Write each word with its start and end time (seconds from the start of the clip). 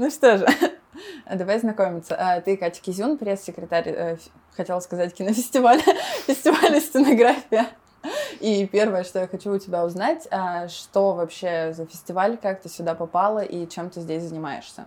Ну 0.00 0.08
что 0.08 0.38
же, 0.38 0.46
давай 1.30 1.58
знакомиться. 1.58 2.16
А, 2.18 2.40
ты 2.40 2.56
Катя 2.56 2.80
Кизюн, 2.80 3.18
пресс-секретарь, 3.18 3.88
э, 3.90 4.16
хотела 4.56 4.80
сказать, 4.80 5.12
кинофестиваля, 5.12 5.82
фестиваля 6.26 6.80
«Стенография». 6.80 7.66
И 8.40 8.66
первое, 8.66 9.04
что 9.04 9.18
я 9.18 9.28
хочу 9.28 9.52
у 9.52 9.58
тебя 9.58 9.84
узнать, 9.84 10.26
а, 10.30 10.68
что 10.68 11.12
вообще 11.12 11.74
за 11.74 11.84
фестиваль, 11.84 12.38
как 12.38 12.62
ты 12.62 12.70
сюда 12.70 12.94
попала 12.94 13.40
и 13.40 13.68
чем 13.68 13.90
ты 13.90 14.00
здесь 14.00 14.22
занимаешься? 14.22 14.86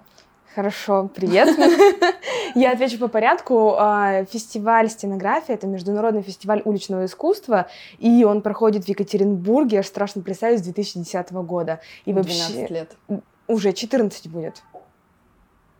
Хорошо, 0.55 1.11
привет. 1.13 1.59
Я 2.55 2.71
отвечу 2.71 2.97
по 2.97 3.07
порядку. 3.07 3.75
А, 3.77 4.25
фестиваль 4.25 4.89
стенографии— 4.89 5.53
это 5.53 5.67
международный 5.67 6.23
фестиваль 6.23 6.63
уличного 6.65 7.05
искусства, 7.05 7.67
и 7.99 8.23
он 8.23 8.41
проходит 8.41 8.85
в 8.85 8.87
Екатеринбурге, 8.87 9.81
аж 9.81 9.85
страшно 9.85 10.23
представить, 10.23 10.61
с 10.61 10.63
2010 10.63 11.31
года. 11.33 11.81
И 12.05 12.13
12 12.13 12.55
вообще... 12.55 12.73
лет. 12.73 12.97
Уже 13.47 13.73
14 13.73 14.27
будет. 14.27 14.63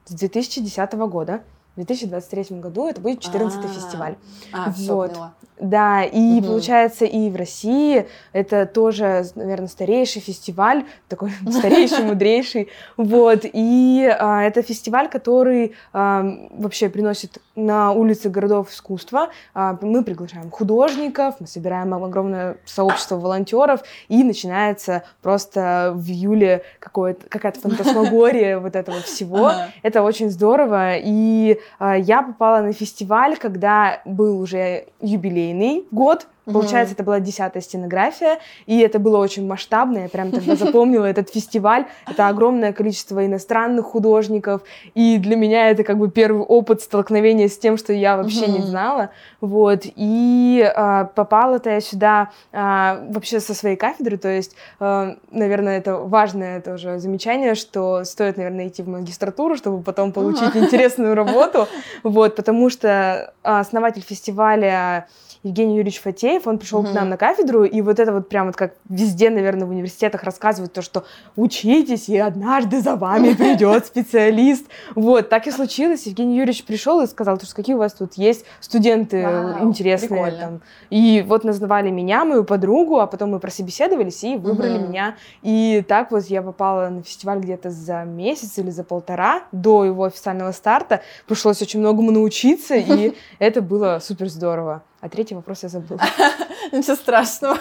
С 0.05 0.13
2010 0.13 0.93
года. 0.93 1.43
В 1.75 1.77
2023 1.77 2.59
году 2.59 2.87
это 2.87 3.01
будет 3.01 3.25
14-й 3.25 3.65
а. 3.65 3.67
фестиваль. 3.67 4.15
А, 4.51 4.71
вот. 4.77 5.17
Да, 5.59 6.03
и 6.03 6.39
угу. 6.39 6.47
получается 6.47 7.05
и 7.05 7.29
в 7.29 7.35
России 7.35 8.07
это 8.33 8.65
тоже, 8.65 9.25
наверное, 9.35 9.67
старейший 9.67 10.21
фестиваль, 10.21 10.83
такой 11.07 11.31
старейший, 11.49 12.03
мудрейший, 12.03 12.69
вот, 12.97 13.41
и 13.43 14.13
а, 14.19 14.43
это 14.43 14.61
фестиваль, 14.61 15.09
который 15.09 15.73
а, 15.93 16.25
вообще 16.51 16.89
приносит 16.89 17.37
на 17.55 17.91
улицы 17.91 18.29
городов 18.29 18.71
искусства, 18.71 19.29
а, 19.53 19.77
мы 19.81 20.03
приглашаем 20.03 20.49
художников, 20.49 21.35
мы 21.39 21.47
собираем 21.47 21.93
огромное 21.93 22.57
сообщество 22.65 23.17
волонтеров, 23.17 23.83
и 24.09 24.23
начинается 24.23 25.03
просто 25.21 25.93
в 25.95 26.09
июле 26.09 26.63
какая-то 26.79 27.59
фантасмагория 27.59 28.59
вот 28.59 28.75
этого 28.75 28.99
всего, 29.01 29.51
это 29.83 30.01
очень 30.01 30.29
здорово, 30.29 30.97
и 30.97 31.59
я 31.79 32.21
попала 32.21 32.61
на 32.61 32.73
фестиваль, 32.73 33.37
когда 33.37 34.01
был 34.05 34.39
уже 34.39 34.85
юбилейный 35.01 35.85
год, 35.91 36.27
Получается, 36.45 36.93
это 36.93 37.03
была 37.03 37.19
десятая 37.19 37.61
стенография, 37.61 38.39
и 38.65 38.79
это 38.79 38.99
было 38.99 39.17
очень 39.17 39.47
масштабно. 39.47 39.99
Я 39.99 40.09
прям 40.09 40.31
тогда 40.31 40.55
запомнила 40.55 41.05
этот 41.05 41.29
фестиваль. 41.29 41.85
Это 42.05 42.27
огромное 42.27 42.73
количество 42.73 43.25
иностранных 43.25 43.85
художников, 43.85 44.61
и 44.93 45.17
для 45.17 45.35
меня 45.35 45.69
это 45.69 45.83
как 45.83 45.97
бы 45.97 46.11
первый 46.11 46.43
опыт 46.43 46.81
столкновения 46.81 47.47
с 47.47 47.57
тем, 47.57 47.77
что 47.77 47.93
я 47.93 48.17
вообще 48.17 48.45
угу. 48.45 48.51
не 48.51 48.61
знала. 48.61 49.11
Вот. 49.39 49.83
И 49.85 50.69
а, 50.75 51.05
попала-то 51.05 51.69
я 51.69 51.79
сюда 51.79 52.31
а, 52.51 53.05
вообще 53.09 53.39
со 53.39 53.53
своей 53.53 53.77
кафедры, 53.77 54.17
то 54.17 54.29
есть, 54.29 54.55
а, 54.79 55.15
наверное, 55.31 55.77
это 55.77 55.95
важное 55.97 56.59
тоже 56.61 56.99
замечание, 56.99 57.55
что 57.55 58.03
стоит, 58.03 58.37
наверное, 58.37 58.67
идти 58.67 58.83
в 58.83 58.89
магистратуру, 58.89 59.55
чтобы 59.55 59.81
потом 59.81 60.11
получить 60.11 60.55
интересную 60.55 61.15
работу. 61.15 61.67
Вот, 62.03 62.35
потому 62.35 62.69
что 62.69 63.33
основатель 63.43 64.01
фестиваля 64.01 65.07
Евгений 65.43 65.75
Юрьевич 65.75 65.99
Фатеев, 65.99 66.47
он 66.47 66.57
пришел 66.57 66.79
угу. 66.79 66.89
к 66.89 66.93
нам 66.93 67.09
на 67.09 67.17
кафедру, 67.17 67.65
и 67.65 67.81
вот 67.81 67.99
это 67.99 68.13
вот 68.13 68.29
прям 68.29 68.47
вот 68.47 68.55
как 68.55 68.75
везде, 68.87 69.29
наверное, 69.29 69.67
в 69.67 69.71
университетах 69.71 70.23
рассказывают 70.23 70.71
то, 70.71 70.81
что 70.81 71.03
учитесь, 71.35 72.07
и 72.07 72.17
однажды 72.17 72.81
за 72.81 72.95
вами 72.95 73.33
придет 73.37 73.85
специалист. 73.85 74.65
Вот, 74.95 75.27
так 75.27 75.45
и 75.47 75.51
случилось. 75.51 76.05
Евгений 76.07 76.37
Юрьевич 76.37 76.63
пришел 76.63 77.01
и 77.01 77.07
сказал, 77.07 77.39
что 77.41 77.53
какие 77.53 77.75
у 77.75 77.79
вас 77.79 77.93
тут 77.93 78.13
есть 78.13 78.45
студенты 78.61 79.23
Вау, 79.23 79.67
интересные. 79.67 80.31
Там. 80.31 80.61
И 80.89 81.23
вот 81.27 81.43
назвали 81.43 81.89
меня, 81.89 82.23
мою 82.23 82.45
подругу, 82.45 82.99
а 82.99 83.07
потом 83.07 83.31
мы 83.31 83.39
прособеседовались 83.39 84.23
и 84.23 84.37
выбрали 84.37 84.77
меня. 84.77 85.17
И 85.41 85.83
так 85.87 86.11
вот 86.11 86.23
я 86.25 86.41
попала 86.41 86.87
на 86.87 87.03
фестиваль 87.03 87.39
где-то 87.39 87.69
за 87.69 88.03
месяц 88.05 88.57
или 88.59 88.69
за 88.69 88.85
полтора 88.85 89.43
до 89.51 89.83
его 89.83 90.05
официального 90.05 90.53
старта. 90.53 91.01
Пришлось 91.27 91.61
очень 91.61 91.81
многому 91.81 92.11
научиться, 92.11 92.75
и 92.75 93.13
это 93.39 93.61
было 93.61 93.99
супер 94.01 94.29
здорово. 94.29 94.83
А 95.03 95.09
третий 95.09 95.35
вопрос 95.35 95.63
я 95.63 95.69
забыла. 95.69 95.99
Ничего 96.71 96.95
страшного. 96.95 97.57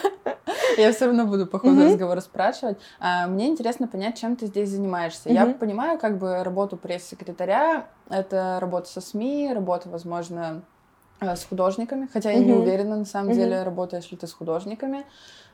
Я 0.79 0.93
все 0.93 1.07
равно 1.07 1.27
буду 1.27 1.49
по 1.49 1.59
ходу 1.59 1.87
разговора 1.87 2.21
спрашивать. 2.21 2.79
А, 3.01 3.27
мне 3.27 3.49
интересно 3.49 3.89
понять, 3.89 4.17
чем 4.17 4.37
ты 4.37 4.47
здесь 4.47 4.69
занимаешься. 4.69 5.29
Я 5.29 5.47
понимаю, 5.47 5.99
как 5.99 6.19
бы 6.19 6.45
работу 6.45 6.77
пресс-секретаря, 6.77 7.89
это 8.09 8.59
работа 8.61 8.89
со 8.89 9.01
СМИ, 9.01 9.53
работа, 9.53 9.89
возможно, 9.89 10.63
э, 11.21 11.35
с 11.35 11.45
художниками, 11.45 12.09
хотя 12.13 12.31
я 12.31 12.39
не 12.39 12.53
уверена, 12.53 12.97
на 12.99 13.05
самом 13.05 13.33
деле, 13.33 13.65
работаешь 13.65 14.09
ли 14.13 14.17
ты 14.17 14.29
с 14.29 14.33
художниками. 14.33 15.05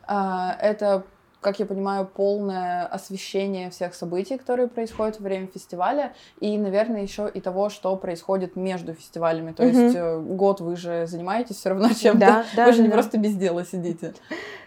А, 0.05 0.55
это 0.61 1.05
как 1.41 1.59
я 1.59 1.65
понимаю, 1.65 2.05
полное 2.05 2.85
освещение 2.85 3.69
всех 3.69 3.93
событий, 3.93 4.37
которые 4.37 4.67
происходят 4.67 5.19
во 5.19 5.23
время 5.23 5.47
фестиваля, 5.47 6.13
и, 6.39 6.57
наверное, 6.57 7.01
еще 7.01 7.29
и 7.33 7.39
того, 7.39 7.69
что 7.69 7.95
происходит 7.95 8.55
между 8.55 8.93
фестивалями. 8.93 9.53
То 9.53 9.63
mm-hmm. 9.63 9.83
есть 9.83 9.95
э, 9.95 10.19
год 10.19 10.59
вы 10.59 10.75
же 10.75 11.07
занимаетесь 11.07 11.55
все 11.57 11.69
равно 11.69 11.89
чем-то. 11.93 12.19
Да, 12.19 12.45
да, 12.55 12.65
вы 12.65 12.73
же 12.73 12.79
да. 12.79 12.83
не 12.83 12.89
просто 12.89 13.17
без 13.17 13.35
дела 13.35 13.65
сидите. 13.65 14.13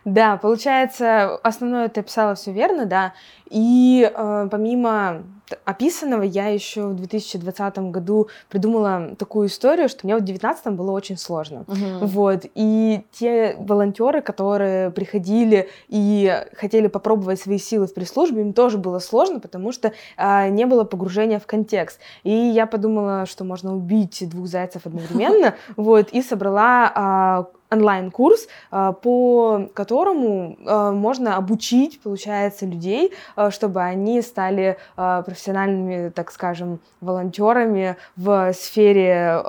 Да, 0.05 0.37
получается, 0.37 1.37
основное 1.43 1.89
ты 1.89 2.01
описала 2.01 2.35
все 2.35 2.53
верно, 2.53 2.87
да. 2.87 3.13
И 3.51 4.11
э, 4.13 4.49
помимо 4.51 5.23
описанного, 5.65 6.23
я 6.23 6.49
еще 6.49 6.89
в 6.89 6.95
2020 6.95 7.79
году 7.91 8.29
придумала 8.49 9.15
такую 9.19 9.49
историю, 9.49 9.89
что 9.89 10.01
мне 10.05 10.17
в 10.17 10.21
2019 10.21 10.67
было 10.75 10.91
очень 10.93 11.17
сложно. 11.17 11.65
Uh-huh. 11.67 12.07
Вот. 12.07 12.47
И 12.55 13.05
те 13.13 13.57
волонтеры, 13.59 14.23
которые 14.23 14.91
приходили 14.91 15.69
и 15.89 16.45
хотели 16.55 16.89
попробовать 16.89 17.41
свои 17.41 17.59
силы 17.59 17.87
в 17.87 17.95
пресс-службе, 17.95 18.43
им 18.43 18.53
тоже 18.53 18.79
было 18.79 18.99
сложно, 18.99 19.41
потому 19.41 19.73
что 19.73 19.93
э, 20.17 20.49
не 20.49 20.67
было 20.67 20.85
погружения 20.85 21.39
в 21.39 21.47
контекст. 21.47 22.01
И 22.23 22.31
я 22.31 22.67
подумала, 22.67 23.27
что 23.27 23.45
можно 23.45 23.75
убить 23.75 24.29
двух 24.29 24.47
зайцев 24.47 24.87
одновременно, 24.87 25.55
вот, 25.77 26.11
и 26.11 26.23
собрала 26.23 27.49
онлайн-курс, 27.73 28.49
а, 28.71 28.93
по 28.93 29.69
которому 29.75 30.59
а, 30.67 30.93
можно 30.93 31.37
обучить, 31.37 32.01
получается, 32.01 32.67
людей, 32.67 33.13
а, 33.37 33.51
чтобы 33.51 33.83
они 33.83 34.21
стали 34.23 34.77
профессиональными, 34.95 36.11
так 36.11 36.31
скажем, 36.31 36.81
волонтерами 37.01 37.97
в 38.17 38.53
сфере 38.53 39.43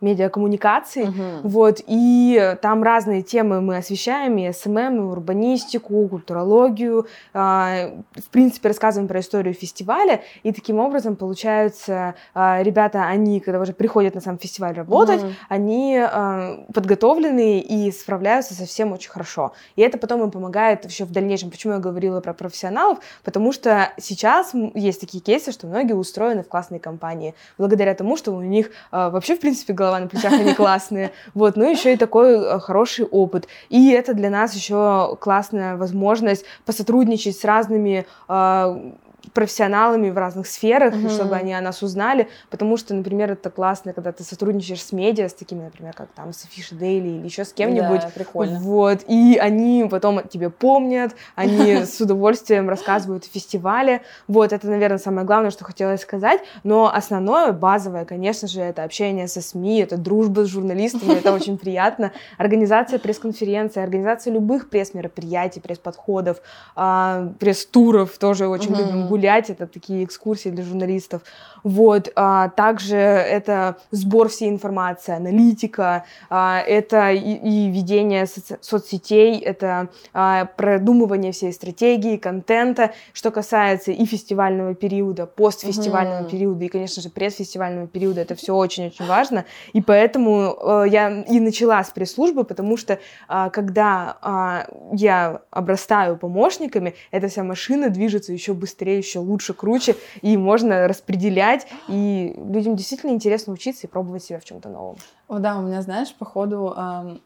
медиакоммуникаций, 0.00 1.04
uh-huh. 1.04 1.40
вот, 1.42 1.80
и 1.86 2.56
там 2.62 2.82
разные 2.82 3.22
темы 3.22 3.60
мы 3.60 3.76
освещаем, 3.76 4.38
и 4.38 4.52
SMM, 4.52 4.96
и 4.96 5.00
урбанистику, 5.00 6.08
культурологию, 6.08 7.06
э, 7.34 7.38
в 7.38 8.30
принципе, 8.30 8.68
рассказываем 8.68 9.08
про 9.08 9.20
историю 9.20 9.54
фестиваля, 9.54 10.22
и 10.42 10.52
таким 10.52 10.78
образом, 10.78 11.16
получается, 11.16 12.14
э, 12.34 12.62
ребята, 12.62 13.04
они, 13.04 13.40
когда 13.40 13.60
уже 13.60 13.72
приходят 13.72 14.14
на 14.14 14.20
сам 14.20 14.38
фестиваль 14.38 14.74
работать, 14.74 15.20
uh-huh. 15.20 15.32
они 15.48 15.98
э, 16.00 16.64
подготовлены 16.72 17.60
и 17.60 17.92
справляются 17.92 18.54
со 18.54 18.64
всем 18.64 18.92
очень 18.92 19.10
хорошо, 19.10 19.52
и 19.76 19.82
это 19.82 19.98
потом 19.98 20.22
им 20.22 20.30
помогает 20.30 20.84
еще 20.86 21.04
в 21.04 21.12
дальнейшем, 21.12 21.50
почему 21.50 21.74
я 21.74 21.78
говорила 21.78 22.20
про 22.20 22.32
профессионалов, 22.32 23.00
потому 23.22 23.52
что 23.52 23.90
сейчас 23.98 24.52
есть 24.74 25.00
такие 25.00 25.22
кейсы, 25.22 25.52
что 25.52 25.66
многие 25.66 25.92
устроены 25.92 26.42
в 26.42 26.48
классные 26.48 26.80
компании, 26.80 27.34
благодаря 27.58 27.94
тому, 27.94 28.16
что 28.16 28.32
у 28.32 28.40
них 28.40 28.68
э, 28.68 28.70
вообще, 29.10 29.36
в 29.36 29.40
принципе, 29.40 29.74
голова 29.74 29.89
на 29.98 30.06
плечах, 30.06 30.32
они 30.32 30.54
классные. 30.54 31.12
Вот, 31.34 31.56
ну 31.56 31.70
еще 31.70 31.94
и 31.94 31.96
такой 31.96 32.34
э, 32.34 32.58
хороший 32.60 33.04
опыт. 33.04 33.48
И 33.68 33.90
это 33.90 34.14
для 34.14 34.30
нас 34.30 34.54
еще 34.54 35.16
классная 35.20 35.76
возможность 35.76 36.44
посотрудничать 36.64 37.36
с 37.36 37.44
разными 37.44 38.06
э, 38.28 38.92
профессионалами 39.32 40.10
в 40.10 40.18
разных 40.18 40.46
сферах, 40.46 40.94
mm-hmm. 40.94 41.10
чтобы 41.10 41.36
они 41.36 41.54
о 41.54 41.60
нас 41.60 41.82
узнали, 41.82 42.28
потому 42.50 42.76
что, 42.76 42.94
например, 42.94 43.32
это 43.32 43.50
классно, 43.50 43.92
когда 43.92 44.12
ты 44.12 44.24
сотрудничаешь 44.24 44.82
с 44.82 44.92
медиа, 44.92 45.28
с 45.28 45.34
такими, 45.34 45.64
например, 45.64 45.94
как 45.94 46.08
там 46.14 46.32
с 46.32 46.44
Афиши 46.44 46.74
Дейли 46.74 47.08
или 47.08 47.24
еще 47.24 47.44
с 47.44 47.52
кем-нибудь. 47.52 48.00
Да, 48.00 48.10
прикольно. 48.14 48.58
Вот, 48.58 49.00
и 49.08 49.38
они 49.40 49.86
потом 49.90 50.26
тебе 50.28 50.50
помнят, 50.50 51.14
они 51.34 51.76
с 51.84 52.00
удовольствием 52.00 52.68
рассказывают 52.68 53.24
о 53.24 53.28
фестивале. 53.28 54.02
Вот, 54.28 54.52
это, 54.52 54.66
наверное, 54.66 54.98
самое 54.98 55.26
главное, 55.26 55.50
что 55.50 55.64
хотелось 55.64 56.00
сказать, 56.00 56.40
но 56.64 56.92
основное, 56.92 57.52
базовое, 57.52 58.04
конечно 58.04 58.48
же, 58.48 58.60
это 58.60 58.84
общение 58.84 59.28
со 59.28 59.40
СМИ, 59.40 59.80
это 59.80 59.96
дружба 59.96 60.44
с 60.44 60.48
журналистами, 60.48 61.12
это 61.18 61.32
очень 61.32 61.58
приятно. 61.58 62.12
Организация 62.38 62.98
пресс-конференции, 62.98 63.82
организация 63.82 64.32
любых 64.32 64.68
пресс-мероприятий, 64.70 65.60
пресс-подходов, 65.60 66.40
а, 66.74 67.32
пресс-туров 67.38 68.18
тоже 68.18 68.48
очень 68.48 68.74
любим 68.74 69.08
гулять, 69.20 69.50
это 69.50 69.66
такие 69.66 70.04
экскурсии 70.04 70.48
для 70.48 70.64
журналистов. 70.64 71.22
Вот, 71.62 72.10
а, 72.16 72.48
также 72.48 72.96
это 72.96 73.76
сбор 73.90 74.28
всей 74.28 74.48
информации, 74.48 75.14
аналитика, 75.14 76.04
а, 76.30 76.60
это 76.60 77.10
и, 77.10 77.34
и 77.34 77.70
ведение 77.70 78.24
соци- 78.24 78.58
соцсетей, 78.62 79.38
это 79.38 79.88
а, 80.14 80.46
продумывание 80.56 81.32
всей 81.32 81.52
стратегии, 81.52 82.16
контента, 82.16 82.92
что 83.12 83.30
касается 83.30 83.92
и 83.92 84.06
фестивального 84.06 84.74
периода, 84.74 85.26
постфестивального 85.26 86.22
угу. 86.22 86.30
периода, 86.30 86.64
и, 86.64 86.68
конечно 86.68 87.02
же, 87.02 87.10
предфестивального 87.10 87.86
периода, 87.86 88.22
это 88.22 88.34
все 88.34 88.54
очень-очень 88.54 89.06
важно, 89.06 89.44
и 89.74 89.82
поэтому 89.82 90.56
э, 90.58 90.84
я 90.88 91.22
и 91.22 91.40
начала 91.40 91.84
с 91.84 91.90
пресс-службы, 91.90 92.44
потому 92.44 92.78
что 92.78 92.98
а, 93.28 93.50
когда 93.50 94.16
а, 94.22 94.66
я 94.92 95.42
обрастаю 95.50 96.16
помощниками, 96.16 96.94
эта 97.10 97.28
вся 97.28 97.44
машина 97.44 97.90
движется 97.90 98.32
еще 98.32 98.54
быстрее, 98.54 98.98
еще 98.98 99.09
лучше, 99.18 99.54
круче, 99.54 99.96
и 100.22 100.36
можно 100.36 100.86
распределять, 100.86 101.66
и 101.88 102.34
людям 102.36 102.76
действительно 102.76 103.10
интересно 103.10 103.52
учиться 103.52 103.86
и 103.86 103.90
пробовать 103.90 104.24
себя 104.24 104.38
в 104.38 104.44
чем-то 104.44 104.68
новом. 104.68 104.96
О, 105.28 105.38
да, 105.38 105.58
у 105.58 105.62
меня, 105.62 105.82
знаешь, 105.82 106.14
по 106.14 106.24
ходу... 106.24 106.74
Эм... 106.76 107.20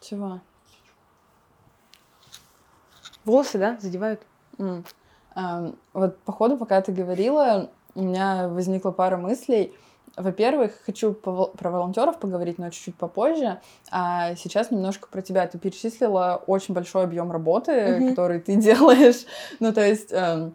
Чего? 0.00 0.40
Волосы, 3.24 3.58
да, 3.58 3.78
задевают? 3.80 4.20
Mm. 4.58 4.84
Эм, 5.34 5.76
вот 5.92 6.18
по 6.20 6.32
ходу, 6.32 6.56
пока 6.56 6.80
ты 6.80 6.92
говорила, 6.92 7.70
у 7.94 8.02
меня 8.02 8.48
возникла 8.48 8.90
пара 8.90 9.16
мыслей. 9.16 9.74
Во-первых, 10.16 10.72
хочу 10.86 11.12
про 11.12 11.70
волонтеров 11.70 12.20
поговорить, 12.20 12.58
но 12.58 12.70
чуть-чуть 12.70 12.94
попозже. 12.94 13.60
А 13.90 14.36
сейчас 14.36 14.70
немножко 14.70 15.08
про 15.08 15.22
тебя. 15.22 15.46
Ты 15.48 15.58
перечислила 15.58 16.42
очень 16.46 16.72
большой 16.72 17.04
объем 17.04 17.32
работы, 17.32 17.72
mm-hmm. 17.72 18.10
который 18.10 18.40
ты 18.40 18.56
делаешь. 18.60 19.24
Ну, 19.58 19.72
то 19.72 19.84
есть... 19.84 20.12
Эм, 20.12 20.54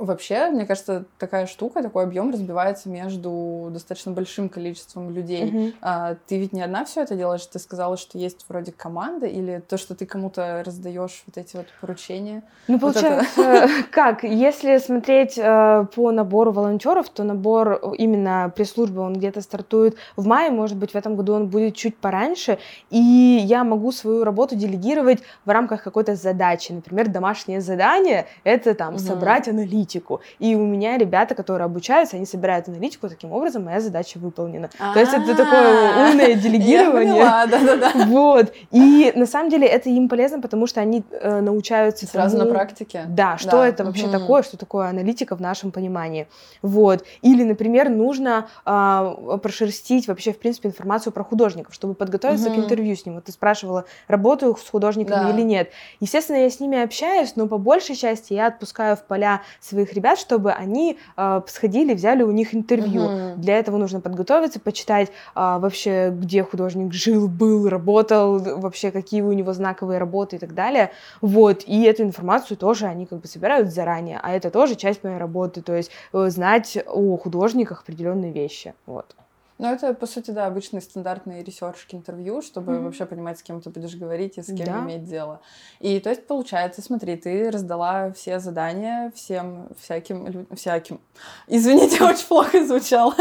Вообще, 0.00 0.46
мне 0.46 0.64
кажется, 0.64 1.04
такая 1.18 1.44
штука, 1.44 1.82
такой 1.82 2.04
объем 2.04 2.30
разбивается 2.30 2.88
между 2.88 3.68
достаточно 3.70 4.12
большим 4.12 4.48
количеством 4.48 5.10
людей. 5.10 5.44
Mm-hmm. 5.44 5.74
А, 5.82 6.16
ты 6.26 6.38
ведь 6.38 6.54
не 6.54 6.62
одна 6.62 6.86
все 6.86 7.02
это 7.02 7.16
делаешь, 7.16 7.44
ты 7.44 7.58
сказала, 7.58 7.98
что 7.98 8.16
есть 8.16 8.46
вроде 8.48 8.72
команда, 8.72 9.26
или 9.26 9.62
то, 9.68 9.76
что 9.76 9.94
ты 9.94 10.06
кому-то 10.06 10.62
раздаешь 10.64 11.22
вот 11.26 11.36
эти 11.36 11.54
вот 11.54 11.66
поручения. 11.82 12.42
Ну, 12.66 12.78
вот 12.78 12.94
получается, 12.94 13.42
это... 13.42 13.68
как? 13.90 14.24
Если 14.24 14.78
смотреть 14.78 15.36
э, 15.36 15.84
по 15.94 16.12
набору 16.12 16.52
волонтеров, 16.52 17.10
то 17.10 17.22
набор 17.22 17.94
именно 17.98 18.50
пресс-службы, 18.56 19.02
он 19.02 19.18
где-то 19.18 19.42
стартует 19.42 19.96
в 20.16 20.26
мае, 20.26 20.50
может 20.50 20.78
быть, 20.78 20.92
в 20.92 20.94
этом 20.94 21.14
году 21.14 21.34
он 21.34 21.48
будет 21.48 21.76
чуть 21.76 21.98
пораньше, 21.98 22.58
и 22.88 22.96
я 22.96 23.64
могу 23.64 23.92
свою 23.92 24.24
работу 24.24 24.56
делегировать 24.56 25.18
в 25.44 25.50
рамках 25.50 25.82
какой-то 25.82 26.14
задачи. 26.14 26.72
Например, 26.72 27.06
домашнее 27.06 27.60
задание— 27.60 28.26
это 28.44 28.74
там 28.74 28.94
mm-hmm. 28.94 28.98
собрать 28.98 29.46
аналитику 29.46 29.89
аналитику. 29.90 30.20
И 30.38 30.54
у 30.54 30.66
меня 30.66 30.98
ребята, 30.98 31.34
которые 31.34 31.66
обучаются, 31.66 32.16
они 32.16 32.26
собирают 32.26 32.68
аналитику, 32.68 33.08
таким 33.08 33.32
образом 33.32 33.64
моя 33.64 33.80
задача 33.80 34.18
выполнена. 34.18 34.70
То 34.78 35.00
есть 35.00 35.12
это 35.12 35.34
такое 35.34 36.10
умное 36.10 36.34
делегирование. 36.34 37.24
да-да-да. 37.50 37.92
Вот. 38.06 38.52
И 38.70 39.12
на 39.14 39.26
самом 39.26 39.50
деле 39.50 39.66
это 39.66 39.88
им 39.90 40.08
полезно, 40.08 40.40
потому 40.40 40.66
что 40.66 40.80
они 40.80 41.04
э, 41.10 41.40
научаются 41.40 42.06
Сразу 42.06 42.38
на 42.38 42.46
практике? 42.46 43.04
Да, 43.08 43.38
что 43.38 43.64
это 43.64 43.84
вообще 43.84 44.08
такое, 44.08 44.42
что 44.42 44.56
такое 44.56 44.88
аналитика 44.88 45.36
в 45.36 45.40
нашем 45.40 45.70
понимании. 45.70 46.26
Вот. 46.62 47.04
Или, 47.22 47.44
например, 47.44 47.88
нужно 47.88 48.48
а, 48.64 49.38
прошерстить 49.42 50.08
вообще, 50.08 50.32
в 50.32 50.38
принципе, 50.38 50.68
информацию 50.68 51.12
про 51.12 51.24
художников, 51.24 51.74
чтобы 51.74 51.94
подготовиться 51.94 52.50
к 52.50 52.56
интервью 52.56 52.96
с 52.96 53.06
ним. 53.06 53.16
Вот 53.16 53.24
ты 53.24 53.32
спрашивала, 53.32 53.84
работаю 54.08 54.56
с 54.56 54.68
художниками 54.68 55.30
или 55.32 55.42
нет. 55.42 55.70
Естественно, 56.00 56.36
я 56.36 56.50
с 56.50 56.60
ними 56.60 56.82
общаюсь, 56.82 57.36
но 57.36 57.46
по 57.46 57.58
большей 57.58 57.96
части 57.96 58.32
я 58.32 58.46
отпускаю 58.46 58.96
в 58.96 59.04
поля 59.04 59.42
свои 59.60 59.79
своих 59.80 59.94
ребят, 59.94 60.18
чтобы 60.18 60.52
они 60.52 60.98
э, 61.16 61.40
сходили, 61.46 61.94
взяли 61.94 62.22
у 62.22 62.30
них 62.30 62.54
интервью. 62.54 63.02
Uh-huh. 63.02 63.36
Для 63.36 63.58
этого 63.58 63.78
нужно 63.78 64.00
подготовиться, 64.00 64.60
почитать 64.60 65.08
э, 65.08 65.12
вообще, 65.34 66.10
где 66.10 66.42
художник 66.42 66.92
жил, 66.92 67.28
был, 67.28 67.68
работал, 67.68 68.38
вообще 68.38 68.90
какие 68.90 69.22
у 69.22 69.32
него 69.32 69.52
знаковые 69.52 69.98
работы 69.98 70.36
и 70.36 70.38
так 70.38 70.54
далее. 70.54 70.90
Вот, 71.20 71.64
и 71.66 71.82
эту 71.84 72.02
информацию 72.02 72.56
тоже 72.56 72.86
они 72.86 73.06
как 73.06 73.20
бы 73.20 73.28
собирают 73.28 73.72
заранее, 73.72 74.20
а 74.22 74.32
это 74.32 74.50
тоже 74.50 74.74
часть 74.74 75.04
моей 75.04 75.18
работы, 75.18 75.62
то 75.62 75.74
есть 75.74 75.90
э, 76.12 76.28
знать 76.30 76.78
о 76.86 77.16
художниках 77.16 77.82
определенные 77.82 78.32
вещи. 78.32 78.74
Вот. 78.86 79.14
Ну, 79.60 79.70
это, 79.70 79.92
по 79.92 80.06
сути, 80.06 80.30
да, 80.30 80.46
обычные 80.46 80.80
стандартные 80.80 81.44
ресершки 81.44 81.94
интервью, 81.94 82.40
чтобы 82.40 82.72
mm-hmm. 82.72 82.84
вообще 82.84 83.04
понимать, 83.04 83.38
с 83.38 83.42
кем 83.42 83.60
ты 83.60 83.68
будешь 83.68 83.94
говорить 83.94 84.38
и 84.38 84.42
с 84.42 84.46
кем 84.46 84.64
да. 84.64 84.80
иметь 84.80 85.04
дело. 85.04 85.42
И 85.80 86.00
то 86.00 86.08
есть, 86.08 86.26
получается, 86.26 86.80
смотри, 86.80 87.16
ты 87.16 87.50
раздала 87.50 88.10
все 88.12 88.38
задания 88.38 89.12
всем 89.14 89.68
всяким 89.78 90.26
людям, 90.26 90.56
всяким. 90.56 90.98
Извините, 91.46 92.02
очень 92.04 92.26
плохо 92.26 92.64
звучало. 92.64 93.14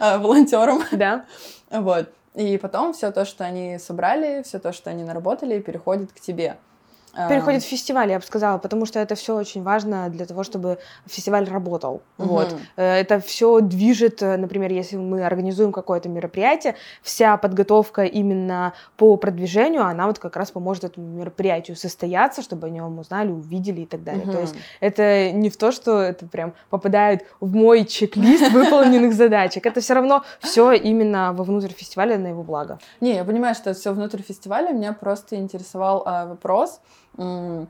А, 0.00 0.18
волонтерам. 0.18 0.82
Да. 0.92 1.24
Вот. 1.70 2.10
И 2.34 2.58
потом 2.58 2.92
все 2.92 3.10
то, 3.10 3.24
что 3.24 3.46
они 3.46 3.78
собрали, 3.78 4.42
все 4.42 4.58
то, 4.58 4.70
что 4.70 4.90
они 4.90 5.02
наработали, 5.02 5.60
переходит 5.60 6.12
к 6.12 6.20
тебе. 6.20 6.58
Переходит 7.28 7.62
в 7.62 7.66
фестиваль, 7.66 8.10
я 8.10 8.18
бы 8.18 8.24
сказала, 8.24 8.58
потому 8.58 8.86
что 8.86 8.98
это 8.98 9.14
все 9.14 9.36
очень 9.36 9.62
важно 9.62 10.08
для 10.08 10.26
того, 10.26 10.42
чтобы 10.42 10.78
фестиваль 11.06 11.48
работал. 11.48 12.02
Угу. 12.18 12.28
Вот. 12.28 12.56
Э, 12.76 13.00
это 13.00 13.20
все 13.20 13.60
движет, 13.60 14.22
э, 14.22 14.36
например, 14.36 14.72
если 14.72 14.96
мы 14.96 15.24
организуем 15.24 15.72
какое-то 15.72 16.08
мероприятие, 16.08 16.74
вся 17.02 17.36
подготовка 17.36 18.04
именно 18.04 18.72
по 18.96 19.16
продвижению, 19.16 19.84
она 19.84 20.06
вот 20.06 20.18
как 20.18 20.36
раз 20.36 20.50
поможет 20.50 20.84
этому 20.84 21.06
мероприятию 21.06 21.76
состояться, 21.76 22.42
чтобы 22.42 22.66
о 22.66 22.70
нем 22.70 22.98
узнали, 22.98 23.30
увидели 23.30 23.82
и 23.82 23.86
так 23.86 24.02
далее. 24.02 24.24
Угу. 24.24 24.32
То 24.32 24.40
есть 24.40 24.54
это 24.80 25.32
не 25.32 25.50
в 25.50 25.56
то, 25.56 25.72
что 25.72 26.00
это 26.00 26.26
прям 26.26 26.54
попадает 26.70 27.24
в 27.40 27.54
мой 27.54 27.84
чек-лист 27.84 28.50
выполненных 28.52 29.14
задачек. 29.14 29.66
Это 29.66 29.80
все 29.80 29.94
равно 29.94 30.24
все 30.40 30.72
именно 30.72 31.32
вовнутрь 31.32 31.72
фестиваля 31.72 32.18
на 32.18 32.28
его 32.28 32.42
благо. 32.42 32.78
Не, 33.00 33.14
я 33.14 33.24
понимаю, 33.24 33.54
что 33.54 33.70
это 33.70 33.78
все 33.78 33.92
внутрь 33.92 34.22
фестиваля. 34.22 34.70
Меня 34.72 34.92
просто 34.92 35.36
интересовал 35.36 36.02
а, 36.06 36.36
вопрос 37.16 37.68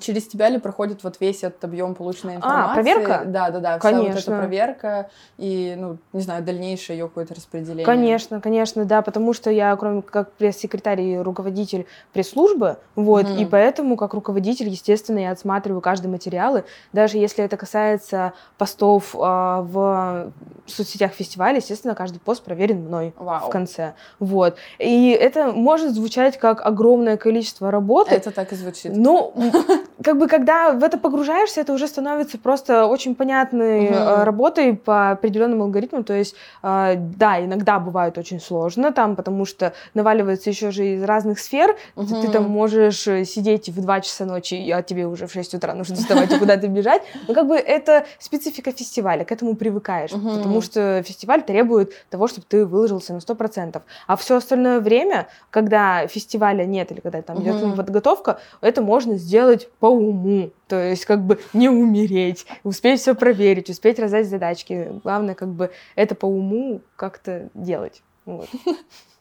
через 0.00 0.26
тебя 0.26 0.48
ли 0.48 0.58
проходит 0.58 1.04
вот 1.04 1.16
весь 1.20 1.44
этот 1.44 1.64
объем 1.64 1.94
полученной 1.94 2.34
а, 2.34 2.36
информации? 2.36 2.70
А, 2.70 2.74
проверка? 2.74 3.22
Да, 3.26 3.50
да, 3.50 3.60
да. 3.60 3.78
Конечно. 3.78 4.02
Вся 4.02 4.12
вот 4.12 4.20
эта 4.20 4.38
проверка 4.38 5.10
и, 5.38 5.74
ну, 5.78 5.98
не 6.12 6.20
знаю, 6.20 6.42
дальнейшее 6.42 6.98
ее 6.98 7.08
какое-то 7.08 7.34
распределение. 7.34 7.84
Конечно, 7.84 8.40
конечно, 8.40 8.84
да, 8.84 9.02
потому 9.02 9.32
что 9.32 9.50
я, 9.50 9.74
кроме 9.76 10.02
как 10.02 10.32
пресс-секретарь 10.32 11.00
и 11.00 11.18
руководитель 11.18 11.86
пресс-службы, 12.12 12.78
вот, 12.96 13.26
mm. 13.26 13.42
и 13.42 13.46
поэтому 13.46 13.96
как 13.96 14.14
руководитель, 14.14 14.68
естественно, 14.68 15.18
я 15.18 15.30
отсматриваю 15.30 15.80
каждый 15.80 16.08
материалы, 16.08 16.64
даже 16.92 17.18
если 17.18 17.44
это 17.44 17.56
касается 17.56 18.32
постов 18.58 19.14
э, 19.14 19.18
в 19.18 20.32
соцсетях 20.66 21.12
фестиваля, 21.12 21.56
естественно, 21.56 21.94
каждый 21.94 22.18
пост 22.18 22.42
проверен 22.42 22.84
мной 22.84 23.14
Вау. 23.16 23.48
в 23.48 23.50
конце, 23.50 23.94
вот. 24.18 24.56
И 24.78 25.10
это 25.10 25.52
может 25.52 25.92
звучать 25.92 26.38
как 26.38 26.64
огромное 26.64 27.16
количество 27.16 27.70
работы. 27.70 28.14
Это 28.14 28.30
так 28.30 28.52
и 28.52 28.56
звучит. 28.56 28.92
Ну, 28.94 29.32
как 30.02 30.18
бы 30.18 30.28
когда 30.28 30.72
в 30.72 30.82
это 30.82 30.98
погружаешься, 30.98 31.60
это 31.60 31.72
уже 31.72 31.86
становится 31.88 32.38
просто 32.38 32.86
очень 32.86 33.14
понятной 33.14 33.86
uh-huh. 33.86 34.24
работой 34.24 34.74
по 34.74 35.10
определенным 35.10 35.62
алгоритмам. 35.62 36.04
То 36.04 36.14
есть, 36.14 36.34
э, 36.62 36.94
да, 36.96 37.42
иногда 37.42 37.78
бывает 37.78 38.18
очень 38.18 38.40
сложно 38.40 38.92
там, 38.92 39.16
потому 39.16 39.44
что 39.44 39.72
наваливается 39.94 40.50
еще 40.50 40.70
же 40.70 40.94
из 40.94 41.02
разных 41.02 41.38
сфер. 41.38 41.76
Uh-huh. 41.96 42.06
Ты, 42.06 42.26
ты 42.26 42.32
там 42.32 42.44
можешь 42.48 43.06
э, 43.06 43.24
сидеть 43.24 43.68
в 43.68 43.80
2 43.80 44.00
часа 44.00 44.24
ночи, 44.24 44.70
а 44.70 44.82
тебе 44.82 45.06
уже 45.06 45.26
в 45.26 45.32
6 45.32 45.54
утра 45.54 45.74
нужно 45.74 45.96
вставать 45.96 46.32
и 46.32 46.38
куда-то 46.38 46.66
бежать. 46.68 47.02
Но 47.28 47.34
как 47.34 47.46
бы 47.46 47.56
это 47.56 48.04
специфика 48.18 48.72
фестиваля, 48.72 49.24
к 49.24 49.32
этому 49.32 49.54
привыкаешь. 49.54 50.10
Uh-huh. 50.10 50.36
Потому 50.36 50.60
что 50.60 51.02
фестиваль 51.02 51.42
требует 51.42 51.92
того, 52.10 52.28
чтобы 52.28 52.46
ты 52.48 52.66
выложился 52.66 53.14
на 53.14 53.18
100%. 53.18 53.80
А 54.06 54.16
все 54.16 54.36
остальное 54.36 54.80
время, 54.80 55.28
когда 55.50 56.06
фестиваля 56.06 56.64
нет 56.64 56.90
или 56.92 57.00
когда 57.00 57.22
там 57.22 57.42
идет 57.42 57.56
uh-huh. 57.56 57.76
подготовка, 57.76 58.38
это 58.60 58.82
можно 58.82 59.16
сделать 59.16 59.68
по 59.78 59.86
уму. 59.86 60.50
То 60.68 60.76
есть 60.82 61.04
как 61.04 61.24
бы 61.24 61.40
не 61.52 61.68
умереть, 61.68 62.46
успеть 62.62 63.00
все 63.00 63.14
проверить, 63.14 63.70
успеть 63.70 63.98
раздать 63.98 64.28
задачки. 64.28 65.00
Главное 65.02 65.34
как 65.34 65.48
бы 65.48 65.70
это 65.94 66.14
по 66.14 66.26
уму 66.26 66.80
как-то 66.96 67.50
делать. 67.54 68.02
Вот. 68.24 68.48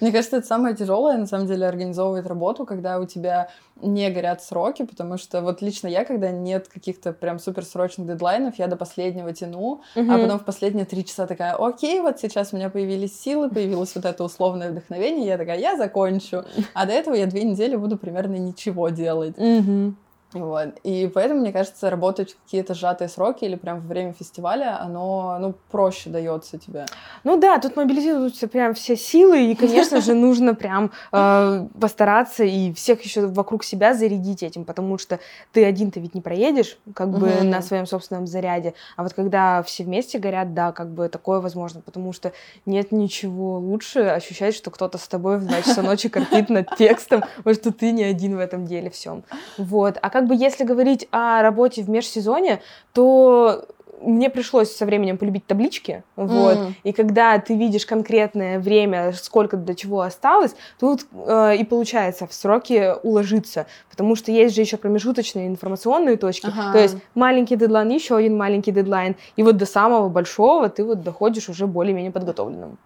Мне 0.00 0.12
кажется, 0.12 0.38
это 0.38 0.46
самое 0.46 0.74
тяжелое, 0.74 1.16
на 1.16 1.26
самом 1.26 1.46
деле, 1.46 1.66
организовывать 1.66 2.26
работу, 2.26 2.66
когда 2.66 2.98
у 2.98 3.06
тебя 3.06 3.48
не 3.82 4.08
горят 4.10 4.42
сроки, 4.42 4.84
потому 4.84 5.18
что 5.18 5.40
вот 5.40 5.62
лично 5.62 5.88
я, 5.88 6.04
когда 6.04 6.30
нет 6.30 6.68
каких-то 6.68 7.12
прям 7.12 7.38
суперсрочных 7.38 8.06
дедлайнов, 8.06 8.58
я 8.58 8.66
до 8.66 8.76
последнего 8.76 9.32
тяну, 9.32 9.82
угу. 9.96 10.12
а 10.12 10.18
потом 10.18 10.38
в 10.38 10.44
последние 10.44 10.84
три 10.84 11.04
часа 11.04 11.26
такая, 11.26 11.54
окей, 11.54 12.00
вот 12.00 12.20
сейчас 12.20 12.52
у 12.52 12.56
меня 12.56 12.70
появились 12.70 13.20
силы, 13.20 13.50
появилось 13.50 13.94
вот 13.94 14.04
это 14.04 14.24
условное 14.24 14.70
вдохновение, 14.70 15.26
я 15.26 15.38
такая, 15.38 15.58
я 15.58 15.76
закончу. 15.76 16.44
А 16.74 16.86
до 16.86 16.92
этого 16.92 17.14
я 17.14 17.26
две 17.26 17.44
недели 17.44 17.76
буду 17.76 17.96
примерно 17.96 18.36
ничего 18.36 18.88
делать. 18.88 19.36
Угу. 19.38 19.94
Вот. 20.34 20.78
И 20.82 21.10
поэтому, 21.14 21.40
мне 21.40 21.52
кажется, 21.52 21.88
работать 21.90 22.32
в 22.32 22.42
какие-то 22.42 22.74
сжатые 22.74 23.08
сроки 23.08 23.44
или 23.44 23.54
прям 23.54 23.80
во 23.80 23.86
время 23.86 24.12
фестиваля, 24.12 24.80
оно, 24.80 25.38
ну, 25.40 25.54
проще 25.70 26.10
дается 26.10 26.58
тебе. 26.58 26.86
Ну 27.22 27.38
да, 27.38 27.58
тут 27.58 27.76
мобилизируются 27.76 28.48
прям 28.48 28.74
все 28.74 28.96
силы, 28.96 29.50
и, 29.50 29.54
конечно 29.54 30.00
же, 30.00 30.14
нужно 30.14 30.54
прям 30.54 30.90
э, 31.12 31.66
постараться 31.80 32.44
и 32.44 32.72
всех 32.72 33.02
еще 33.02 33.26
вокруг 33.26 33.64
себя 33.64 33.94
зарядить 33.94 34.42
этим, 34.42 34.64
потому 34.64 34.98
что 34.98 35.20
ты 35.52 35.64
один-то 35.64 36.00
ведь 36.00 36.14
не 36.14 36.20
проедешь, 36.20 36.78
как 36.94 37.10
бы 37.10 37.28
на 37.42 37.62
своем 37.62 37.86
собственном 37.86 38.26
заряде, 38.26 38.74
а 38.96 39.04
вот 39.04 39.14
когда 39.14 39.62
все 39.62 39.84
вместе 39.84 40.18
горят, 40.18 40.52
да, 40.54 40.72
как 40.72 40.90
бы 40.90 41.08
такое 41.08 41.40
возможно, 41.40 41.80
потому 41.80 42.12
что 42.12 42.32
нет 42.66 42.92
ничего 42.92 43.58
лучше 43.58 44.00
ощущать, 44.00 44.54
что 44.54 44.70
кто-то 44.70 44.98
с 44.98 45.06
тобой 45.06 45.38
в 45.38 45.46
2 45.46 45.62
часа 45.62 45.82
ночи 45.82 46.08
корпит 46.08 46.50
над 46.50 46.76
текстом, 46.76 47.22
вот 47.44 47.54
что 47.54 47.72
ты 47.72 47.92
не 47.92 48.02
один 48.02 48.36
в 48.36 48.40
этом 48.40 48.66
деле 48.66 48.90
всем. 48.90 49.22
Вот. 49.58 49.98
А 50.00 50.10
как 50.10 50.23
как 50.24 50.28
бы 50.28 50.42
если 50.42 50.64
говорить 50.64 51.06
о 51.10 51.42
работе 51.42 51.82
в 51.82 51.90
межсезоне, 51.90 52.62
то 52.94 53.66
мне 54.00 54.30
пришлось 54.30 54.74
со 54.74 54.86
временем 54.86 55.18
полюбить 55.18 55.46
таблички, 55.46 56.02
вот, 56.16 56.56
mm. 56.56 56.72
и 56.82 56.92
когда 56.92 57.38
ты 57.38 57.56
видишь 57.56 57.86
конкретное 57.86 58.58
время, 58.58 59.12
сколько 59.12 59.56
до 59.56 59.74
чего 59.74 60.00
осталось, 60.00 60.54
тут 60.80 61.06
э, 61.12 61.56
и 61.56 61.64
получается 61.64 62.26
в 62.26 62.32
сроки 62.32 62.94
уложиться, 63.02 63.66
потому 63.90 64.16
что 64.16 64.32
есть 64.32 64.54
же 64.54 64.62
еще 64.62 64.76
промежуточные 64.78 65.46
информационные 65.46 66.16
точки, 66.16 66.46
ага. 66.46 66.72
то 66.72 66.78
есть 66.78 66.96
маленький 67.14 67.56
дедлайн, 67.56 67.88
еще 67.90 68.16
один 68.16 68.36
маленький 68.36 68.72
дедлайн, 68.72 69.16
и 69.36 69.42
вот 69.42 69.56
до 69.58 69.66
самого 69.66 70.08
большого 70.08 70.68
ты 70.70 70.84
вот 70.84 71.02
доходишь 71.02 71.48
уже 71.48 71.66
более-менее 71.66 72.12
подготовленным. 72.12 72.78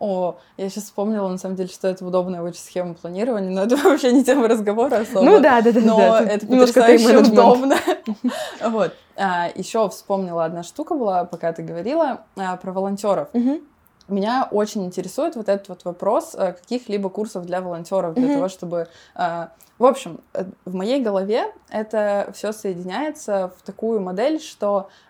О, 0.00 0.38
я 0.56 0.70
сейчас 0.70 0.84
вспомнила, 0.84 1.28
на 1.28 1.36
самом 1.36 1.56
деле, 1.56 1.68
что 1.68 1.86
это 1.86 2.06
удобная 2.06 2.40
очень 2.40 2.60
схема 2.60 2.94
планирования, 2.94 3.50
но 3.50 3.64
это 3.64 3.76
вообще 3.84 4.12
не 4.12 4.24
тема 4.24 4.48
разговора 4.48 4.96
особо. 4.96 5.22
Ну 5.22 5.40
да, 5.40 5.60
да, 5.60 5.72
да. 5.72 5.80
Но 5.80 5.96
да, 5.98 6.22
это 6.22 6.46
потрясающе 6.46 7.18
удобно. 7.18 7.76
Вот. 8.70 8.94
А, 9.16 9.48
еще 9.54 9.88
вспомнила 9.90 10.46
одна 10.46 10.62
штука 10.62 10.94
была, 10.94 11.24
пока 11.24 11.52
ты 11.52 11.62
говорила, 11.62 12.22
а, 12.36 12.56
про 12.56 12.72
волонтеров. 12.72 13.28
Меня 14.08 14.48
очень 14.50 14.84
интересует 14.84 15.36
вот 15.36 15.48
этот 15.48 15.68
вот 15.68 15.84
вопрос 15.84 16.34
э, 16.34 16.54
каких-либо 16.54 17.08
курсов 17.10 17.46
для 17.46 17.60
волонтеров, 17.60 18.14
для 18.14 18.34
того, 18.34 18.48
чтобы 18.48 18.88
а, 19.14 19.50
в 19.80 19.86
общем, 19.86 20.20
э, 20.34 20.44
в 20.66 20.74
моей 20.74 21.00
голове 21.00 21.46
это 21.70 22.30
все 22.34 22.52
соединяется 22.52 23.50
в 23.56 23.62
такую 23.62 24.02
модель, 24.02 24.38
что 24.38 24.90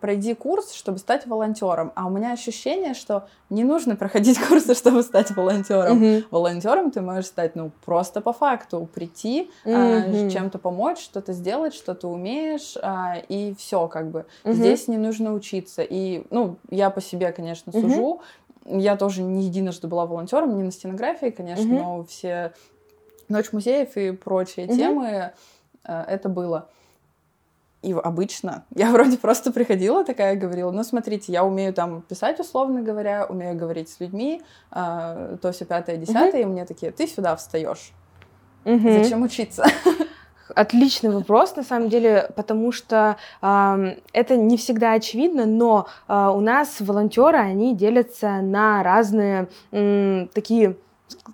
пройди 0.00 0.34
курс, 0.34 0.72
чтобы 0.72 0.98
стать 0.98 1.26
волонтером. 1.26 1.92
А 1.94 2.06
у 2.06 2.10
меня 2.10 2.32
ощущение, 2.32 2.94
что 2.94 3.28
не 3.48 3.64
нужно 3.64 3.94
проходить 3.94 4.38
курсы, 4.48 4.74
чтобы 4.74 5.02
стать 5.02 5.30
волонтером. 5.30 6.02
Mm-hmm. 6.02 6.24
Волонтером 6.30 6.90
ты 6.90 7.00
можешь 7.00 7.26
стать, 7.26 7.54
ну, 7.54 7.70
просто 7.84 8.20
по 8.20 8.32
факту, 8.32 8.88
прийти, 8.92 9.50
mm-hmm. 9.64 10.26
а, 10.26 10.30
чем-то 10.30 10.58
помочь, 10.58 10.98
что-то 10.98 11.32
сделать, 11.32 11.74
что 11.74 11.94
ты 11.94 12.06
умеешь, 12.06 12.76
а, 12.82 13.16
и 13.28 13.54
все, 13.54 13.86
как 13.88 14.10
бы. 14.10 14.26
Mm-hmm. 14.44 14.52
Здесь 14.52 14.88
не 14.88 14.98
нужно 14.98 15.32
учиться. 15.32 15.82
И, 15.82 16.26
ну, 16.30 16.56
я 16.70 16.90
по 16.90 17.00
себе, 17.00 17.30
конечно, 17.32 17.72
сужу. 17.72 18.22
Mm-hmm. 18.64 18.80
Я 18.80 18.96
тоже 18.96 19.22
не 19.22 19.44
единожды 19.44 19.86
была 19.86 20.06
волонтером, 20.06 20.56
не 20.56 20.64
на 20.64 20.72
стенографии, 20.72 21.30
конечно, 21.30 21.62
mm-hmm. 21.62 21.82
но 21.82 22.04
все 22.04 22.52
Ночь 23.28 23.52
музеев 23.52 23.96
и 23.96 24.12
прочие 24.12 24.66
угу. 24.66 24.76
темы, 24.76 25.32
это 25.82 26.28
было. 26.28 26.68
И 27.86 27.92
обычно 27.92 28.64
я 28.74 28.90
вроде 28.90 29.16
просто 29.16 29.52
приходила 29.52 30.04
такая, 30.04 30.34
говорила, 30.34 30.72
ну, 30.72 30.82
смотрите, 30.82 31.32
я 31.32 31.44
умею 31.44 31.72
там 31.72 32.02
писать, 32.02 32.40
условно 32.40 32.82
говоря, 32.82 33.26
умею 33.26 33.56
говорить 33.56 33.88
с 33.88 34.00
людьми, 34.00 34.42
э, 34.72 35.36
то 35.40 35.52
все 35.52 35.64
пятое, 35.64 35.96
десятое, 35.96 36.30
угу. 36.30 36.38
и 36.38 36.44
мне 36.44 36.64
такие, 36.66 36.90
ты 36.90 37.06
сюда 37.06 37.36
встаешь. 37.36 37.92
Угу. 38.64 38.90
Зачем 39.02 39.22
учиться? 39.22 39.64
Отличный 40.54 41.10
вопрос, 41.10 41.54
на 41.54 41.62
самом 41.62 41.88
деле, 41.88 42.28
потому 42.34 42.72
что 42.72 43.16
э, 43.40 43.96
это 44.12 44.36
не 44.36 44.56
всегда 44.56 44.92
очевидно, 44.92 45.46
но 45.46 45.86
э, 46.08 46.30
у 46.34 46.40
нас 46.40 46.80
волонтеры, 46.80 47.38
они 47.38 47.76
делятся 47.76 48.40
на 48.42 48.82
разные 48.82 49.48
э, 49.70 50.26
такие 50.34 50.76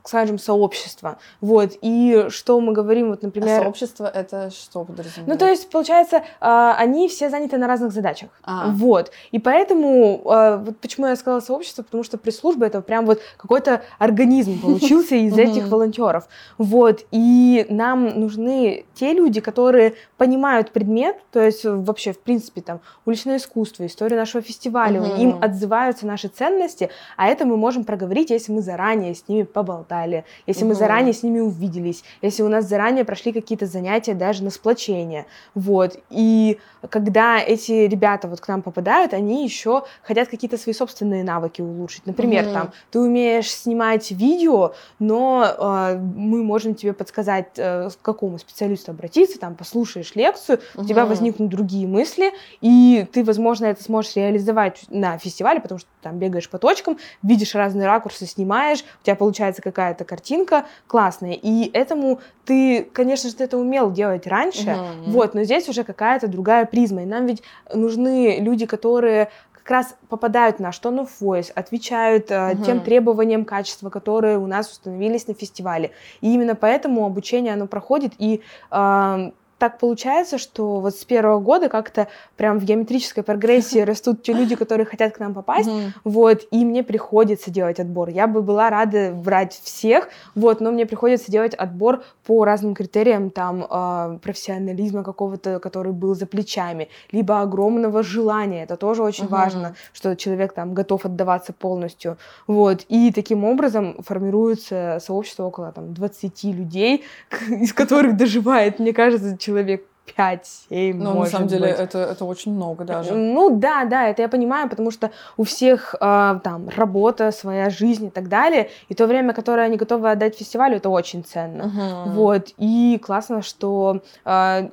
скажем, 0.04 0.38
сообщества. 0.38 1.18
Вот. 1.40 1.72
И 1.82 2.26
что 2.28 2.60
мы 2.60 2.72
говорим, 2.72 3.10
вот, 3.10 3.22
например... 3.22 3.60
А 3.60 3.62
сообщество— 3.62 4.10
это 4.14 4.50
что 4.50 4.84
подразумевает? 4.84 5.28
Ну, 5.28 5.36
то 5.36 5.46
есть, 5.48 5.70
получается, 5.70 6.22
а, 6.40 6.74
они 6.78 7.08
все 7.08 7.30
заняты 7.30 7.58
на 7.58 7.66
разных 7.66 7.92
задачах. 7.92 8.30
А. 8.42 8.68
Вот. 8.68 9.10
И 9.30 9.38
поэтому, 9.38 10.22
а, 10.26 10.58
вот 10.58 10.78
почему 10.78 11.06
я 11.06 11.16
сказала 11.16 11.40
сообщество, 11.40 11.82
потому 11.82 12.02
что 12.02 12.18
пресс-служба— 12.18 12.66
это 12.66 12.80
прям 12.80 13.06
вот 13.06 13.20
какой-то 13.36 13.82
организм 13.98 14.60
получился 14.60 15.16
из 15.16 15.36
этих 15.38 15.68
волонтеров. 15.68 16.28
Вот. 16.58 17.04
И 17.10 17.66
нам 17.68 18.20
нужны 18.20 18.84
те 18.94 19.12
люди, 19.12 19.40
которые 19.40 19.94
понимают 20.16 20.70
предмет, 20.70 21.16
то 21.32 21.40
есть 21.40 21.64
вообще, 21.64 22.12
в 22.12 22.20
принципе, 22.20 22.60
там, 22.60 22.80
уличное 23.06 23.36
искусство, 23.38 23.86
история 23.86 24.16
нашего 24.16 24.42
фестиваля, 24.42 25.02
им 25.16 25.38
отзываются 25.42 26.06
наши 26.06 26.28
ценности, 26.28 26.90
а 27.16 27.28
это 27.28 27.44
мы 27.44 27.56
можем 27.56 27.84
проговорить, 27.84 28.30
если 28.30 28.52
мы 28.52 28.62
заранее 28.62 29.14
с 29.14 29.28
ними 29.28 29.42
поболтали, 29.82 30.24
если 30.46 30.62
угу. 30.62 30.70
мы 30.70 30.74
заранее 30.74 31.12
с 31.12 31.22
ними 31.22 31.40
увиделись, 31.40 32.04
если 32.22 32.42
у 32.42 32.48
нас 32.48 32.66
заранее 32.66 33.04
прошли 33.04 33.32
какие-то 33.32 33.66
занятия 33.66 34.14
даже 34.14 34.44
на 34.44 34.50
сплочение, 34.50 35.26
вот. 35.54 35.98
И 36.10 36.58
когда 36.90 37.40
эти 37.40 37.86
ребята 37.86 38.28
вот 38.28 38.40
к 38.40 38.48
нам 38.48 38.62
попадают, 38.62 39.14
они 39.14 39.44
еще 39.44 39.84
хотят 40.02 40.28
какие-то 40.28 40.58
свои 40.58 40.74
собственные 40.74 41.24
навыки 41.24 41.60
улучшить. 41.60 42.06
Например, 42.06 42.44
угу. 42.44 42.52
там 42.52 42.72
ты 42.90 43.00
умеешь 43.00 43.50
снимать 43.50 44.10
видео, 44.10 44.74
но 44.98 45.46
э, 45.46 45.98
мы 45.98 46.42
можем 46.42 46.74
тебе 46.74 46.92
подсказать, 46.92 47.50
э, 47.56 47.90
к 47.90 48.02
какому 48.02 48.38
специалисту 48.38 48.92
обратиться, 48.92 49.38
там 49.38 49.54
послушаешь 49.54 50.14
лекцию, 50.14 50.60
угу. 50.74 50.84
у 50.84 50.86
тебя 50.86 51.06
возникнут 51.06 51.50
другие 51.50 51.86
мысли, 51.86 52.32
и 52.60 53.06
ты, 53.12 53.24
возможно, 53.24 53.66
это 53.66 53.82
сможешь 53.82 54.16
реализовать 54.16 54.84
на 54.88 55.18
фестивале, 55.18 55.60
потому 55.60 55.78
что 55.78 55.88
там 56.00 56.18
бегаешь 56.18 56.48
по 56.48 56.58
точкам, 56.58 56.98
видишь 57.22 57.54
разные 57.54 57.86
ракурсы, 57.86 58.26
снимаешь, 58.26 58.84
у 59.00 59.04
тебя 59.04 59.16
получается 59.16 59.62
какая-то 59.72 60.04
картинка 60.04 60.66
классная, 60.86 61.32
и 61.32 61.70
этому 61.72 62.20
ты, 62.44 62.84
конечно 62.92 63.30
же, 63.30 63.36
ты 63.36 63.44
это 63.44 63.58
умел 63.58 63.90
делать 63.90 64.26
раньше, 64.26 64.68
uh-huh. 64.68 65.04
вот, 65.06 65.34
но 65.34 65.44
здесь 65.44 65.68
уже 65.68 65.82
какая-то 65.84 66.28
другая 66.28 66.66
призма, 66.66 67.02
и 67.02 67.06
нам 67.06 67.26
ведь 67.26 67.42
нужны 67.74 68.38
люди, 68.38 68.66
которые 68.66 69.30
как 69.52 69.70
раз 69.70 69.96
попадают 70.08 70.58
на 70.58 70.72
что 70.72 70.90
ну 70.90 71.06
voice, 71.20 71.52
отвечают 71.54 72.30
uh, 72.30 72.64
тем 72.64 72.80
требованиям 72.80 73.44
качества, 73.44 73.90
которые 73.90 74.36
у 74.38 74.48
нас 74.48 74.68
установились 74.68 75.28
на 75.28 75.34
фестивале. 75.34 75.92
И 76.20 76.34
именно 76.34 76.56
поэтому 76.56 77.06
обучение 77.06 77.52
оно 77.52 77.68
проходит, 77.68 78.12
и 78.18 78.42
э, 78.72 79.30
так 79.62 79.78
получается, 79.78 80.38
что 80.38 80.80
вот 80.80 80.96
с 80.96 81.04
первого 81.04 81.38
года 81.38 81.68
как-то 81.68 82.08
прям 82.36 82.58
в 82.58 82.64
геометрической 82.64 83.22
прогрессии 83.22 83.78
растут 83.84 84.24
те 84.24 84.32
люди, 84.32 84.56
которые 84.56 84.86
хотят 84.86 85.14
к 85.14 85.20
нам 85.20 85.34
попасть, 85.34 85.70
вот, 86.02 86.40
и 86.50 86.64
мне 86.64 86.82
приходится 86.82 87.48
делать 87.52 87.78
отбор. 87.78 88.08
Я 88.08 88.26
бы 88.26 88.42
была 88.42 88.70
рада 88.70 89.12
брать 89.12 89.52
всех, 89.62 90.08
вот, 90.34 90.60
но 90.60 90.72
мне 90.72 90.84
приходится 90.84 91.30
делать 91.30 91.54
отбор 91.54 92.02
по 92.26 92.44
разным 92.44 92.74
критериям, 92.74 93.30
там, 93.30 93.64
э, 93.70 94.18
профессионализма 94.20 95.04
какого-то, 95.04 95.60
который 95.60 95.92
был 95.92 96.16
за 96.16 96.26
плечами, 96.26 96.88
либо 97.12 97.40
огромного 97.40 98.02
желания, 98.02 98.64
это 98.64 98.76
тоже 98.76 99.04
очень 99.04 99.28
важно, 99.28 99.76
что 99.92 100.16
человек 100.16 100.54
там 100.54 100.74
готов 100.74 101.04
отдаваться 101.04 101.52
полностью, 101.52 102.16
вот, 102.48 102.84
и 102.88 103.12
таким 103.12 103.44
образом 103.44 103.94
формируется 104.02 104.98
сообщество 105.00 105.44
около 105.44 105.70
там 105.70 105.94
20 105.94 106.44
людей, 106.44 107.04
из 107.48 107.72
которых 107.72 108.16
доживает, 108.16 108.80
мне 108.80 108.92
кажется, 108.92 109.38
человек 109.38 109.51
человек 109.52 109.86
5-7, 110.18 110.94
Ну, 110.94 111.20
на 111.20 111.26
самом 111.26 111.48
деле, 111.48 111.68
это, 111.68 111.98
это 111.98 112.24
очень 112.24 112.52
много 112.52 112.84
даже. 112.84 113.14
Ну, 113.14 113.50
да, 113.50 113.84
да, 113.84 114.08
это 114.08 114.22
я 114.22 114.28
понимаю, 114.28 114.68
потому 114.68 114.90
что 114.90 115.10
у 115.36 115.44
всех 115.44 115.94
э, 115.94 116.40
там 116.42 116.68
работа, 116.76 117.30
своя 117.32 117.70
жизнь 117.70 118.06
и 118.06 118.10
так 118.10 118.28
далее, 118.28 118.68
и 118.90 118.94
то 118.94 119.06
время, 119.06 119.32
которое 119.32 119.66
они 119.66 119.76
готовы 119.76 120.10
отдать 120.10 120.36
фестивалю, 120.36 120.76
это 120.76 120.90
очень 120.90 121.22
ценно. 121.24 121.62
Uh-huh. 121.62 122.12
Вот, 122.12 122.48
и 122.58 123.00
классно, 123.02 123.42
что 123.42 124.02
э, 124.24 124.68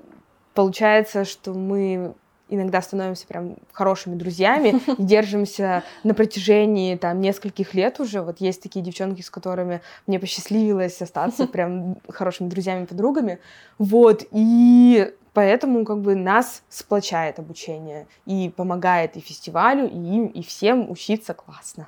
получается, 0.53 1.25
что 1.25 1.53
мы 1.53 2.13
иногда 2.49 2.81
становимся 2.81 3.25
прям 3.27 3.55
хорошими 3.71 4.15
друзьями 4.15 4.81
и 4.97 5.03
держимся 5.03 5.83
на 6.03 6.13
протяжении 6.13 6.95
там 6.95 7.21
нескольких 7.21 7.73
лет 7.73 7.99
уже. 7.99 8.21
Вот 8.21 8.41
есть 8.41 8.61
такие 8.61 8.83
девчонки, 8.83 9.21
с 9.21 9.29
которыми 9.29 9.81
мне 10.07 10.19
посчастливилось 10.19 11.01
остаться 11.01 11.47
прям 11.47 11.97
хорошими 12.09 12.49
друзьями, 12.49 12.85
подругами. 12.85 13.39
Вот, 13.77 14.23
и 14.31 15.13
поэтому 15.33 15.85
как 15.85 16.01
бы 16.01 16.15
нас 16.15 16.63
сплочает 16.69 17.39
обучение 17.39 18.07
и 18.25 18.51
помогает 18.55 19.15
и 19.15 19.21
фестивалю, 19.21 19.87
и 19.87 19.95
им, 19.95 20.25
и 20.27 20.43
всем 20.43 20.89
учиться 20.89 21.33
классно. 21.33 21.87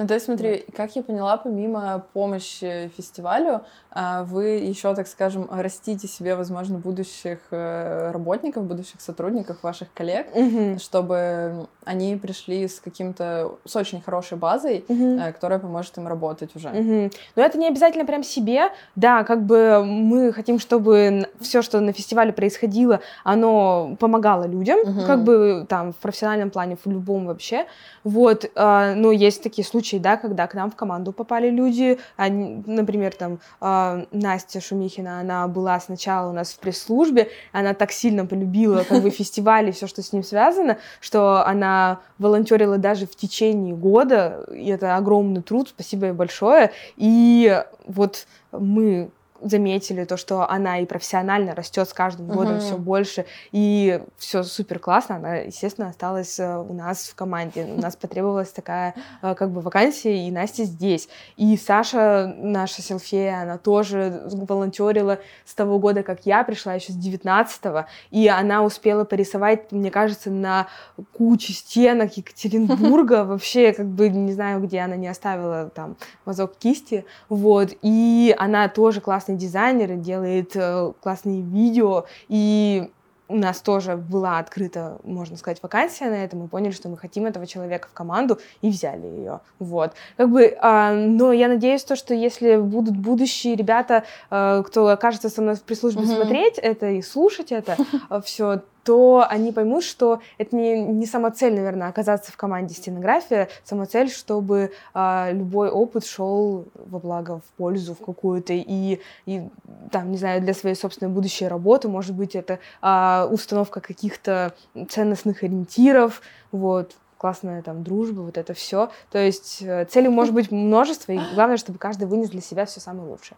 Ну, 0.00 0.06
то 0.06 0.14
есть, 0.14 0.24
смотри, 0.24 0.64
да. 0.66 0.72
как 0.74 0.96
я 0.96 1.02
поняла, 1.02 1.36
помимо 1.36 2.06
помощи 2.14 2.90
фестивалю, 2.96 3.60
а, 3.90 4.24
вы 4.24 4.46
еще, 4.46 4.94
так 4.94 5.06
скажем, 5.06 5.46
растите 5.50 6.08
себе, 6.08 6.36
возможно, 6.36 6.78
будущих 6.78 7.38
э, 7.50 8.10
работников, 8.10 8.64
будущих 8.64 9.02
сотрудников, 9.02 9.62
ваших 9.62 9.92
коллег, 9.92 10.28
угу. 10.34 10.78
чтобы 10.78 11.66
они 11.84 12.16
пришли 12.16 12.66
с 12.66 12.80
каким-то, 12.80 13.56
с 13.66 13.76
очень 13.76 14.00
хорошей 14.00 14.38
базой, 14.38 14.84
угу. 14.88 15.20
которая 15.34 15.58
поможет 15.58 15.98
им 15.98 16.08
работать 16.08 16.54
уже. 16.56 16.68
Угу. 16.68 17.10
Но 17.36 17.42
это 17.42 17.58
не 17.58 17.66
обязательно 17.66 18.06
прям 18.06 18.22
себе, 18.22 18.70
да, 18.96 19.24
как 19.24 19.44
бы 19.44 19.84
мы 19.84 20.32
хотим, 20.32 20.58
чтобы 20.58 21.28
все, 21.40 21.60
что 21.60 21.80
на 21.80 21.92
фестивале 21.92 22.32
происходило, 22.32 23.00
оно 23.24 23.96
помогало 23.98 24.44
людям, 24.44 24.78
угу. 24.80 25.06
как 25.06 25.24
бы 25.24 25.66
там 25.68 25.92
в 25.92 25.96
профессиональном 25.96 26.50
плане, 26.50 26.76
в 26.82 26.88
любом 26.88 27.26
вообще, 27.26 27.66
вот, 28.04 28.50
а, 28.54 28.94
но 28.94 29.12
есть 29.12 29.42
такие 29.42 29.66
случаи, 29.66 29.89
случаи, 29.90 29.96
да, 30.02 30.16
когда 30.16 30.46
к 30.46 30.54
нам 30.54 30.70
в 30.70 30.76
команду 30.76 31.12
попали 31.12 31.50
люди, 31.50 31.98
они, 32.16 32.62
например, 32.66 33.14
там 33.14 33.40
э, 33.60 34.04
Настя 34.12 34.60
Шумихина, 34.60 35.20
она 35.20 35.48
была 35.48 35.80
сначала 35.80 36.30
у 36.30 36.32
нас 36.32 36.52
в 36.52 36.58
пресс-службе, 36.58 37.28
она 37.52 37.74
так 37.74 37.92
сильно 37.92 38.26
полюбила 38.26 38.84
как 38.84 39.02
бы 39.02 39.10
фестиваль 39.20 39.68
и 39.68 39.72
все, 39.72 39.86
что 39.86 40.02
с 40.02 40.12
ним 40.12 40.22
связано, 40.22 40.78
что 41.00 41.46
она 41.46 42.00
волонтерила 42.18 42.78
даже 42.78 43.06
в 43.06 43.16
течение 43.16 43.74
года, 43.74 44.44
и 44.52 44.68
это 44.68 44.96
огромный 44.96 45.42
труд, 45.42 45.68
спасибо 45.68 46.06
ей 46.06 46.12
большое, 46.12 46.70
и 46.96 47.62
вот 47.86 48.26
мы 48.52 49.10
заметили 49.42 50.04
то, 50.04 50.16
что 50.16 50.48
она 50.48 50.80
и 50.80 50.86
профессионально 50.86 51.54
растет 51.54 51.88
с 51.88 51.92
каждым 51.92 52.28
годом 52.28 52.56
uh-huh. 52.56 52.60
все 52.60 52.76
больше, 52.76 53.26
и 53.52 54.00
все 54.16 54.42
супер 54.42 54.78
классно. 54.78 55.16
Она, 55.16 55.36
естественно, 55.36 55.88
осталась 55.88 56.38
э, 56.38 56.56
у 56.58 56.72
нас 56.72 57.08
в 57.08 57.14
команде. 57.14 57.64
У 57.64 57.80
нас 57.80 57.96
потребовалась 57.96 58.50
такая 58.50 58.94
э, 59.22 59.34
как 59.34 59.50
бы 59.50 59.60
вакансия, 59.60 60.26
и 60.26 60.30
Настя 60.30 60.64
здесь. 60.64 61.08
И 61.36 61.56
Саша, 61.56 62.34
наша 62.36 62.82
селфея, 62.82 63.42
она 63.42 63.58
тоже 63.58 64.22
волонтерила 64.30 65.18
с 65.44 65.54
того 65.54 65.78
года, 65.78 66.02
как 66.02 66.26
я 66.26 66.44
пришла, 66.44 66.74
еще 66.74 66.92
с 66.92 66.96
19-го, 66.96 67.86
и 68.10 68.28
она 68.28 68.62
успела 68.62 69.04
порисовать, 69.04 69.72
мне 69.72 69.90
кажется, 69.90 70.30
на 70.30 70.68
куче 71.16 71.52
стенок 71.52 72.16
Екатеринбурга, 72.16 73.24
вообще, 73.26 73.72
как 73.72 73.86
бы, 73.86 74.08
не 74.08 74.32
знаю, 74.32 74.60
где 74.60 74.80
она 74.80 74.96
не 74.96 75.08
оставила 75.08 75.70
там 75.70 75.96
мазок 76.24 76.56
кисти, 76.56 77.04
вот, 77.28 77.70
и 77.82 78.34
она 78.38 78.68
тоже 78.68 79.00
классный 79.30 79.36
дизайнер, 79.36 79.96
делает 79.96 80.52
э, 80.54 80.92
классные 81.00 81.42
видео, 81.42 82.06
и 82.28 82.90
у 83.28 83.36
нас 83.36 83.60
тоже 83.60 83.96
была 83.96 84.38
открыта, 84.38 84.98
можно 85.04 85.36
сказать, 85.36 85.62
вакансия 85.62 86.10
на 86.10 86.24
это, 86.24 86.36
мы 86.36 86.48
поняли, 86.48 86.72
что 86.72 86.88
мы 86.88 86.96
хотим 86.96 87.26
этого 87.26 87.46
человека 87.46 87.88
в 87.88 87.92
команду 87.92 88.40
и 88.60 88.70
взяли 88.70 89.06
ее, 89.06 89.40
вот. 89.60 89.92
Как 90.16 90.28
бы, 90.30 90.42
э, 90.42 91.06
но 91.06 91.32
я 91.32 91.48
надеюсь 91.48 91.84
то, 91.84 91.96
что 91.96 92.14
если 92.14 92.56
будут 92.56 92.96
будущие 92.96 93.54
ребята, 93.54 94.02
э, 94.30 94.62
кто 94.66 94.88
окажется 94.88 95.28
со 95.28 95.42
мной 95.42 95.54
в 95.54 95.62
пресс-службе 95.62 96.02
mm-hmm. 96.02 96.16
смотреть 96.16 96.58
это 96.58 96.90
и 96.90 97.02
слушать 97.02 97.52
это 97.52 97.76
э, 98.10 98.20
все, 98.24 98.62
то 98.84 99.26
они 99.28 99.52
поймут, 99.52 99.84
что 99.84 100.20
это 100.38 100.56
не, 100.56 100.80
не 100.80 101.06
самоцель, 101.06 101.54
наверное, 101.54 101.88
оказаться 101.88 102.32
в 102.32 102.36
команде 102.36 102.74
стенография, 102.74 103.48
самоцель, 103.64 104.10
чтобы 104.10 104.72
а, 104.94 105.30
любой 105.32 105.70
опыт 105.70 106.06
шел 106.06 106.66
во 106.74 106.98
благо, 106.98 107.40
в 107.40 107.52
пользу, 107.56 107.94
в 107.94 108.04
какую-то, 108.04 108.52
и, 108.52 109.00
и 109.26 109.48
там, 109.90 110.10
не 110.10 110.16
знаю, 110.16 110.40
для 110.40 110.54
своей 110.54 110.76
собственной 110.76 111.12
будущей 111.12 111.46
работы, 111.46 111.88
может 111.88 112.14
быть, 112.14 112.34
это 112.34 112.58
а, 112.80 113.28
установка 113.30 113.80
каких-то 113.80 114.54
ценностных 114.88 115.42
ориентиров, 115.42 116.22
вот, 116.52 116.96
классная 117.18 117.62
там 117.62 117.82
дружба, 117.82 118.22
вот 118.22 118.38
это 118.38 118.54
все. 118.54 118.90
То 119.10 119.18
есть 119.18 119.60
э, 119.60 119.84
целей 119.84 120.08
может 120.08 120.32
быть 120.32 120.50
множество, 120.50 121.12
и 121.12 121.20
главное, 121.34 121.58
чтобы 121.58 121.78
каждый 121.78 122.08
вынес 122.08 122.30
для 122.30 122.40
себя 122.40 122.64
все 122.64 122.80
самое 122.80 123.10
лучшее. 123.10 123.36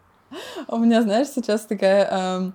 У 0.68 0.78
меня, 0.78 1.02
знаешь, 1.02 1.28
сейчас 1.28 1.62
такая... 1.62 2.08
Эм 2.10 2.54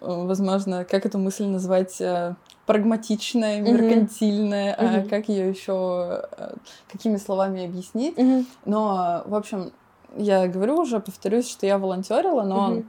возможно, 0.00 0.84
как 0.84 1.06
эту 1.06 1.18
мысль 1.18 1.44
назвать 1.44 2.00
э, 2.00 2.34
прагматичная, 2.66 3.60
меркантильная, 3.60 4.76
mm-hmm. 4.76 5.06
а 5.06 5.08
как 5.08 5.28
ее 5.28 5.50
еще, 5.50 6.22
э, 6.30 6.54
какими 6.90 7.16
словами 7.16 7.64
объяснить. 7.64 8.16
Mm-hmm. 8.16 8.46
Но, 8.66 9.22
в 9.26 9.34
общем, 9.34 9.72
я 10.16 10.46
говорю 10.48 10.80
уже, 10.80 11.00
повторюсь, 11.00 11.48
что 11.48 11.66
я 11.66 11.78
волонтерила, 11.78 12.42
но 12.42 12.72
mm-hmm. 12.72 12.84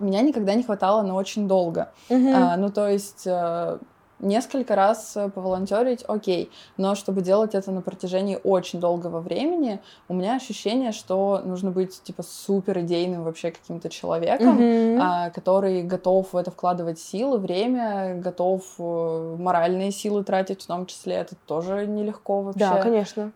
меня 0.00 0.20
никогда 0.22 0.54
не 0.54 0.62
хватало 0.62 1.02
на 1.02 1.14
очень 1.14 1.48
долго. 1.48 1.92
Mm-hmm. 2.08 2.32
А, 2.34 2.56
ну, 2.56 2.70
то 2.70 2.88
есть 2.88 3.26
э, 3.26 3.78
несколько 4.20 4.74
раз 4.74 5.16
э, 5.16 5.28
поволонтерить, 5.28 6.04
окей, 6.06 6.50
но 6.76 6.94
чтобы 6.94 7.22
делать 7.22 7.54
это 7.54 7.70
на 7.70 7.80
протяжении 7.80 8.38
очень 8.42 8.80
долгого 8.80 9.20
времени, 9.20 9.80
у 10.08 10.14
меня 10.14 10.36
ощущение, 10.36 10.92
что 10.92 11.40
нужно 11.44 11.70
быть 11.70 12.02
типа 12.02 12.22
супер 12.22 12.80
идейным 12.80 13.24
вообще 13.24 13.50
каким-то 13.50 13.88
человеком, 13.88 14.58
mm-hmm. 14.58 14.98
а, 15.00 15.30
который 15.30 15.82
готов 15.82 16.32
в 16.32 16.36
это 16.36 16.50
вкладывать 16.50 16.98
силы, 16.98 17.38
время, 17.38 18.14
готов 18.16 18.64
э, 18.78 19.36
моральные 19.38 19.92
силы 19.92 20.24
тратить 20.24 20.62
в 20.62 20.66
том 20.66 20.86
числе, 20.86 21.16
это 21.16 21.34
тоже 21.46 21.86
нелегко 21.86 22.42
вообще. 22.42 22.60
Да, 22.60 22.82
конечно. 22.82 23.32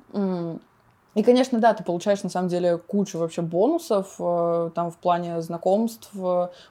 И, 1.15 1.23
конечно, 1.23 1.59
да, 1.59 1.75
ты 1.75 1.85
получаешь 1.85 2.23
на 2.23 2.31
самом 2.31 2.49
деле 2.49 2.79
кучу 2.79 3.19
вообще 3.19 3.43
бонусов 3.43 4.15
э, 4.19 4.71
там 4.75 4.91
в 4.91 4.97
плане 4.97 5.43
знакомств, 5.43 6.11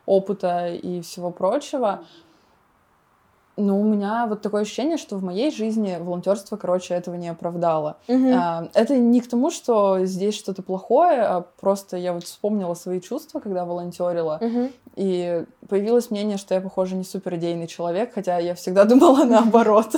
опыта 0.07 0.67
и 0.69 1.01
всего 1.01 1.29
прочего. 1.29 2.01
Ну, 3.61 3.79
у 3.79 3.83
меня 3.83 4.25
вот 4.27 4.41
такое 4.41 4.63
ощущение, 4.63 4.97
что 4.97 5.17
в 5.17 5.23
моей 5.23 5.51
жизни 5.51 5.97
волонтерство, 5.99 6.57
короче, 6.57 6.95
этого 6.95 7.15
не 7.15 7.29
оправдало. 7.29 7.97
Угу. 8.07 8.31
А, 8.33 8.69
это 8.73 8.97
не 8.97 9.21
к 9.21 9.29
тому, 9.29 9.51
что 9.51 10.03
здесь 10.05 10.35
что-то 10.35 10.63
плохое, 10.63 11.21
а 11.21 11.41
просто 11.59 11.97
я 11.97 12.13
вот 12.13 12.23
вспомнила 12.23 12.73
свои 12.73 12.99
чувства, 12.99 13.39
когда 13.39 13.65
волонтерила, 13.65 14.39
угу. 14.41 14.69
И 14.95 15.45
появилось 15.69 16.11
мнение, 16.11 16.37
что 16.37 16.53
я, 16.53 16.61
похоже, 16.61 16.95
не 16.95 17.03
супер 17.03 17.35
идейный 17.35 17.67
человек, 17.67 18.13
хотя 18.13 18.37
я 18.39 18.55
всегда 18.55 18.85
думала 18.85 19.23
наоборот. 19.23 19.95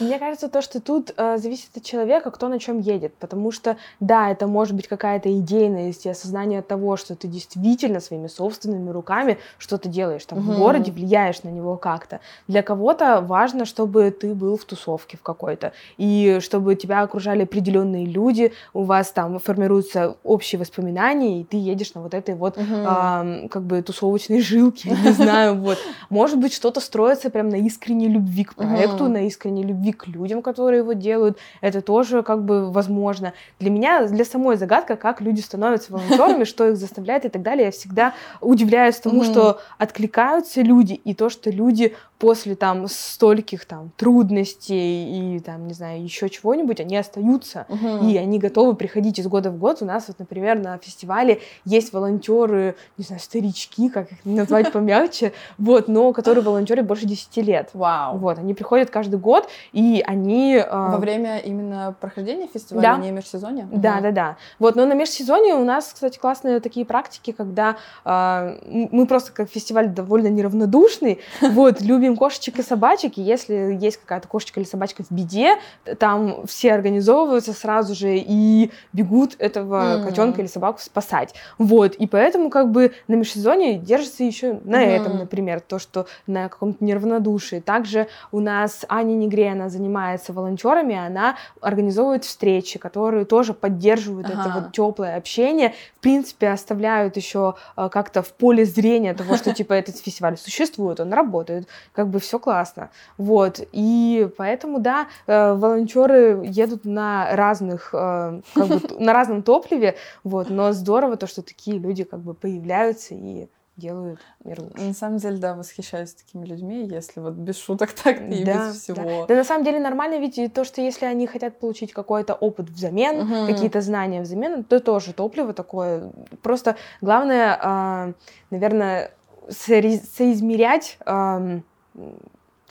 Мне 0.00 0.18
кажется, 0.18 0.48
то, 0.48 0.62
что 0.62 0.80
тут 0.80 1.12
э, 1.16 1.38
зависит 1.38 1.76
от 1.76 1.82
человека, 1.82 2.30
кто 2.30 2.48
на 2.48 2.58
чем 2.58 2.78
едет. 2.78 3.14
Потому 3.14 3.50
что, 3.50 3.76
да, 4.00 4.30
это 4.30 4.46
может 4.46 4.74
быть 4.74 4.86
какая-то 4.86 5.36
идейность 5.38 6.06
и 6.06 6.08
осознание 6.08 6.62
того, 6.62 6.96
что 6.96 7.16
ты 7.16 7.26
действительно 7.28 8.00
своими 8.00 8.28
собственными 8.28 8.90
руками 8.90 9.38
что-то 9.58 9.88
делаешь 9.88 10.24
там 10.24 10.38
угу. 10.38 10.52
в 10.52 10.58
городе, 10.58 10.92
влияешь 10.92 11.42
на 11.42 11.48
него 11.48 11.76
как-то. 11.76 12.20
Для 12.46 12.62
кого-то 12.62 13.20
важно, 13.20 13.64
чтобы 13.64 14.10
ты 14.10 14.34
был 14.34 14.56
в 14.56 14.64
тусовке 14.64 15.16
в 15.16 15.22
какой-то, 15.22 15.72
и 15.96 16.38
чтобы 16.40 16.74
тебя 16.76 17.02
окружали 17.02 17.42
определенные 17.42 18.06
люди, 18.06 18.52
у 18.72 18.84
вас 18.84 19.10
там 19.10 19.38
формируются 19.38 20.16
общие 20.22 20.58
воспоминания, 20.58 21.40
и 21.40 21.44
ты 21.44 21.56
едешь 21.56 21.94
на 21.94 22.02
вот 22.02 22.14
этой 22.14 22.34
вот 22.34 22.56
угу. 22.56 22.64
э, 22.68 23.48
как 23.48 23.62
бы 23.62 23.82
тусовочной 24.08 24.40
жилке, 24.40 24.96
не 25.04 25.12
знаю, 25.12 25.56
вот. 25.56 25.78
Может 26.10 26.38
быть, 26.38 26.54
что-то 26.54 26.80
строится 26.80 27.30
прям 27.30 27.48
на 27.48 27.56
искренней 27.56 28.08
любви 28.08 28.44
к 28.44 28.54
проекту, 28.54 29.08
на 29.08 29.26
искренней 29.26 29.64
любви 29.64 29.92
к 29.92 30.06
людям, 30.06 30.42
которые 30.42 30.78
его 30.78 30.94
делают, 30.94 31.38
это 31.60 31.80
тоже 31.80 32.22
как 32.22 32.44
бы 32.44 32.70
возможно. 32.70 33.32
Для 33.60 33.70
меня, 33.70 34.06
для 34.06 34.24
самой 34.24 34.56
загадка, 34.56 34.96
как 34.96 35.20
люди 35.20 35.40
становятся 35.40 35.92
волонтерами, 35.92 36.44
что 36.44 36.68
их 36.68 36.76
заставляет 36.76 37.24
и 37.24 37.28
так 37.28 37.42
далее, 37.42 37.66
я 37.66 37.70
всегда 37.70 38.14
удивляюсь 38.40 38.96
тому, 38.96 39.24
что 39.24 39.60
откликаются 39.78 40.62
люди, 40.62 40.94
и 40.94 41.14
то, 41.14 41.28
что 41.28 41.50
люди 41.50 41.94
после 42.18 42.56
там 42.56 42.88
стольких 42.88 43.64
там 43.64 43.92
трудностей 43.96 45.36
и 45.36 45.40
там, 45.40 45.66
не 45.68 45.74
знаю, 45.74 46.02
еще 46.02 46.28
чего-нибудь, 46.28 46.80
они 46.80 46.96
остаются, 46.96 47.66
uh-huh. 47.68 48.10
и 48.10 48.16
они 48.16 48.38
готовы 48.38 48.74
приходить 48.74 49.18
из 49.18 49.28
года 49.28 49.50
в 49.50 49.58
год. 49.58 49.78
У 49.80 49.84
нас 49.84 50.08
вот, 50.08 50.18
например, 50.18 50.58
на 50.58 50.78
фестивале 50.78 51.40
есть 51.64 51.92
волонтеры, 51.92 52.74
не 52.96 53.04
знаю, 53.04 53.20
старички, 53.20 53.88
как 53.88 54.10
их 54.10 54.18
назвать 54.24 54.72
помягче, 54.72 55.32
вот, 55.58 55.88
но 55.88 56.12
которые 56.12 56.42
волонтеры 56.42 56.82
больше 56.82 57.06
10 57.06 57.36
лет. 57.38 57.70
Вау. 57.72 58.18
Вот, 58.18 58.38
они 58.38 58.54
приходят 58.54 58.90
каждый 58.90 59.18
год, 59.18 59.48
и 59.72 60.02
они... 60.04 60.60
Во 60.70 60.98
время 60.98 61.38
именно 61.38 61.94
прохождения 62.00 62.48
фестиваля, 62.52 62.96
да. 62.96 62.96
не 62.98 63.12
межсезонья? 63.12 63.68
Да, 63.70 64.00
да, 64.00 64.10
да. 64.10 64.36
Вот, 64.58 64.74
но 64.74 64.86
на 64.86 64.94
межсезонье 64.94 65.54
у 65.54 65.64
нас, 65.64 65.92
кстати, 65.94 66.18
классные 66.18 66.58
такие 66.58 66.84
практики, 66.84 67.30
когда 67.30 67.76
э, 68.04 68.88
мы 68.90 69.06
просто 69.06 69.32
как 69.32 69.48
фестиваль 69.48 69.88
довольно 69.88 70.28
неравнодушный, 70.28 71.20
вот, 71.40 71.80
любим 71.80 72.07
любим 72.08 72.16
кошечек 72.16 72.58
и 72.58 72.62
собачек, 72.62 73.18
и 73.18 73.22
если 73.22 73.76
есть 73.80 73.98
какая-то 73.98 74.28
кошечка 74.28 74.60
или 74.60 74.66
собачка 74.66 75.02
в 75.02 75.10
беде, 75.10 75.56
там 75.98 76.46
все 76.46 76.72
организовываются 76.72 77.52
сразу 77.52 77.94
же 77.94 78.16
и 78.16 78.70
бегут 78.92 79.36
этого 79.38 79.76
mm-hmm. 79.76 80.04
котенка 80.04 80.40
или 80.40 80.48
собаку 80.48 80.80
спасать. 80.80 81.34
Вот, 81.58 81.94
и 81.94 82.06
поэтому 82.06 82.50
как 82.50 82.70
бы 82.70 82.92
на 83.08 83.14
межсезонье 83.14 83.78
держится 83.78 84.24
еще 84.24 84.60
на 84.64 84.82
mm-hmm. 84.82 84.88
этом, 84.88 85.18
например, 85.18 85.60
то, 85.60 85.78
что 85.78 86.06
на 86.26 86.48
каком-то 86.48 86.82
неравнодушии. 86.84 87.60
Также 87.60 88.08
у 88.32 88.40
нас 88.40 88.84
Аня 88.88 89.14
Негре, 89.14 89.52
она 89.52 89.68
занимается 89.68 90.32
волонтерами, 90.32 90.96
она 90.96 91.36
организовывает 91.60 92.24
встречи, 92.24 92.78
которые 92.78 93.24
тоже 93.24 93.54
поддерживают 93.54 94.28
ага. 94.30 94.40
это 94.40 94.60
вот 94.60 94.72
теплое 94.72 95.16
общение, 95.16 95.74
в 95.96 96.00
принципе, 96.00 96.48
оставляют 96.48 97.16
еще 97.16 97.54
э, 97.76 97.88
как-то 97.90 98.22
в 98.22 98.32
поле 98.32 98.64
зрения 98.64 99.14
того, 99.14 99.36
что 99.36 99.52
типа 99.52 99.74
этот 99.74 99.98
фестиваль 99.98 100.36
существует, 100.38 101.00
он 101.00 101.12
работает, 101.12 101.68
как 101.98 102.10
бы 102.10 102.20
все 102.20 102.38
классно. 102.38 102.90
Вот. 103.16 103.60
И 103.72 104.30
поэтому, 104.36 104.78
да, 104.78 105.08
э, 105.26 105.54
волонтеры 105.54 106.42
едут 106.44 106.84
на 106.84 107.34
разных, 107.34 107.90
э, 107.92 108.40
как 108.54 108.66
бы, 108.68 108.80
на 109.00 109.12
разном 109.12 109.42
топливе, 109.42 109.96
вот, 110.22 110.48
но 110.48 110.70
здорово 110.70 111.16
то, 111.16 111.26
что 111.26 111.42
такие 111.42 111.76
люди 111.76 112.04
как 112.04 112.20
бы 112.20 112.34
появляются 112.34 113.14
и 113.14 113.48
делают 113.76 114.20
мир 114.44 114.60
лучше. 114.60 114.80
На 114.80 114.94
самом 114.94 115.18
деле, 115.18 115.38
да, 115.38 115.56
восхищаюсь 115.56 116.14
такими 116.14 116.46
людьми, 116.46 116.86
если 116.86 117.18
вот 117.18 117.32
без 117.32 117.58
шуток 117.58 117.90
так 117.92 118.20
и 118.20 118.44
да, 118.44 118.68
без 118.68 118.80
всего. 118.80 119.02
Да. 119.02 119.26
да, 119.26 119.34
на 119.34 119.44
самом 119.44 119.64
деле 119.64 119.80
нормально 119.80 120.20
ведь 120.20 120.54
то, 120.54 120.62
что 120.62 120.80
если 120.80 121.04
они 121.04 121.26
хотят 121.26 121.58
получить 121.58 121.92
какой-то 121.92 122.34
опыт 122.34 122.70
взамен, 122.70 123.22
угу. 123.22 123.52
какие-то 123.52 123.80
знания 123.80 124.20
взамен, 124.20 124.62
то 124.62 124.78
тоже 124.78 125.12
топливо 125.12 125.52
такое. 125.52 126.12
Просто 126.42 126.76
главное, 127.00 127.58
э, 127.60 128.12
наверное, 128.50 129.10
соизмерять 129.50 130.98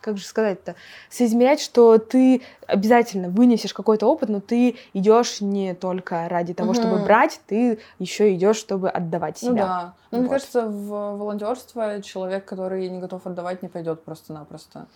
как 0.01 0.17
же 0.17 0.25
сказать-то, 0.25 0.75
соизмерять, 1.09 1.59
что 1.59 1.97
ты 1.97 2.41
обязательно 2.65 3.29
вынесешь 3.29 3.73
какой-то 3.73 4.07
опыт, 4.07 4.29
но 4.29 4.39
ты 4.39 4.77
идешь 4.93 5.41
не 5.41 5.73
только 5.73 6.29
ради 6.29 6.53
того, 6.53 6.71
угу. 6.71 6.79
чтобы 6.79 6.99
брать, 6.99 7.41
ты 7.45 7.79
еще 7.99 8.33
идешь, 8.33 8.55
чтобы 8.55 8.89
отдавать 8.89 9.39
ну 9.41 9.49
себя. 9.49 9.61
Ну 9.61 9.67
да. 9.67 9.93
Ну, 10.11 10.17
вот. 10.17 10.21
мне 10.21 10.29
кажется, 10.29 10.65
в 10.65 11.17
волонтерство 11.17 12.01
человек, 12.01 12.45
который 12.45 12.87
не 12.87 12.99
готов 12.99 13.25
отдавать, 13.25 13.61
не 13.61 13.67
пойдет 13.67 14.03
просто-напросто. 14.03 14.87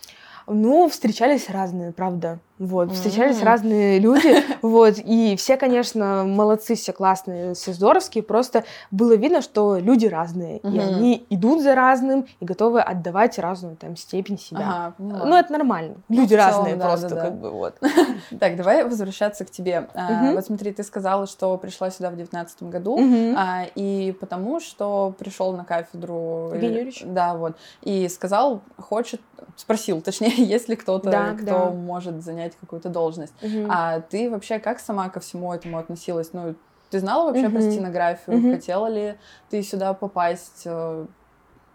Ну, 0.46 0.88
встречались 0.88 1.48
разные, 1.48 1.92
правда. 1.92 2.40
Вот, 2.62 2.92
встречались 2.92 3.38
mm-hmm. 3.38 3.44
разные 3.44 3.98
люди, 4.00 4.36
вот, 4.62 4.94
и 4.98 5.34
все, 5.36 5.56
конечно, 5.56 6.22
молодцы, 6.24 6.76
все 6.76 6.92
классные, 6.92 7.54
все 7.54 7.72
здоровские, 7.72 8.22
просто 8.22 8.62
было 8.92 9.16
видно, 9.16 9.42
что 9.42 9.78
люди 9.78 10.06
разные, 10.06 10.58
mm-hmm. 10.58 10.72
и 10.72 10.78
они 10.78 11.26
идут 11.30 11.60
за 11.62 11.74
разным 11.74 12.26
и 12.38 12.44
готовы 12.44 12.80
отдавать 12.80 13.36
разную 13.40 13.76
там 13.76 13.96
степень 13.96 14.38
себя. 14.38 14.60
Ага, 14.60 14.94
ну, 14.98 15.34
это 15.34 15.50
нормально, 15.50 15.96
ну, 16.08 16.20
люди 16.20 16.34
целом, 16.34 16.46
разные 16.46 16.76
да, 16.76 16.84
просто, 16.86 17.08
да, 17.08 17.14
да. 17.16 17.22
как 17.22 17.40
бы, 17.40 17.50
вот. 17.50 17.74
Так, 18.38 18.56
давай 18.56 18.84
возвращаться 18.84 19.44
к 19.44 19.50
тебе. 19.50 19.88
Mm-hmm. 19.94 20.34
Вот 20.34 20.46
смотри, 20.46 20.72
ты 20.72 20.84
сказала, 20.84 21.26
что 21.26 21.56
пришла 21.58 21.90
сюда 21.90 22.10
в 22.10 22.16
девятнадцатом 22.16 22.70
году, 22.70 22.96
mm-hmm. 22.96 23.72
и 23.74 24.16
потому, 24.20 24.60
что 24.60 25.14
пришел 25.18 25.52
на 25.52 25.64
кафедру... 25.64 26.52
Генерич. 26.54 27.02
Да, 27.04 27.34
вот, 27.34 27.56
и 27.80 28.08
сказал, 28.08 28.62
хочет, 28.78 29.20
спросил, 29.56 30.00
точнее, 30.00 30.31
есть 30.36 30.68
ли 30.68 30.76
кто-то, 30.76 31.10
да, 31.10 31.34
кто 31.34 31.44
да. 31.44 31.70
может 31.70 32.22
занять 32.22 32.56
какую-то 32.60 32.88
должность. 32.88 33.34
Угу. 33.42 33.66
А 33.68 34.00
ты 34.00 34.30
вообще 34.30 34.58
как 34.58 34.80
сама 34.80 35.08
ко 35.08 35.20
всему 35.20 35.52
этому 35.52 35.78
относилась? 35.78 36.32
Ну, 36.32 36.54
ты 36.90 37.00
знала 37.00 37.26
вообще 37.26 37.46
угу. 37.46 37.56
про 37.56 37.62
стенографию? 37.62 38.38
Угу. 38.38 38.52
Хотела 38.52 38.86
ли 38.86 39.14
ты 39.50 39.62
сюда 39.62 39.94
попасть? 39.94 40.66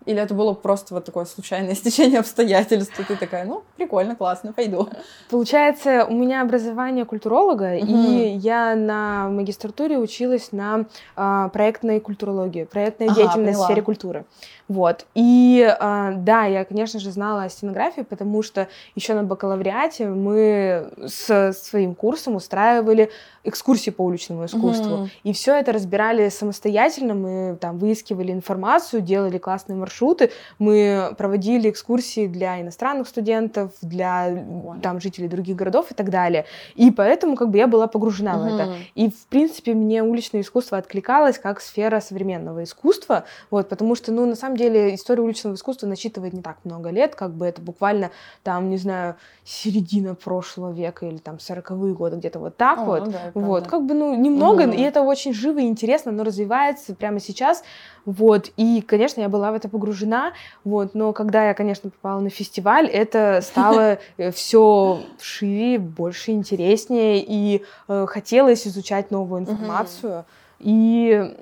Э, 0.08 0.12
или 0.12 0.22
это 0.22 0.34
было 0.34 0.54
просто 0.54 0.94
вот 0.94 1.06
такое 1.06 1.26
случайное 1.26 1.76
стечение 1.76 2.20
обстоятельств, 2.20 3.00
и 3.00 3.04
ты 3.04 3.16
такая, 3.16 3.46
ну, 3.46 3.64
прикольно, 3.76 4.16
классно, 4.16 4.54
пойду. 4.54 4.90
Получается, 5.30 6.06
у 6.06 6.14
меня 6.14 6.42
образование 6.42 7.06
культуролога, 7.06 7.78
угу. 7.78 7.86
и 7.86 8.38
я 8.38 8.76
на 8.76 9.30
магистратуре 9.30 9.98
училась 9.98 10.52
на 10.52 10.86
а, 11.16 11.50
проектной 11.50 12.00
культурологии, 12.00 12.64
проектная 12.64 13.10
ага, 13.10 13.16
деятельность 13.16 13.54
поняла. 13.54 13.64
в 13.64 13.66
сфере 13.66 13.82
культуры. 13.82 14.26
Вот. 14.68 15.06
И 15.16 15.66
а, 15.80 16.14
да, 16.14 16.46
я, 16.46 16.66
конечно 16.66 17.00
же, 17.00 17.12
знала 17.12 17.44
о 17.44 17.50
стенографии, 17.50 18.02
потому 18.02 18.44
что 18.44 18.68
еще 18.96 19.14
на 19.14 19.24
бакалавриате 19.24 20.08
мы 20.08 20.90
с 21.06 21.54
своим 21.54 21.96
курсом 21.96 22.36
устраивали 22.36 23.10
экскурсии 23.48 23.92
по 23.92 24.02
уличному 24.04 24.46
искусству. 24.46 24.98
Mm-hmm. 24.98 25.10
И 25.24 25.34
все 25.34 25.56
это 25.56 25.72
разбирали 25.72 26.30
самостоятельно. 26.30 27.14
Мы 27.14 27.58
там 27.60 27.78
выискивали 27.78 28.32
информацию, 28.32 29.02
делали 29.02 29.38
классные 29.38 29.78
маршруты. 29.78 30.32
Мы 30.60 31.14
проводили 31.18 31.70
экскурсии 31.70 32.28
для 32.28 32.62
иностранных 32.62 33.08
студентов, 33.08 33.72
для 33.82 34.30
mm-hmm. 34.30 34.82
там 34.82 35.00
жителей 35.00 35.28
других 35.28 35.56
городов 35.56 35.92
и 35.92 35.94
так 35.94 36.10
далее. 36.10 36.46
И 36.76 36.92
поэтому 36.92 37.36
как 37.36 37.50
бы 37.50 37.58
я 37.58 37.68
была 37.68 37.88
погружена 37.88 38.36
mm-hmm. 38.36 38.50
в 38.50 38.56
это. 38.56 38.74
И 38.96 39.10
в 39.10 39.28
принципе 39.28 39.74
мне 39.74 40.04
уличное 40.04 40.42
искусство 40.42 40.78
откликалось 40.78 41.40
как 41.40 41.62
сфера 41.62 42.00
современного 42.00 42.64
искусства, 42.64 43.24
вот, 43.50 43.70
потому 43.70 43.96
что, 43.96 44.12
ну, 44.12 44.26
на 44.26 44.36
самом 44.36 44.58
деле 44.58 44.94
история 44.94 45.22
уличного 45.22 45.56
искусства 45.56 45.88
насчитывает 45.88 46.34
не 46.34 46.42
так 46.42 46.58
много 46.64 46.90
лет, 46.90 47.16
как 47.16 47.34
бы 47.34 47.46
это 47.46 47.62
буквально 47.62 48.12
там, 48.44 48.70
не 48.70 48.78
знаю, 48.78 49.16
середина 49.44 50.16
прошлого 50.16 50.74
века 50.74 51.06
или 51.06 51.18
там 51.18 51.40
сороковые 51.40 51.94
годы, 51.94 52.18
где-то 52.18 52.40
вот 52.40 52.58
так 52.58 52.80
О, 52.80 52.86
вот. 52.86 53.16
Ну 53.34 53.37
да, 53.40 53.46
вот, 53.46 53.68
как 53.68 53.86
бы, 53.86 53.94
ну, 53.94 54.16
немного, 54.16 54.64
угу. 54.64 54.72
и 54.72 54.82
это 54.82 55.02
очень 55.02 55.34
живо 55.34 55.60
и 55.60 55.66
интересно, 55.66 56.12
но 56.12 56.24
развивается 56.24 56.96
прямо 56.96 57.20
сейчас, 57.20 57.64
вот, 58.06 58.52
и, 58.58 58.82
конечно, 58.82 59.22
я 59.22 59.30
была 59.30 59.52
в 59.52 59.56
это 59.56 59.70
погружена, 59.70 60.34
вот, 60.64 60.96
но 60.96 61.14
когда 61.14 61.48
я, 61.48 61.54
конечно, 61.54 61.90
попала 61.90 62.20
на 62.20 62.30
фестиваль, 62.30 62.88
это 62.88 63.42
стало 63.42 64.00
э, 64.18 64.32
все 64.32 65.02
шире, 65.20 65.80
больше 65.80 66.32
интереснее, 66.32 67.24
и 67.26 67.64
э, 67.88 68.06
хотелось 68.08 68.68
изучать 68.68 69.12
новую 69.12 69.42
информацию, 69.42 70.26
и 70.60 71.36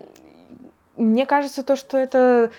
мне 0.97 1.25
кажется, 1.25 1.63
то, 1.63 1.75
что 1.75 1.97
это 1.97 2.51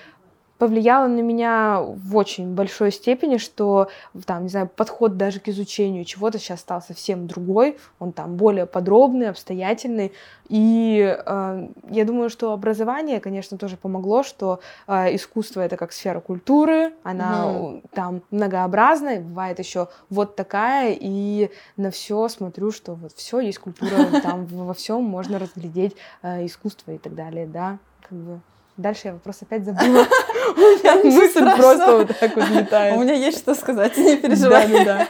повлияло 0.59 1.07
на 1.07 1.21
меня 1.21 1.81
в 1.83 2.17
очень 2.17 2.55
большой 2.55 2.93
степени, 2.93 3.37
что 3.37 3.89
там, 4.25 4.45
не 4.45 4.49
знаю, 4.49 4.69
подход 4.75 5.17
даже 5.17 5.41
к 5.41 5.49
изучению 5.49 6.05
чего-то 6.05 6.39
сейчас 6.39 6.61
стал 6.61 6.83
совсем 6.83 7.27
другой, 7.27 7.79
он 7.99 8.13
там 8.13 8.37
более 8.37 8.67
подробный, 8.67 9.29
обстоятельный. 9.29 10.13
И 10.49 11.17
э, 11.27 11.69
я 11.91 12.05
думаю, 12.05 12.31
что 12.31 12.53
образование, 12.53 13.21
конечно, 13.21 13.59
тоже 13.59 13.77
помогло, 13.77 14.23
что 14.23 14.61
э, 14.87 15.15
искусство 15.15 15.61
это 15.61 15.77
как 15.77 15.93
сфера 15.93 16.21
культуры, 16.21 16.93
она 17.03 17.47
mm. 17.47 17.85
там 17.93 18.23
многообразная, 18.31 19.21
бывает 19.21 19.59
еще 19.59 19.89
вот 20.09 20.37
такая, 20.37 20.97
и 20.99 21.51
на 21.77 21.91
все 21.91 22.29
смотрю, 22.29 22.71
что 22.71 22.95
вот 22.95 23.13
все 23.13 23.41
есть 23.41 23.59
культура, 23.59 24.21
там 24.23 24.47
во 24.47 24.75
всем 24.75 25.03
можно 25.03 25.39
разглядеть 25.39 25.97
э, 26.23 26.47
искусство 26.47 26.93
и 26.93 26.99
так 26.99 27.15
далее, 27.15 27.47
да, 27.47 27.79
как 28.09 28.19
бы. 28.19 28.41
Дальше 28.77 29.09
я 29.09 29.13
вопрос 29.15 29.43
опять 29.43 29.65
забыла. 29.65 30.07
У 30.55 30.61
меня 30.61 30.97
мысль 31.05 31.57
просто 31.57 31.97
вот 31.97 32.19
так 32.19 32.37
вот 32.37 32.49
летает. 32.51 32.97
У 32.97 33.01
меня 33.01 33.15
есть 33.15 33.39
что 33.39 33.55
сказать, 33.55 33.97
не 33.97 34.17
переживай. 34.17 34.69
Да, 34.69 34.85
да, 34.85 35.09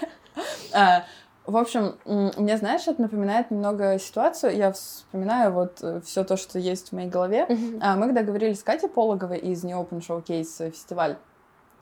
да. 0.73 1.05
В 1.47 1.57
общем, 1.57 1.95
мне, 2.05 2.57
знаешь, 2.57 2.89
это 2.89 3.01
напоминает 3.01 3.53
немного 3.53 4.01
ситуацию. 4.01 4.57
Я 4.57 4.73
вспоминаю 4.73 5.53
вот 5.53 5.79
э, 5.81 6.01
все 6.05 6.25
то, 6.25 6.37
что 6.37 6.59
есть 6.59 6.89
в 6.89 6.93
моей 6.93 7.09
голове. 7.09 7.47
А, 7.81 7.95
мы 7.95 8.07
когда 8.07 8.23
говорили 8.25 8.53
с 8.53 8.65
Катей 8.65 8.89
Пологовой 8.89 9.39
из 9.39 9.63
Не 9.63 9.75
Open 9.75 10.01
Showcase 10.01 10.73
фестиваль, 10.73 11.17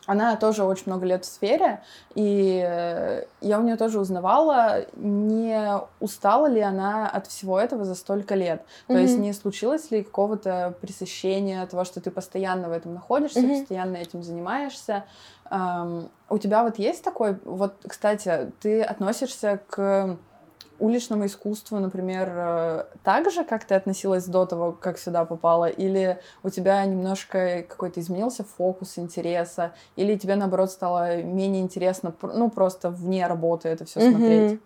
она 0.07 0.37
тоже 0.37 0.65
очень 0.65 0.85
много 0.87 1.07
лет 1.07 1.25
в 1.25 1.29
сфере, 1.29 1.83
и 2.15 2.63
э, 2.65 3.25
я 3.41 3.59
у 3.59 3.63
нее 3.63 3.77
тоже 3.77 3.99
узнавала, 4.01 4.85
не 4.97 5.81
устала 6.01 6.47
ли 6.47 6.61
она 6.61 7.09
от 7.09 7.27
всего 7.27 7.59
этого 7.59 7.85
за 7.85 7.95
столько 7.95 8.35
лет. 8.35 8.61
Mm-hmm. 8.63 8.95
То 8.95 8.99
есть 8.99 9.19
не 9.19 9.33
случилось 9.33 9.91
ли 9.91 10.03
какого-то 10.03 10.75
пресыщения 10.81 11.65
того, 11.67 11.85
что 11.85 12.01
ты 12.01 12.11
постоянно 12.11 12.69
в 12.69 12.73
этом 12.73 12.95
находишься, 12.95 13.41
mm-hmm. 13.41 13.61
постоянно 13.61 13.97
этим 13.97 14.23
занимаешься. 14.23 15.05
Um, 15.51 16.09
у 16.31 16.39
тебя 16.39 16.65
вот 16.65 16.79
есть 16.79 17.05
такой, 17.05 17.39
вот, 17.45 17.75
кстати, 17.87 18.53
ты 18.61 18.83
относишься 18.83 19.61
к 19.69 20.17
уличному 20.79 21.27
искусству, 21.27 21.79
например, 21.79 22.33
э, 22.35 22.85
так 23.03 23.31
же, 23.31 23.45
как 23.45 23.65
ты 23.65 23.75
относилась 23.75 24.27
до 24.27 24.47
того, 24.47 24.73
как 24.73 24.99
сюда 24.99 25.25
попала? 25.25 25.67
Или 25.67 26.19
у 26.43 26.51
тебя 26.51 26.85
немножко 26.85 27.65
какой-то 27.69 28.01
изменился 28.01 28.45
фокус 28.45 28.99
интереса? 28.99 29.73
Или 29.97 30.17
тебе, 30.17 30.37
наоборот, 30.37 30.71
стало 30.71 31.23
менее 31.23 31.63
интересно, 31.63 32.15
ну, 32.23 32.51
просто 32.51 32.91
вне 32.91 33.27
работы 33.27 33.69
это 33.69 33.85
все 33.85 34.01
смотреть? 34.01 34.53
Mm-hmm. 34.53 34.61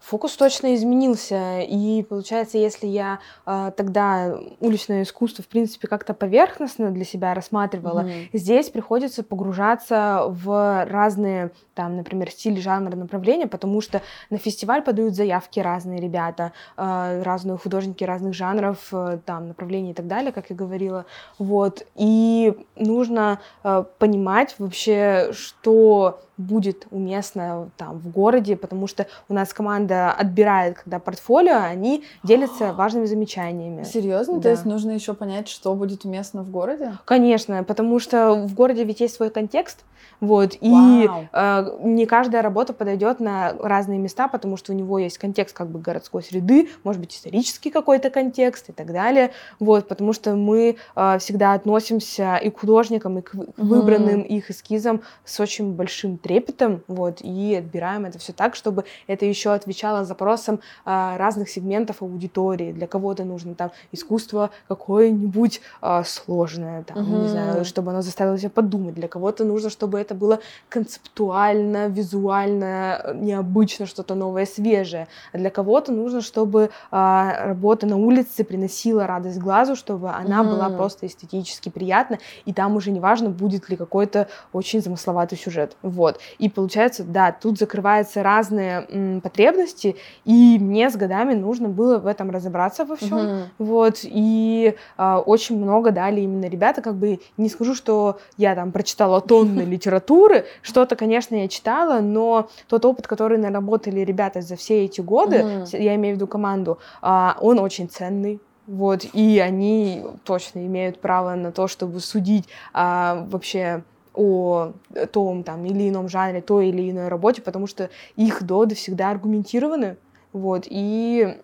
Фокус 0.00 0.36
точно 0.36 0.74
изменился, 0.74 1.60
и 1.60 2.02
получается, 2.02 2.56
если 2.56 2.86
я 2.86 3.18
э, 3.46 3.72
тогда 3.76 4.38
уличное 4.60 5.02
искусство, 5.02 5.44
в 5.44 5.48
принципе, 5.48 5.88
как-то 5.88 6.14
поверхностно 6.14 6.90
для 6.90 7.04
себя 7.04 7.34
рассматривала, 7.34 8.00
mm-hmm. 8.00 8.28
здесь 8.32 8.70
приходится 8.70 9.22
погружаться 9.22 10.24
в 10.28 10.86
разные, 10.88 11.50
там, 11.74 11.96
например, 11.96 12.30
стили, 12.30 12.60
жанры, 12.60 12.96
направления, 12.96 13.46
потому 13.46 13.80
что 13.80 14.00
на 14.30 14.38
фестиваль 14.38 14.82
подают 14.82 15.14
заявки 15.14 15.60
разные 15.60 16.00
ребята, 16.00 16.52
э, 16.76 17.22
разные 17.22 17.58
художники 17.58 18.04
разных 18.04 18.34
жанров, 18.34 18.78
э, 18.92 19.18
там, 19.26 19.48
направлений 19.48 19.90
и 19.90 19.94
так 19.94 20.06
далее, 20.06 20.32
как 20.32 20.50
я 20.50 20.56
говорила, 20.56 21.06
вот, 21.38 21.86
и 21.96 22.56
нужно 22.76 23.40
э, 23.64 23.84
понимать 23.98 24.54
вообще, 24.58 25.30
что 25.32 26.20
будет 26.38 26.86
уместно 26.90 27.70
там 27.76 27.98
в 27.98 28.10
городе, 28.10 28.56
потому 28.56 28.86
что 28.86 29.06
у 29.28 29.34
нас 29.34 29.52
команда 29.52 30.12
отбирает, 30.12 30.78
когда 30.78 30.98
портфолио, 30.98 31.58
они 31.58 32.04
делятся 32.22 32.72
важными 32.72 33.06
замечаниями. 33.06 33.82
Серьезно? 33.82 34.36
Да. 34.36 34.42
То 34.42 34.50
есть 34.50 34.64
нужно 34.64 34.92
еще 34.92 35.14
понять, 35.14 35.48
что 35.48 35.74
будет 35.74 36.04
уместно 36.04 36.42
в 36.42 36.50
городе? 36.50 36.94
Конечно, 37.04 37.62
потому 37.64 37.98
что 37.98 38.34
в 38.34 38.54
городе 38.54 38.84
ведь 38.84 39.00
есть 39.00 39.16
свой 39.16 39.30
контекст, 39.30 39.84
вот, 40.20 40.56
и 40.60 41.08
э, 41.32 41.78
не 41.82 42.06
каждая 42.06 42.42
работа 42.42 42.72
подойдет 42.72 43.20
на 43.20 43.52
разные 43.52 43.98
места, 43.98 44.26
потому 44.26 44.56
что 44.56 44.72
у 44.72 44.74
него 44.74 44.98
есть 44.98 45.16
контекст 45.18 45.56
как 45.56 45.68
бы 45.68 45.78
городской 45.78 46.22
среды, 46.22 46.68
может 46.82 47.00
быть, 47.00 47.14
исторический 47.14 47.70
какой-то 47.70 48.10
контекст 48.10 48.68
и 48.68 48.72
так 48.72 48.92
далее, 48.92 49.30
вот, 49.60 49.86
потому 49.86 50.12
что 50.12 50.34
мы 50.34 50.76
э, 50.96 51.18
всегда 51.18 51.52
относимся 51.52 52.36
и 52.36 52.50
к 52.50 52.58
художникам, 52.58 53.18
и 53.18 53.22
к 53.22 53.32
выбранным 53.56 54.20
mm. 54.20 54.26
их 54.26 54.50
эскизам 54.50 55.02
с 55.24 55.38
очень 55.38 55.72
большим 55.74 56.18
трепетом, 56.28 56.82
вот, 56.88 57.20
и 57.20 57.54
отбираем 57.54 58.04
это 58.04 58.18
все 58.18 58.32
так, 58.32 58.54
чтобы 58.54 58.84
это 59.06 59.24
еще 59.24 59.52
отвечало 59.52 60.04
запросам 60.04 60.60
э, 60.84 61.16
разных 61.16 61.48
сегментов 61.48 62.02
аудитории. 62.02 62.72
Для 62.72 62.86
кого-то 62.86 63.24
нужно 63.24 63.54
там 63.54 63.70
искусство 63.92 64.50
какое-нибудь 64.68 65.60
э, 65.80 66.02
сложное, 66.04 66.82
там, 66.82 66.98
mm-hmm. 66.98 67.22
не 67.22 67.28
знаю, 67.28 67.64
чтобы 67.64 67.90
оно 67.90 68.02
заставило 68.02 68.36
тебя 68.38 68.50
подумать. 68.50 68.94
Для 68.94 69.08
кого-то 69.08 69.44
нужно, 69.44 69.70
чтобы 69.70 69.98
это 69.98 70.14
было 70.14 70.40
концептуально, 70.68 71.88
визуально, 71.88 73.14
необычно, 73.14 73.86
что-то 73.86 74.14
новое, 74.14 74.44
свежее. 74.46 75.08
А 75.32 75.38
для 75.38 75.50
кого-то 75.50 75.92
нужно, 75.92 76.20
чтобы 76.20 76.64
э, 76.64 76.68
работа 76.90 77.86
на 77.86 77.96
улице 77.96 78.44
приносила 78.44 79.06
радость 79.06 79.38
глазу, 79.38 79.76
чтобы 79.76 80.10
она 80.10 80.42
mm-hmm. 80.42 80.50
была 80.50 80.68
просто 80.68 81.06
эстетически 81.06 81.70
приятна, 81.70 82.18
и 82.44 82.52
там 82.52 82.76
уже 82.76 82.90
не 82.90 83.00
важно, 83.00 83.30
будет 83.30 83.70
ли 83.70 83.76
какой-то 83.76 84.28
очень 84.52 84.82
замысловатый 84.82 85.38
сюжет. 85.38 85.76
Вот. 85.82 86.17
И 86.38 86.48
получается, 86.48 87.04
да, 87.04 87.32
тут 87.32 87.58
закрываются 87.58 88.22
разные 88.22 88.86
м, 88.90 89.20
потребности, 89.20 89.96
и 90.24 90.58
мне 90.58 90.90
с 90.90 90.96
годами 90.96 91.34
нужно 91.34 91.68
было 91.68 91.98
в 91.98 92.06
этом 92.06 92.30
разобраться 92.30 92.84
во 92.84 92.96
всем. 92.96 93.18
Угу. 93.18 93.44
Вот. 93.58 94.00
И 94.02 94.74
а, 94.96 95.20
очень 95.20 95.58
много 95.58 95.90
дали 95.90 96.20
именно 96.20 96.46
ребята, 96.46 96.82
как 96.82 96.94
бы 96.94 97.20
не 97.36 97.48
скажу, 97.48 97.74
что 97.74 98.18
я 98.36 98.54
там 98.54 98.72
прочитала 98.72 99.20
тонны 99.20 99.60
литературы. 99.74 100.46
Что-то, 100.62 100.96
конечно, 100.96 101.34
я 101.34 101.48
читала, 101.48 102.00
но 102.00 102.48
тот 102.68 102.84
опыт, 102.84 103.06
который 103.06 103.38
наработали 103.38 104.00
ребята 104.00 104.42
за 104.42 104.56
все 104.56 104.84
эти 104.84 105.00
годы, 105.00 105.36
mm-hmm. 105.36 105.82
я 105.82 105.94
имею 105.94 106.14
в 106.14 106.18
виду 106.18 106.26
команду, 106.26 106.78
а, 107.02 107.36
он 107.40 107.58
очень 107.58 107.88
ценный. 107.88 108.40
Вот, 108.66 109.06
и 109.14 109.38
они 109.38 110.04
точно 110.24 110.66
имеют 110.66 111.00
право 111.00 111.34
на 111.34 111.52
то, 111.52 111.68
чтобы 111.68 112.00
судить 112.00 112.44
а, 112.74 113.26
вообще 113.30 113.82
о 114.18 114.72
том 115.12 115.44
там 115.44 115.64
или 115.64 115.88
ином 115.88 116.08
жанре, 116.08 116.40
той 116.40 116.68
или 116.68 116.90
иной 116.90 117.08
работе, 117.08 117.40
потому 117.40 117.66
что 117.66 117.88
их 118.16 118.42
доводы 118.42 118.74
всегда 118.74 119.10
аргументированы, 119.10 119.96
вот, 120.32 120.64
и 120.66 121.38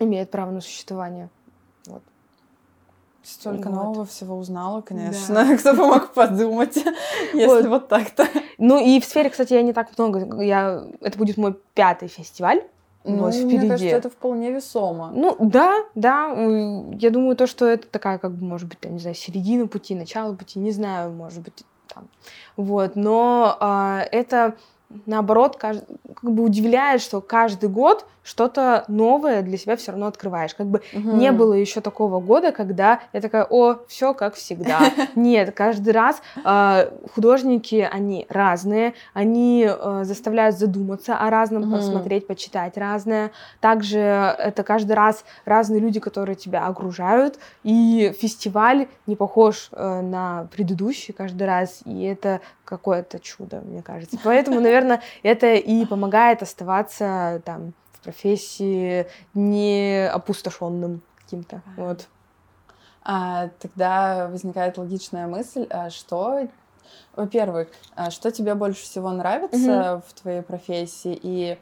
имеют 0.00 0.30
право 0.30 0.50
на 0.50 0.60
существование. 0.60 1.28
Вот. 1.86 2.02
Столько 3.22 3.68
вот. 3.68 3.76
нового 3.76 4.06
всего 4.06 4.36
узнала, 4.36 4.80
конечно. 4.80 5.34
Да. 5.34 5.56
Кто 5.58 5.74
бы 5.74 5.86
мог 5.86 6.12
подумать, 6.12 6.76
если 7.32 7.68
вот 7.68 7.88
так-то. 7.88 8.26
Ну 8.58 8.84
и 8.84 9.00
в 9.00 9.04
сфере, 9.04 9.30
кстати, 9.30 9.54
я 9.54 9.62
не 9.62 9.72
так 9.72 9.96
много. 9.96 10.42
Я... 10.42 10.84
Это 11.00 11.16
будет 11.16 11.36
мой 11.36 11.54
пятый 11.74 12.08
фестиваль. 12.08 12.62
Ну, 13.02 13.16
вот, 13.16 13.34
впереди. 13.34 13.58
мне 13.58 13.68
кажется, 13.68 13.96
это 13.96 14.10
вполне 14.10 14.52
весомо. 14.52 15.10
Ну, 15.14 15.34
да, 15.38 15.74
да. 15.94 16.28
Я 16.98 17.10
думаю, 17.10 17.34
то, 17.34 17.46
что 17.46 17.66
это 17.66 17.88
такая, 17.88 18.18
как 18.18 18.32
бы, 18.32 18.44
может 18.44 18.68
быть, 18.68 18.78
я 18.82 18.90
не 18.90 18.98
знаю, 18.98 19.14
середина 19.14 19.66
пути, 19.66 19.94
начало 19.94 20.34
пути, 20.34 20.58
не 20.58 20.70
знаю, 20.70 21.10
может 21.10 21.40
быть, 21.40 21.64
там. 21.94 22.08
Вот, 22.56 22.96
но 22.96 23.56
а, 23.60 24.06
это 24.10 24.56
наоборот, 25.06 25.56
как 25.56 25.84
бы 26.22 26.42
удивляет, 26.42 27.00
что 27.00 27.20
каждый 27.20 27.68
год 27.68 28.06
что-то 28.22 28.84
новое 28.88 29.42
для 29.42 29.56
себя 29.56 29.76
все 29.76 29.92
равно 29.92 30.06
открываешь. 30.06 30.54
Как 30.54 30.66
бы 30.66 30.82
угу. 30.92 31.16
не 31.16 31.32
было 31.32 31.54
еще 31.54 31.80
такого 31.80 32.20
года, 32.20 32.52
когда 32.52 33.00
я 33.12 33.20
такая, 33.20 33.46
о, 33.48 33.78
все 33.88 34.14
как 34.14 34.34
всегда. 34.34 34.80
Нет, 35.14 35.54
каждый 35.54 35.92
раз 35.92 36.20
э, 36.44 36.90
художники, 37.14 37.88
они 37.90 38.26
разные, 38.28 38.94
они 39.14 39.66
э, 39.68 40.00
заставляют 40.04 40.58
задуматься 40.58 41.16
о 41.16 41.30
разном, 41.30 41.64
угу. 41.64 41.76
посмотреть, 41.76 42.26
почитать 42.26 42.76
разное. 42.76 43.30
Также 43.60 43.98
это 43.98 44.62
каждый 44.62 44.92
раз 44.92 45.24
разные 45.44 45.80
люди, 45.80 45.98
которые 45.98 46.36
тебя 46.36 46.66
окружают, 46.66 47.38
и 47.64 48.14
фестиваль 48.18 48.88
не 49.06 49.16
похож 49.16 49.70
э, 49.72 50.00
на 50.02 50.48
предыдущий 50.54 51.14
каждый 51.14 51.46
раз, 51.46 51.80
и 51.84 52.02
это 52.02 52.40
какое-то 52.70 53.18
чудо, 53.18 53.62
мне 53.64 53.82
кажется. 53.82 54.16
Поэтому, 54.22 54.60
наверное, 54.60 54.79
это 55.22 55.54
и 55.54 55.84
помогает 55.86 56.42
оставаться 56.42 57.42
там 57.44 57.72
в 57.92 58.00
профессии 58.02 59.06
не 59.34 60.08
опустошенным 60.08 61.02
каким-то. 61.22 61.62
Вот. 61.76 62.08
А, 63.02 63.48
тогда 63.58 64.28
возникает 64.28 64.78
логичная 64.78 65.26
мысль, 65.26 65.66
а 65.70 65.90
что, 65.90 66.48
во-первых, 67.16 67.68
а 67.94 68.10
что 68.10 68.30
тебе 68.30 68.54
больше 68.54 68.82
всего 68.82 69.10
нравится 69.10 69.94
угу. 69.94 70.02
в 70.06 70.20
твоей 70.20 70.42
профессии 70.42 71.18
и 71.20 71.58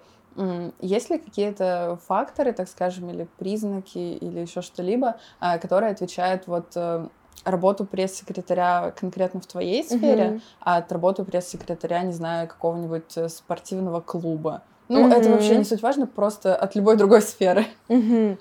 есть 0.81 1.11
ли 1.11 1.19
какие-то 1.19 1.99
факторы, 2.07 2.53
так 2.53 2.69
скажем, 2.69 3.11
или 3.11 3.27
признаки, 3.39 3.99
или 3.99 4.41
еще 4.41 4.63
что-либо, 4.63 5.17
а, 5.41 5.59
которые 5.59 5.91
отвечают 5.91 6.47
вот 6.47 6.73
э, 6.77 7.09
работу 7.45 7.85
пресс-секретаря 7.85 8.93
конкретно 8.99 9.41
в 9.41 9.47
твоей 9.47 9.85
сфере, 9.85 10.25
mm-hmm. 10.25 10.41
а 10.61 10.77
от 10.79 10.93
работы 10.93 11.25
пресс-секретаря, 11.25 12.03
не 12.03 12.13
знаю, 12.13 12.49
какого-нибудь 12.49 13.17
э, 13.17 13.29
спортивного 13.29 14.01
клуба? 14.01 14.63
Ну, 14.89 15.07
mm-hmm. 15.07 15.15
это 15.15 15.31
вообще 15.31 15.57
не 15.57 15.65
суть 15.65 15.83
важно, 15.83 16.07
просто 16.07 16.57
от 16.57 16.75
любой 16.75 16.97
другой 16.97 17.23
сферы. 17.23 17.67
Mm-hmm. 17.89 18.39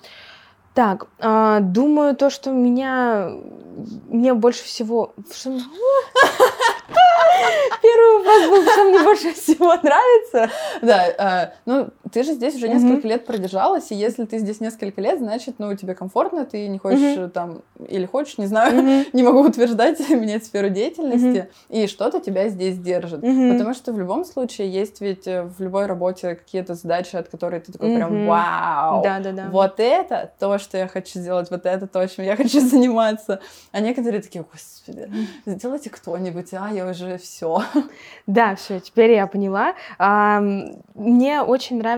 Так, 0.74 1.08
а, 1.18 1.60
думаю, 1.60 2.14
то, 2.14 2.30
что 2.30 2.52
меня 2.52 3.32
мне 4.08 4.34
больше 4.34 4.64
всего... 4.64 5.12
Первый 7.82 8.18
вопрос 8.18 8.48
был, 8.48 8.72
что 8.72 8.84
мне 8.84 9.02
больше 9.02 9.32
всего 9.34 9.74
нравится. 9.74 10.50
Да, 10.82 11.06
э, 11.06 11.52
ну, 11.66 11.88
ты 12.12 12.22
же 12.22 12.32
здесь 12.32 12.54
уже 12.54 12.68
несколько 12.68 13.06
лет 13.08 13.26
продержалась, 13.26 13.90
и 13.90 13.94
если 13.94 14.24
ты 14.24 14.38
здесь 14.38 14.60
несколько 14.60 15.00
лет, 15.00 15.18
значит, 15.18 15.56
ну, 15.58 15.74
тебе 15.74 15.94
комфортно, 15.94 16.44
ты 16.44 16.68
не 16.68 16.78
хочешь 16.78 17.30
там, 17.32 17.62
или 17.88 18.06
хочешь, 18.06 18.38
не 18.38 18.46
знаю, 18.46 19.04
не 19.12 19.22
могу 19.22 19.40
утверждать, 19.40 19.98
менять 20.10 20.44
сферу 20.44 20.68
деятельности, 20.70 21.48
и 21.68 21.86
что-то 21.86 22.20
тебя 22.20 22.48
здесь 22.48 22.78
держит. 22.78 23.20
Потому 23.20 23.74
что 23.74 23.92
в 23.92 23.98
любом 23.98 24.24
случае 24.24 24.70
есть 24.70 25.00
ведь 25.00 25.26
э, 25.26 25.42
в 25.42 25.60
любой 25.60 25.86
работе 25.86 26.34
какие-то 26.34 26.74
задачи, 26.74 27.16
от 27.16 27.28
которых 27.28 27.64
ты 27.64 27.72
такой 27.72 27.96
прям, 27.96 28.26
вау, 28.26 29.02
вот 29.50 29.80
это 29.80 30.32
то, 30.38 30.58
что 30.58 30.78
я 30.78 30.88
хочу 30.88 31.18
сделать, 31.18 31.50
вот 31.50 31.66
это 31.66 31.86
то, 31.86 32.06
чем 32.08 32.24
я 32.24 32.36
хочу 32.42 32.60
заниматься. 32.60 33.40
А 33.72 33.80
некоторые 33.80 34.22
такие, 34.22 34.44
господи, 34.50 35.08
сделайте 35.46 35.90
кто-нибудь, 35.90 36.52
а, 36.54 36.70
я 36.72 36.88
уже 36.88 37.18
все. 37.18 37.62
Да, 38.26 38.54
все, 38.56 38.80
теперь 38.80 39.12
я 39.12 39.26
поняла. 39.26 39.74
Мне 40.94 41.42
очень 41.42 41.78
нравится 41.78 41.97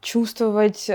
чувствовать 0.00 0.90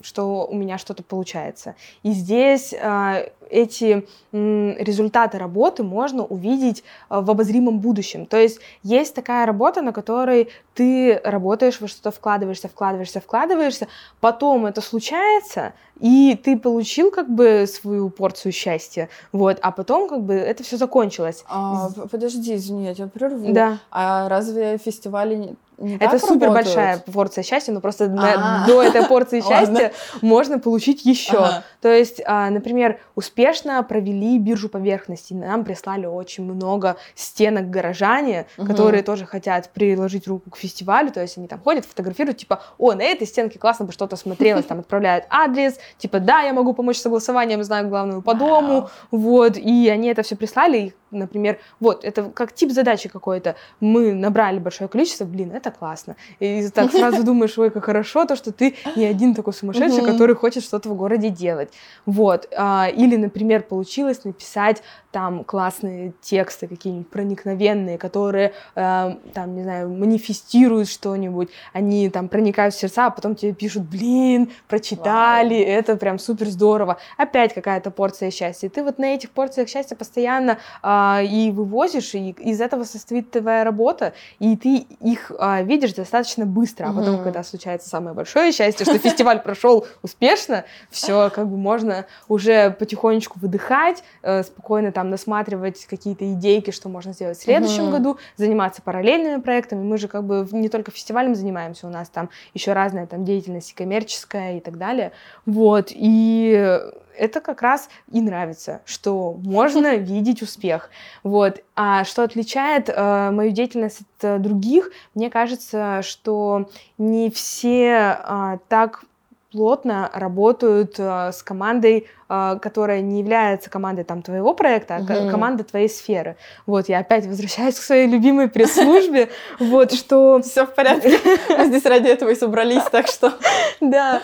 что 0.00 0.46
у 0.46 0.54
меня 0.54 0.78
что-то 0.78 1.02
получается. 1.02 1.74
И 2.02 2.12
здесь 2.12 2.72
э, 2.72 3.30
эти 3.50 4.06
м, 4.32 4.76
результаты 4.78 5.38
работы 5.38 5.82
можно 5.82 6.24
увидеть 6.24 6.84
э, 7.10 7.20
в 7.20 7.30
обозримом 7.30 7.80
будущем. 7.80 8.26
То 8.26 8.36
есть 8.36 8.60
есть 8.82 9.14
такая 9.14 9.46
работа, 9.46 9.82
на 9.82 9.92
которой 9.92 10.48
ты 10.74 11.20
работаешь, 11.24 11.80
во 11.80 11.88
что-то 11.88 12.10
вкладываешься, 12.10 12.68
вкладываешься, 12.68 13.20
вкладываешься, 13.20 13.88
потом 14.20 14.66
это 14.66 14.80
случается, 14.80 15.72
и 15.98 16.40
ты 16.42 16.56
получил 16.56 17.10
как 17.10 17.28
бы 17.28 17.66
свою 17.66 18.10
порцию 18.10 18.52
счастья, 18.52 19.08
вот, 19.32 19.58
а 19.62 19.72
потом 19.72 20.08
как 20.08 20.22
бы 20.22 20.34
это 20.34 20.62
все 20.62 20.76
закончилось. 20.76 21.44
А, 21.48 21.90
подожди, 22.10 22.54
извини, 22.54 22.84
я 22.84 22.94
тебя 22.94 23.08
прерву. 23.08 23.52
Да. 23.52 23.78
А 23.90 24.28
разве 24.28 24.78
фестивали 24.78 25.56
не 25.78 25.96
это 25.96 26.18
супер 26.18 26.50
большая 26.50 26.98
порция 26.98 27.44
счастья, 27.44 27.72
но 27.72 27.80
просто 27.80 28.08
на, 28.08 28.66
до 28.66 28.82
этой 28.82 29.04
порции 29.04 29.40
счастья 29.48 29.92
можно 30.22 30.58
получить 30.58 31.04
еще. 31.04 31.38
Ага. 31.38 31.64
То 31.80 31.88
есть, 31.88 32.20
а, 32.26 32.50
например, 32.50 32.98
успешно 33.14 33.82
провели 33.82 34.38
биржу 34.38 34.68
поверхности, 34.68 35.34
нам 35.34 35.64
прислали 35.64 36.06
очень 36.06 36.44
много 36.44 36.96
стенок 37.14 37.70
горожане, 37.70 38.46
угу. 38.56 38.66
которые 38.66 39.02
тоже 39.02 39.24
хотят 39.24 39.70
приложить 39.70 40.26
руку 40.26 40.50
к 40.50 40.56
фестивалю, 40.56 41.12
то 41.12 41.20
есть 41.20 41.38
они 41.38 41.46
там 41.46 41.60
ходят, 41.60 41.84
фотографируют, 41.84 42.38
типа, 42.38 42.60
о, 42.78 42.94
на 42.94 43.02
этой 43.02 43.26
стенке 43.26 43.58
классно 43.58 43.84
бы 43.84 43.92
что-то 43.92 44.16
смотрелось, 44.16 44.64
там 44.64 44.78
отправляют 44.80 45.26
адрес, 45.30 45.78
типа, 45.98 46.18
да, 46.18 46.40
я 46.40 46.52
могу 46.52 46.72
помочь 46.72 46.96
с 46.96 47.02
согласованием, 47.02 47.62
знаю 47.62 47.88
главную 47.88 48.22
по 48.22 48.34
дому, 48.34 48.90
вот, 49.10 49.56
и 49.56 49.88
они 49.88 50.08
это 50.08 50.22
все 50.22 50.34
прислали, 50.34 50.94
например, 51.10 51.58
вот, 51.80 52.04
это 52.04 52.24
как 52.24 52.52
тип 52.52 52.70
задачи 52.72 53.08
какой-то, 53.08 53.56
мы 53.80 54.14
набрали 54.14 54.58
большое 54.58 54.88
количество, 54.88 55.24
блин, 55.24 55.52
это 55.52 55.70
классно. 55.70 56.16
И 56.40 56.68
так 56.68 56.92
сразу 56.98 57.24
думаешь, 57.24 57.58
ой, 57.58 57.70
как 57.70 57.84
хорошо 57.84 58.24
то, 58.24 58.36
что 58.36 58.52
ты 58.52 58.74
не 58.96 59.06
один 59.06 59.34
такой 59.34 59.52
сумасшедший, 59.52 60.04
который 60.04 60.34
хочет 60.34 60.64
что-то 60.64 60.88
в 60.88 60.96
городе 60.96 61.30
делать. 61.30 61.72
Вот. 62.06 62.48
А, 62.56 62.88
или, 62.88 63.16
например, 63.16 63.62
получилось 63.62 64.24
написать 64.24 64.82
там 65.10 65.42
классные 65.44 66.12
тексты 66.20 66.66
какие-нибудь 66.66 67.08
проникновенные, 67.08 67.96
которые 67.96 68.52
э, 68.74 69.16
там, 69.32 69.56
не 69.56 69.62
знаю, 69.62 69.88
манифестируют 69.88 70.88
что-нибудь, 70.88 71.48
они 71.72 72.10
там 72.10 72.28
проникают 72.28 72.74
в 72.74 72.78
сердца, 72.78 73.06
а 73.06 73.10
потом 73.10 73.34
тебе 73.34 73.54
пишут, 73.54 73.84
блин, 73.84 74.50
прочитали, 74.68 75.54
Вау. 75.54 75.64
это 75.64 75.96
прям 75.96 76.18
супер 76.18 76.48
здорово. 76.48 76.98
Опять 77.16 77.54
какая-то 77.54 77.90
порция 77.90 78.30
счастья. 78.30 78.66
И 78.66 78.70
ты 78.70 78.82
вот 78.82 78.98
на 78.98 79.14
этих 79.14 79.30
порциях 79.30 79.68
счастья 79.68 79.96
постоянно 79.96 80.58
э, 80.82 80.97
и 81.22 81.50
вывозишь, 81.50 82.14
и 82.14 82.30
из 82.30 82.60
этого 82.60 82.84
состоит 82.84 83.30
твоя 83.30 83.64
работа, 83.64 84.12
и 84.38 84.56
ты 84.56 84.86
их 85.00 85.30
э, 85.38 85.64
видишь 85.64 85.94
достаточно 85.94 86.46
быстро, 86.46 86.86
а 86.86 86.92
потом, 86.92 87.16
угу. 87.16 87.24
когда 87.24 87.42
случается 87.42 87.88
самое 87.88 88.14
большое 88.14 88.52
счастье, 88.52 88.84
что 88.84 88.98
фестиваль 88.98 89.42
прошел 89.42 89.86
успешно, 90.02 90.64
все 90.90 91.30
как 91.30 91.48
бы 91.48 91.56
можно 91.56 92.06
уже 92.28 92.70
потихонечку 92.70 93.38
выдыхать, 93.38 94.02
э, 94.22 94.42
спокойно 94.42 94.92
там 94.92 95.10
насматривать 95.10 95.86
какие-то 95.86 96.30
идейки, 96.32 96.70
что 96.70 96.88
можно 96.88 97.12
сделать 97.12 97.38
в 97.38 97.42
следующем 97.42 97.90
году, 97.90 98.18
заниматься 98.36 98.82
параллельными 98.82 99.40
проектами. 99.40 99.82
Мы 99.82 99.98
же 99.98 100.08
как 100.08 100.24
бы 100.24 100.46
не 100.52 100.68
только 100.68 100.90
фестивалем 100.90 101.34
занимаемся, 101.34 101.86
у 101.86 101.90
нас 101.90 102.08
там 102.08 102.30
еще 102.54 102.72
разная 102.72 103.06
там 103.06 103.24
деятельность 103.24 103.74
коммерческая 103.74 104.58
и 104.58 104.60
так 104.60 104.78
далее. 104.78 105.12
Вот, 105.46 105.88
и 105.90 106.80
это 107.18 107.40
как 107.40 107.62
раз 107.62 107.88
и 108.10 108.20
нравится, 108.20 108.80
что 108.84 109.34
можно 109.42 109.96
видеть 109.96 110.42
успех. 110.42 110.90
Вот. 111.22 111.62
А 111.74 112.04
что 112.04 112.22
отличает 112.22 112.88
э, 112.88 113.30
мою 113.30 113.50
деятельность 113.50 114.00
от 114.00 114.24
э, 114.24 114.38
других, 114.38 114.90
мне 115.14 115.30
кажется, 115.30 116.00
что 116.02 116.68
не 116.96 117.30
все 117.30 118.18
э, 118.22 118.58
так 118.68 119.04
плотно 119.52 120.10
работают 120.12 120.96
э, 120.98 121.32
с 121.32 121.42
командой, 121.42 122.06
э, 122.28 122.58
которая 122.60 123.00
не 123.00 123.20
является 123.20 123.70
командой 123.70 124.04
там 124.04 124.22
твоего 124.22 124.54
проекта, 124.54 124.96
а 124.96 125.00
угу. 125.00 125.30
команда 125.30 125.64
твоей 125.64 125.88
сферы. 125.88 126.36
Вот, 126.66 126.88
я 126.88 126.98
опять 126.98 127.26
возвращаюсь 127.26 127.76
к 127.76 127.82
своей 127.82 128.06
любимой 128.06 128.48
пресс-службе, 128.48 129.30
вот, 129.58 129.92
что... 129.92 130.40
Все 130.42 130.66
в 130.66 130.74
порядке, 130.74 131.18
мы 131.48 131.66
здесь 131.66 131.84
ради 131.86 132.08
этого 132.08 132.30
и 132.30 132.34
собрались, 132.34 132.84
так 132.90 133.06
что... 133.06 133.32
Да, 133.80 134.22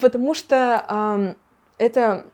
потому 0.00 0.34
что 0.34 1.34
это 1.78 2.24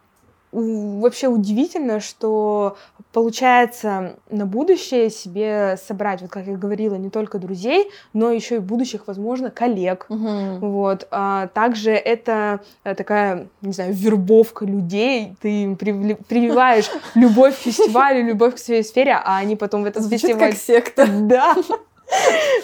вообще 0.52 1.28
удивительно, 1.28 2.00
что 2.00 2.76
получается 3.12 4.16
на 4.30 4.46
будущее 4.46 5.10
себе 5.10 5.76
собрать, 5.76 6.22
вот 6.22 6.30
как 6.30 6.46
я 6.46 6.56
говорила, 6.56 6.96
не 6.96 7.10
только 7.10 7.38
друзей, 7.38 7.88
но 8.12 8.30
еще 8.30 8.56
и 8.56 8.58
будущих, 8.58 9.06
возможно, 9.06 9.50
коллег. 9.50 10.06
Угу. 10.08 10.58
Вот. 10.60 11.06
А 11.10 11.48
также 11.48 11.92
это 11.92 12.60
э, 12.84 12.94
такая, 12.94 13.48
не 13.62 13.72
знаю, 13.72 13.94
вербовка 13.94 14.64
людей. 14.64 15.34
Ты 15.40 15.62
им 15.62 15.76
прививаешь 15.76 16.90
любовь 17.14 17.56
к 17.56 17.58
фестивалю, 17.58 18.24
любовь 18.24 18.56
к 18.56 18.58
своей 18.58 18.82
сфере, 18.82 19.12
а 19.12 19.38
они 19.38 19.54
потом 19.54 19.82
в 19.82 19.86
этот 19.86 20.02
Звучит 20.02 20.22
фестиваль... 20.22 20.50
как 20.50 20.58
секта. 20.58 21.06
Да. 21.30 21.54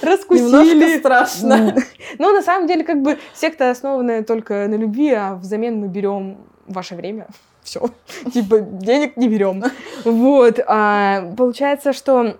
Раскусили. 0.02 0.70
Немножко 0.70 0.98
страшно. 0.98 1.76
Ну, 2.18 2.32
на 2.32 2.42
самом 2.42 2.66
деле, 2.66 2.82
как 2.82 3.00
бы 3.00 3.18
секта 3.32 3.70
основанная 3.70 4.24
только 4.24 4.66
на 4.66 4.74
любви, 4.74 5.12
а 5.12 5.36
взамен 5.36 5.78
мы 5.78 5.86
берем 5.86 6.38
ваше 6.66 6.94
время 6.94 7.26
все, 7.62 7.90
типа 8.32 8.60
денег 8.60 9.16
не 9.16 9.28
берем. 9.28 9.64
Вот, 10.04 10.60
а, 10.66 11.32
получается, 11.36 11.92
что 11.92 12.36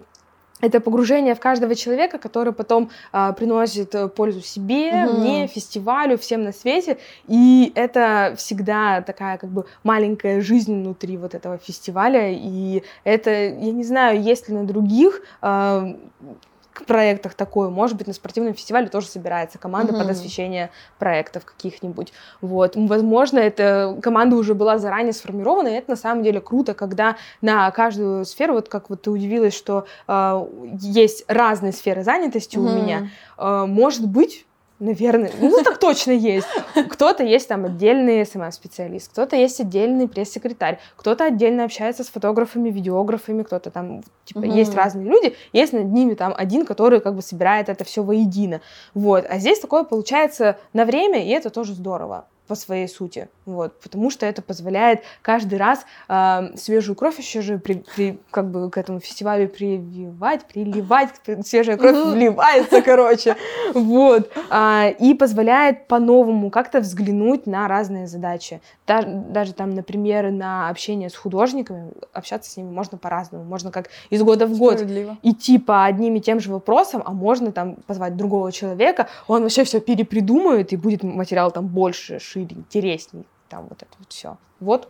это 0.63 0.81
погружение 0.81 1.35
в 1.35 1.41
каждого 1.41 1.75
человека, 1.75 2.19
который 2.19 2.53
потом 2.53 2.91
а, 3.13 3.33
приносит 3.33 3.95
пользу 4.15 4.41
себе, 4.41 5.05
угу. 5.05 5.21
мне, 5.21 5.47
фестивалю, 5.47 6.17
всем 6.17 6.45
на 6.45 6.53
свете. 6.53 6.97
И 7.29 7.73
это 7.75 8.35
всегда 8.39 9.03
такая 9.03 9.37
как 9.37 9.51
бы 9.51 9.67
маленькая 9.83 10.41
жизнь 10.41 10.75
внутри 10.75 11.19
вот 11.19 11.35
этого 11.35 11.59
фестиваля. 11.59 12.31
И 12.33 12.83
это, 13.05 13.31
я 13.31 13.73
не 13.73 13.85
знаю, 13.85 14.23
есть 14.23 14.49
ли 14.49 14.55
на 14.55 14.65
других 14.65 15.21
а, 15.43 15.95
проектах 16.85 17.35
такое. 17.35 17.71
Может 17.71 17.97
быть, 17.97 18.07
на 18.07 18.13
спортивном 18.13 18.55
фестивале 18.55 18.89
тоже 18.89 19.07
собирается 19.07 19.59
команда 19.59 19.93
mm-hmm. 19.93 19.99
под 19.99 20.11
освещение 20.11 20.71
проектов 20.99 21.45
каких-нибудь. 21.45 22.13
Вот. 22.41 22.73
Возможно, 22.77 23.39
эта 23.39 23.97
команда 24.03 24.37
уже 24.37 24.55
была 24.55 24.79
заранее 24.79 25.13
сформирована, 25.13 25.69
и 25.69 25.73
это 25.73 25.91
на 25.91 25.97
самом 25.97 26.23
деле 26.23 26.41
круто, 26.41 26.75
когда 26.75 27.17
на 27.41 27.71
каждую 27.71 28.25
сферу, 28.25 28.55
вот 28.55 28.69
как 28.69 28.91
вот 28.91 29.03
ты 29.03 29.11
удивилась, 29.11 29.55
что 29.55 29.87
э, 30.09 30.47
есть 30.81 31.25
разные 31.29 31.73
сферы 31.73 32.03
занятости 32.03 32.57
mm-hmm. 32.57 32.61
у 32.61 32.83
меня, 32.83 33.11
э, 33.39 33.65
может 33.67 34.07
быть, 34.07 34.47
Наверное, 34.79 35.33
ну 35.41 35.63
так 35.65 35.79
точно 35.79 36.11
есть. 36.11 36.47
Кто-то 36.91 37.25
есть 37.25 37.49
там 37.49 37.65
отдельный 37.65 38.27
SMM-специалист, 38.27 39.11
кто-то 39.11 39.35
есть 39.35 39.59
отдельный 39.59 40.07
пресс-секретарь, 40.07 40.79
кто-то 40.97 41.25
отдельно 41.25 41.65
общается 41.65 42.05
с 42.05 42.09
фотографами, 42.09 42.69
видеографами, 42.69 43.43
кто-то 43.43 43.71
там, 43.71 44.03
типа, 44.27 44.41
угу. 44.41 44.47
есть 44.47 44.75
разные 44.75 45.07
люди, 45.07 45.35
есть 45.55 45.73
над 45.73 45.87
ними 45.87 46.13
там 46.13 46.35
один, 46.37 46.67
который 46.67 47.01
как 47.01 47.15
бы 47.15 47.23
собирает 47.23 47.71
это 47.71 47.85
все 47.85 48.03
воедино. 48.03 48.61
Вот. 48.93 49.25
А 49.29 49.39
здесь 49.39 49.61
такое 49.61 49.85
получается 49.85 50.59
на 50.75 50.85
время, 50.85 51.25
и 51.25 51.31
это 51.31 51.49
тоже 51.49 51.73
здорово 51.73 52.27
по 52.47 52.55
своей 52.55 52.87
сути, 52.87 53.29
вот, 53.47 53.81
потому 53.81 54.11
что 54.11 54.27
это 54.27 54.43
позволяет 54.43 55.03
каждый 55.23 55.57
раз 55.57 55.87
э, 56.09 56.57
свежую 56.57 56.97
кровь 56.97 57.17
еще 57.19 57.41
же 57.43 57.59
при, 57.59 57.85
при, 57.95 58.19
как 58.33 58.51
бы 58.51 58.69
к 58.71 58.77
этому 58.77 58.99
фестивалю 58.99 59.49
прививать, 59.49 60.45
приливать, 60.47 61.11
свежая 61.45 61.77
кровь 61.77 61.95
вливается, 61.95 62.83
короче, 62.83 63.37
вот, 63.73 64.31
э, 64.51 64.93
и 64.99 65.15
позволяет 65.15 65.87
по-новому 65.87 66.51
как-то 66.51 66.81
взглянуть 66.81 67.47
на 67.47 67.69
разные 67.69 68.09
задачи, 68.09 68.61
даже, 68.85 69.07
даже 69.07 69.55
там, 69.55 69.71
например, 69.71 70.33
на 70.33 70.69
общение 70.69 71.09
с 71.09 71.15
художниками, 71.15 71.93
общаться 72.13 72.51
с 72.51 72.57
ними 72.57 72.71
можно 72.71 72.99
по-разному, 72.99 73.45
можно 73.45 73.71
как 73.71 73.91
из 74.11 74.23
года 74.23 74.49
в 74.49 74.59
год 74.59 74.83
идти 75.23 75.59
по 75.59 75.85
одним 75.85 76.17
и 76.17 76.21
тем 76.21 76.41
же 76.41 76.51
вопросам, 76.51 77.01
а 77.05 77.13
можно 77.13 77.53
там 77.53 77.77
позвать 77.87 78.17
другого 78.17 78.51
человека, 78.51 79.07
он 79.29 79.43
вообще 79.43 79.63
все 79.63 79.81
перепридумает 79.81 80.73
и 80.73 80.77
будет 80.77 81.05
материал 81.05 81.53
там 81.53 81.69
больше, 81.69 82.19
шире, 82.19 82.57
интересней, 82.57 83.25
там 83.49 83.67
вот 83.69 83.83
это 83.83 83.93
вот 83.99 84.09
все. 84.09 84.37
Вот. 84.61 84.89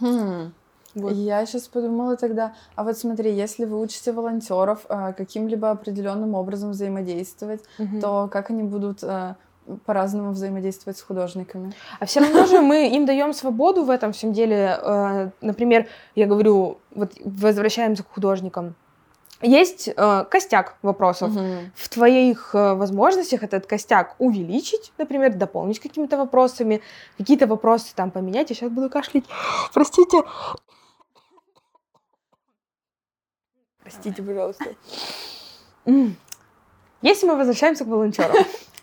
Хм. 0.00 0.52
Вот. 0.94 1.12
Я 1.12 1.44
сейчас 1.44 1.68
подумала 1.68 2.16
тогда, 2.16 2.54
а 2.74 2.82
вот 2.82 2.96
смотри, 2.96 3.30
если 3.34 3.66
вы 3.66 3.78
учите 3.78 4.12
волонтеров 4.12 4.86
э, 4.88 5.12
каким-либо 5.12 5.70
определенным 5.70 6.34
образом 6.34 6.70
взаимодействовать, 6.70 7.60
угу. 7.78 8.00
то 8.00 8.28
как 8.32 8.48
они 8.48 8.62
будут 8.62 9.02
э, 9.02 9.34
по-разному 9.84 10.30
взаимодействовать 10.30 10.96
с 10.96 11.02
художниками? 11.02 11.74
А 12.00 12.06
все 12.06 12.20
равно 12.20 12.46
же 12.46 12.62
мы 12.62 12.88
им 12.88 13.04
даем 13.04 13.34
свободу 13.34 13.84
в 13.84 13.90
этом 13.90 14.12
всем 14.12 14.32
деле. 14.32 14.78
Э, 14.82 15.30
например, 15.42 15.86
я 16.14 16.26
говорю, 16.26 16.78
вот 16.94 17.12
возвращаемся 17.22 18.02
к 18.02 18.10
художникам 18.10 18.74
есть 19.42 19.88
э, 19.88 20.24
костяк 20.30 20.76
вопросов. 20.82 21.30
Угу. 21.34 21.70
В 21.74 21.88
твоих 21.88 22.54
э, 22.54 22.74
возможностях 22.74 23.42
этот 23.42 23.66
костяк 23.66 24.14
увеличить, 24.18 24.92
например, 24.98 25.34
дополнить 25.34 25.80
какими-то 25.80 26.16
вопросами, 26.16 26.80
какие-то 27.18 27.46
вопросы 27.46 27.94
там 27.94 28.10
поменять. 28.10 28.50
Я 28.50 28.56
сейчас 28.56 28.70
буду 28.70 28.88
кашлять. 28.88 29.24
Простите. 29.74 30.22
Простите, 33.82 34.22
пожалуйста. 34.22 34.64
Если 37.02 37.26
мы 37.26 37.36
возвращаемся 37.36 37.84
к 37.84 37.88
волонтерам, 37.88 38.36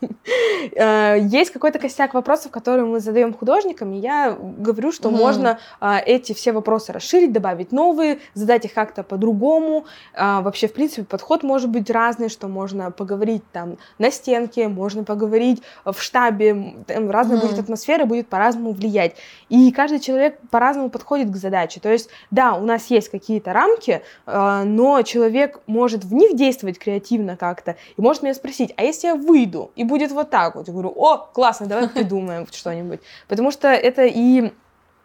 есть 0.75 1.51
какой-то 1.51 1.79
костяк 1.79 2.13
вопросов, 2.13 2.51
которые 2.51 2.85
мы 2.85 2.99
задаем 2.99 3.33
художникам, 3.33 3.93
и 3.93 3.99
я 3.99 4.37
говорю, 4.39 4.91
что 4.91 5.09
mm 5.09 5.23
можно 5.23 5.59
а, 5.79 5.99
эти 5.99 6.33
все 6.33 6.51
вопросы 6.51 6.91
расширить, 6.91 7.31
добавить 7.31 7.71
новые, 7.71 8.19
задать 8.33 8.65
их 8.65 8.73
как-то 8.73 9.03
по-другому. 9.03 9.85
А, 10.13 10.41
вообще, 10.41 10.67
в 10.67 10.73
принципе, 10.73 11.03
подход 11.03 11.43
может 11.43 11.69
быть 11.69 11.89
разный, 11.89 12.29
что 12.29 12.47
можно 12.47 12.91
поговорить 12.91 13.43
там 13.51 13.77
на 13.99 14.11
стенке, 14.11 14.67
можно 14.67 15.03
поговорить 15.03 15.61
в 15.85 16.01
штабе, 16.01 16.75
там 16.87 17.09
разная 17.09 17.37
mm 17.37 17.41
будет 17.41 17.59
атмосфера, 17.59 18.05
будет 18.05 18.27
по-разному 18.27 18.73
влиять. 18.73 19.15
И 19.49 19.71
каждый 19.71 19.99
человек 19.99 20.39
по-разному 20.49 20.89
подходит 20.89 21.29
к 21.29 21.35
задаче. 21.35 21.79
То 21.79 21.91
есть, 21.91 22.09
да, 22.31 22.53
у 22.53 22.65
нас 22.65 22.87
есть 22.87 23.09
какие-то 23.09 23.53
рамки, 23.53 24.01
а, 24.25 24.63
но 24.63 25.01
человек 25.03 25.61
может 25.67 26.03
в 26.03 26.13
них 26.13 26.35
действовать 26.35 26.79
креативно 26.79 27.37
как-то, 27.37 27.75
и 27.97 28.01
может 28.01 28.23
меня 28.23 28.33
спросить, 28.33 28.73
а 28.77 28.83
если 28.83 29.07
я 29.07 29.15
выйду 29.15 29.71
и 29.75 29.83
буду 29.83 29.92
будет 29.93 30.11
вот 30.11 30.31
так 30.31 30.55
вот. 30.55 30.67
Я 30.67 30.73
говорю, 30.73 30.91
о, 30.95 31.17
классно, 31.17 31.67
давай 31.67 31.87
придумаем 31.87 32.47
что-нибудь. 32.51 32.99
Потому 33.27 33.51
что 33.51 33.67
это 33.67 34.05
и 34.05 34.51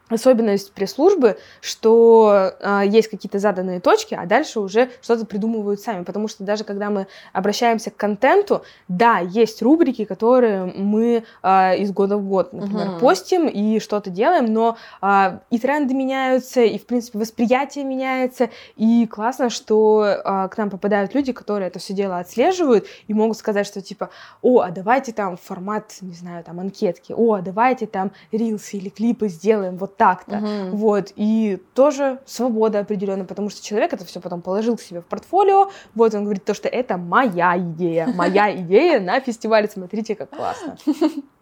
особенность 0.08 0.72
пресс-службы, 0.72 1.38
что 1.60 2.52
э, 2.60 2.82
есть 2.86 3.08
какие-то 3.08 3.38
заданные 3.38 3.80
точки, 3.80 4.14
а 4.14 4.26
дальше 4.26 4.60
уже 4.60 4.90
что-то 5.02 5.26
придумывают 5.26 5.80
сами. 5.80 6.04
Потому 6.04 6.28
что 6.28 6.44
даже 6.44 6.64
когда 6.64 6.90
мы 6.90 7.06
обращаемся 7.32 7.90
к 7.90 7.96
контенту, 7.96 8.62
да, 8.88 9.18
есть 9.18 9.62
рубрики, 9.62 10.04
которые 10.04 10.64
мы 10.64 11.24
э, 11.42 11.78
из 11.78 11.92
года 11.92 12.16
в 12.16 12.26
год, 12.26 12.52
например, 12.52 12.90
угу. 12.90 13.00
постим 13.00 13.46
и 13.46 13.80
что-то 13.80 14.10
делаем, 14.10 14.52
но 14.52 14.76
э, 15.02 15.38
и 15.50 15.58
тренды 15.58 15.94
меняются, 15.94 16.62
и, 16.62 16.78
в 16.78 16.86
принципе, 16.86 17.18
восприятие 17.18 17.84
меняется, 17.84 18.50
и 18.76 19.06
классно, 19.06 19.50
что 19.50 20.04
э, 20.04 20.48
к 20.48 20.56
нам 20.56 20.70
попадают 20.70 21.14
люди, 21.14 21.32
которые 21.32 21.68
это 21.68 21.78
все 21.78 21.92
дело 21.92 22.18
отслеживают 22.18 22.86
и 23.06 23.14
могут 23.14 23.36
сказать, 23.36 23.66
что 23.66 23.82
типа, 23.82 24.10
о, 24.42 24.60
а 24.60 24.70
давайте 24.70 25.12
там 25.12 25.36
формат, 25.36 25.96
не 26.00 26.14
знаю, 26.14 26.44
там 26.44 26.60
анкетки, 26.60 27.12
о, 27.16 27.34
а 27.34 27.42
давайте 27.42 27.86
там 27.86 28.12
рилсы 28.32 28.76
или 28.78 28.88
клипы 28.88 29.28
сделаем 29.28 29.76
вот 29.76 29.97
так-то. 29.98 30.38
Угу. 30.38 30.76
Вот. 30.76 31.12
И 31.16 31.62
тоже 31.74 32.20
свобода 32.24 32.78
определенная, 32.78 33.26
потому 33.26 33.50
что 33.50 33.62
человек 33.62 33.92
это 33.92 34.04
все 34.04 34.20
потом 34.20 34.40
положил 34.40 34.76
к 34.76 34.80
себе 34.80 35.00
в 35.00 35.06
портфолио. 35.06 35.70
Вот 35.94 36.14
он 36.14 36.24
говорит 36.24 36.44
то, 36.44 36.54
что 36.54 36.68
это 36.68 36.96
моя 36.96 37.58
идея. 37.58 38.06
Моя 38.06 38.56
идея 38.62 39.00
на 39.00 39.20
фестивале. 39.20 39.68
Смотрите, 39.68 40.14
как 40.14 40.30
классно. 40.30 40.76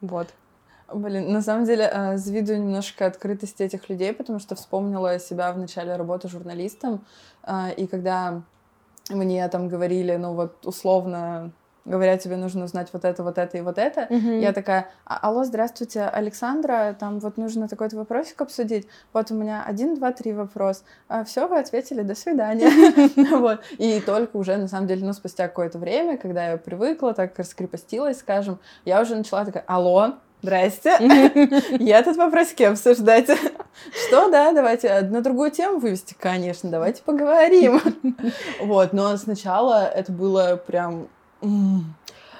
Вот. 0.00 0.28
Блин, 0.92 1.32
на 1.32 1.42
самом 1.42 1.64
деле 1.64 1.90
э, 1.92 2.16
завидую 2.16 2.60
немножко 2.60 3.06
открытости 3.06 3.62
этих 3.62 3.88
людей, 3.88 4.12
потому 4.12 4.38
что 4.38 4.54
вспомнила 4.54 5.18
себя 5.18 5.52
в 5.52 5.58
начале 5.58 5.96
работы 5.96 6.28
журналистом, 6.28 7.04
э, 7.42 7.72
и 7.76 7.88
когда 7.88 8.42
мне 9.10 9.48
там 9.48 9.68
говорили, 9.68 10.14
ну 10.16 10.34
вот 10.34 10.64
условно 10.64 11.50
говорят, 11.86 12.20
тебе 12.20 12.36
нужно 12.36 12.64
узнать 12.64 12.88
вот 12.92 13.04
это, 13.04 13.22
вот 13.22 13.38
это 13.38 13.56
и 13.56 13.60
вот 13.60 13.78
это. 13.78 14.02
Mm-hmm. 14.02 14.40
Я 14.40 14.52
такая, 14.52 14.88
«А, 15.04 15.18
алло, 15.28 15.44
здравствуйте, 15.44 16.02
Александра, 16.02 16.96
там 16.98 17.20
вот 17.20 17.36
нужно 17.36 17.68
такой-то 17.68 17.96
вопросик 17.96 18.40
обсудить. 18.40 18.86
Вот 19.12 19.30
у 19.30 19.34
меня 19.34 19.64
один, 19.66 19.94
два, 19.94 20.12
три 20.12 20.32
вопрос. 20.32 20.84
А, 21.08 21.24
все, 21.24 21.46
вы 21.46 21.58
ответили, 21.58 22.02
до 22.02 22.14
свидания. 22.14 22.70
вот. 23.38 23.60
И 23.78 24.00
только 24.00 24.36
уже, 24.36 24.56
на 24.56 24.68
самом 24.68 24.88
деле, 24.88 25.06
ну, 25.06 25.12
спустя 25.12 25.48
какое-то 25.48 25.78
время, 25.78 26.18
когда 26.18 26.50
я 26.50 26.56
привыкла, 26.56 27.14
так 27.14 27.38
раскрепостилась, 27.38 28.18
скажем, 28.18 28.58
я 28.84 29.00
уже 29.00 29.14
начала 29.14 29.44
такая, 29.44 29.64
алло, 29.66 30.14
Здрасте. 30.42 30.96
Я 31.80 32.02
тут 32.02 32.16
вопросики 32.16 32.62
обсуждать. 32.62 33.26
Что, 34.06 34.30
да, 34.30 34.52
давайте 34.52 35.00
на 35.00 35.20
другую 35.20 35.50
тему 35.50 35.78
вывести? 35.78 36.14
Конечно, 36.16 36.70
давайте 36.70 37.02
поговорим. 37.02 37.80
Вот, 38.60 38.92
но 38.92 39.16
сначала 39.16 39.86
это 39.86 40.12
было 40.12 40.56
прям 40.56 41.08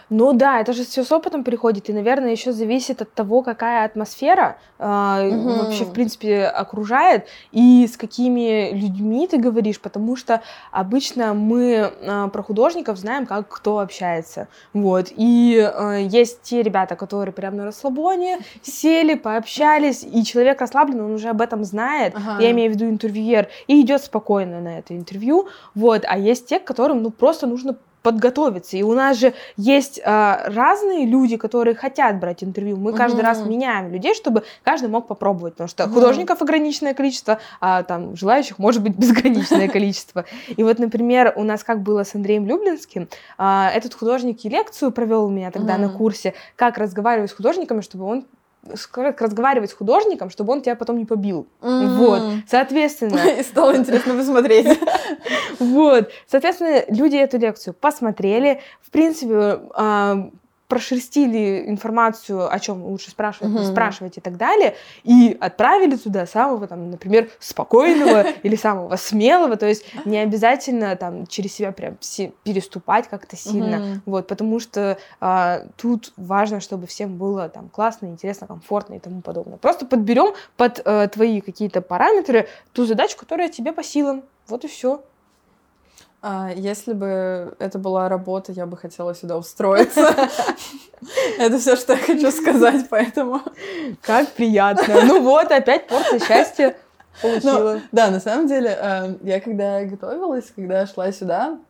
Ну 0.09 0.33
да, 0.33 0.61
это 0.61 0.73
же 0.73 0.85
все 0.85 1.03
с 1.03 1.11
опытом 1.11 1.43
приходит, 1.43 1.91
и, 1.91 1.93
наверное, 1.93 2.31
еще 2.31 2.53
зависит 2.53 3.03
от 3.03 3.13
того, 3.13 3.43
какая 3.43 3.85
атмосфера 3.85 4.57
э, 4.79 5.29
угу. 5.29 5.65
вообще, 5.65 5.85
в 5.85 5.93
принципе, 5.93 6.45
окружает, 6.45 7.27
и 7.51 7.89
с 7.89 7.97
какими 7.97 8.71
людьми 8.73 9.27
ты 9.27 9.39
говоришь, 9.39 9.81
потому 9.81 10.15
что 10.15 10.43
обычно 10.71 11.35
мы 11.35 11.91
э, 12.01 12.29
про 12.33 12.43
художников 12.45 12.99
знаем, 12.99 13.27
как 13.27 13.49
кто 13.49 13.81
общается, 13.81 14.47
вот, 14.73 15.09
и 15.11 15.57
э, 15.59 16.07
есть 16.09 16.41
те 16.43 16.63
ребята, 16.63 16.95
которые 16.95 17.33
прям 17.33 17.57
на 17.57 17.65
расслабоне 17.65 18.39
сели, 18.63 19.15
пообщались, 19.15 20.05
и 20.05 20.25
человек 20.25 20.61
расслаблен, 20.61 21.01
он 21.01 21.15
уже 21.15 21.31
об 21.31 21.41
этом 21.41 21.65
знает, 21.65 22.15
ага. 22.15 22.41
я 22.41 22.53
имею 22.53 22.71
в 22.71 22.75
виду 22.77 22.89
интервьюер, 22.89 23.49
и 23.67 23.81
идет 23.81 24.05
спокойно 24.05 24.61
на 24.61 24.79
это 24.79 24.97
интервью, 24.97 25.49
вот, 25.75 26.05
а 26.07 26.17
есть 26.17 26.47
те, 26.47 26.61
которым, 26.61 27.03
ну, 27.03 27.11
просто 27.11 27.49
нужно 27.49 27.77
подготовиться. 28.07 28.77
И 28.77 28.83
у 28.83 28.93
нас 28.93 29.19
же 29.19 29.35
есть 29.57 30.01
а, 30.05 30.45
разные 30.47 31.07
люди, 31.07 31.37
которые 31.37 31.75
хотят 31.75 32.21
брать 32.21 32.45
интервью. 32.45 32.77
Мы 32.77 32.93
каждый 32.93 33.23
раз 33.23 33.45
меняем 33.45 33.93
людей, 33.93 34.15
чтобы 34.15 34.45
каждый 34.63 34.89
мог 34.89 35.09
попробовать, 35.09 35.55
потому 35.55 35.67
что 35.67 35.89
художников 35.89 36.41
ограниченное 36.41 36.95
количество, 36.95 37.41
а 37.61 37.83
там 37.83 38.15
желающих 38.15 38.61
может 38.61 38.81
быть 38.81 38.97
безграничное 38.97 39.67
количество. 39.67 40.25
И 40.57 40.63
вот, 40.63 40.79
например, 40.79 41.33
у 41.35 41.43
нас 41.43 41.65
как 41.65 41.83
было 41.83 42.05
с 42.05 42.15
Андреем 42.15 42.47
Люблинским, 42.47 43.09
а, 43.39 43.73
этот 43.75 43.93
художник 43.93 44.45
и 44.45 44.49
лекцию 44.49 44.93
провел 44.93 45.25
у 45.25 45.29
меня 45.29 45.51
тогда 45.51 45.77
на 45.77 45.89
курсе, 45.89 46.35
как 46.55 46.79
разговаривать 46.79 47.33
с 47.33 47.35
художниками, 47.35 47.81
чтобы 47.81 48.05
он 48.05 48.25
как 48.91 49.21
разговаривать 49.21 49.71
с 49.71 49.75
художником, 49.75 50.31
чтобы 50.31 50.53
он 50.53 50.63
тебя 50.63 50.77
потом 50.77 50.99
не 50.99 51.05
побил. 51.05 51.47
Mm-hmm. 51.61 51.97
Вот, 51.97 52.23
соответственно... 52.49 53.19
И 53.39 53.43
стало 53.43 53.77
интересно 53.77 54.15
посмотреть. 54.15 54.79
Вот, 55.59 56.11
соответственно, 56.27 56.85
люди 56.89 57.17
эту 57.17 57.39
лекцию 57.39 57.75
посмотрели. 57.75 58.61
В 58.83 58.91
принципе, 58.91 59.61
а, 59.75 60.31
прошерстили 60.69 61.65
информацию, 61.69 62.53
о 62.53 62.59
чем 62.59 62.85
лучше 62.85 63.11
спрашивать, 63.11 63.55
угу. 63.55 63.65
спрашивать 63.65 64.19
и 64.19 64.21
так 64.21 64.37
далее, 64.37 64.75
и 65.05 65.37
отправили 65.41 65.97
туда 65.97 66.27
самого, 66.27 66.67
там, 66.67 66.91
например, 66.91 67.29
спокойного 67.39 68.23
или 68.43 68.57
самого 68.57 68.97
смелого, 68.97 69.57
то 69.57 69.67
есть 69.67 69.85
не 70.05 70.19
обязательно 70.19 70.97
там 70.97 71.27
через 71.27 71.55
себя 71.55 71.73
прям 71.73 71.97
переступать 72.45 73.09
как-то 73.09 73.37
сильно, 73.37 74.03
вот, 74.07 74.27
потому 74.27 74.61
что 74.61 74.99
а, 75.21 75.63
тут 75.77 76.13
важно, 76.17 76.61
чтобы 76.61 76.87
всем 76.87 77.17
было 77.17 77.49
там 77.49 77.69
классно, 77.69 78.07
интересно, 78.07 78.47
комфортно 78.47 78.95
и 78.95 78.99
тому 78.99 79.21
подобное. 79.21 79.59
Просто 79.59 79.87
подберем 79.87 80.35
под 80.57 80.81
а, 80.85 81.07
твои 81.09 81.41
какие-то 81.41 81.81
параметры 81.81 82.49
ту 82.73 82.85
задачу, 82.85 83.17
которая 83.17 83.49
тебе 83.49 83.73
по 83.73 83.83
силам, 83.83 84.23
вот 84.49 84.65
и 84.65 84.69
все. 84.69 85.03
А, 86.29 86.51
если 86.51 86.93
бы 86.93 87.55
это 87.61 87.79
была 87.79 88.09
работа, 88.09 88.51
я 88.51 88.67
бы 88.67 88.77
хотела 88.77 89.15
сюда 89.15 89.39
устроиться. 89.39 90.13
Это 91.39 91.57
все, 91.61 91.77
что 91.77 91.93
я 91.93 92.01
хочу 92.01 92.33
сказать, 92.33 92.89
поэтому... 92.91 93.43
Как 94.03 94.33
приятно. 94.33 95.03
Ну 95.05 95.23
вот, 95.23 95.53
опять 95.53 95.87
порция 95.87 96.19
счастья 96.19 96.77
получила. 97.23 97.75
Ну, 97.75 97.81
да, 97.93 98.11
на 98.11 98.19
самом 98.19 98.49
деле, 98.49 98.77
э, 98.77 99.15
я 99.23 99.41
когда 99.41 99.85
готовилась, 99.85 100.51
когда 100.51 100.85
шла 100.89 101.13
сюда, 101.13 101.61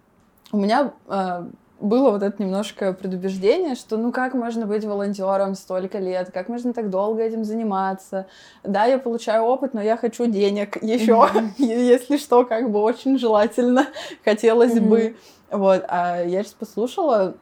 у 0.53 0.57
меня 0.57 0.91
э, 1.07 1.45
было 1.81 2.11
вот 2.11 2.23
это 2.23 2.43
немножко 2.43 2.93
предубеждение, 2.93 3.75
что 3.75 3.97
ну 3.97 4.11
как 4.13 4.35
можно 4.35 4.67
быть 4.67 4.85
волонтером 4.85 5.55
столько 5.55 5.99
лет, 5.99 6.31
как 6.33 6.49
можно 6.49 6.73
так 6.73 6.91
долго 6.91 7.23
этим 7.23 7.45
заниматься. 7.45 8.27
Да, 8.63 8.87
я 8.87 8.99
получаю 8.99 9.43
опыт, 9.45 9.75
но 9.75 9.83
я 9.83 9.97
хочу 9.97 10.27
денег 10.27 10.77
еще, 10.83 11.29
если 11.59 12.17
что, 12.17 12.45
как 12.45 12.71
бы 12.71 12.81
очень 12.81 13.19
желательно 13.19 13.87
хотелось 14.25 14.79
бы. 14.79 15.17
Вот, 15.51 15.85
а 15.89 16.23
я 16.23 16.43
сейчас 16.43 16.55
послушала, 16.55 17.37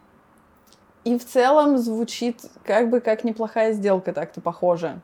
и 1.04 1.18
в 1.18 1.24
целом 1.24 1.78
звучит 1.78 2.40
как 2.64 2.90
бы 2.90 3.00
как 3.00 3.24
неплохая 3.24 3.72
сделка 3.72 4.12
так-то 4.12 4.40
похоже. 4.40 5.00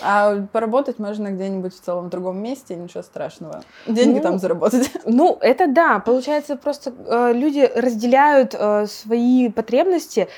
А 0.00 0.46
поработать 0.52 0.98
можно 0.98 1.28
где-нибудь 1.28 1.74
в 1.74 1.80
целом 1.80 2.06
в 2.06 2.08
другом 2.10 2.40
месте, 2.42 2.76
ничего 2.76 3.02
страшного. 3.02 3.62
Деньги 3.86 4.18
ну, 4.18 4.22
там 4.22 4.38
заработать. 4.38 4.90
Ну, 5.04 5.38
это 5.40 5.66
да. 5.66 5.98
Получается, 5.98 6.56
просто 6.56 6.92
э, 7.06 7.32
люди 7.32 7.68
разделяют 7.74 8.54
э, 8.58 8.86
свои 8.86 9.48
потребности. 9.48 10.28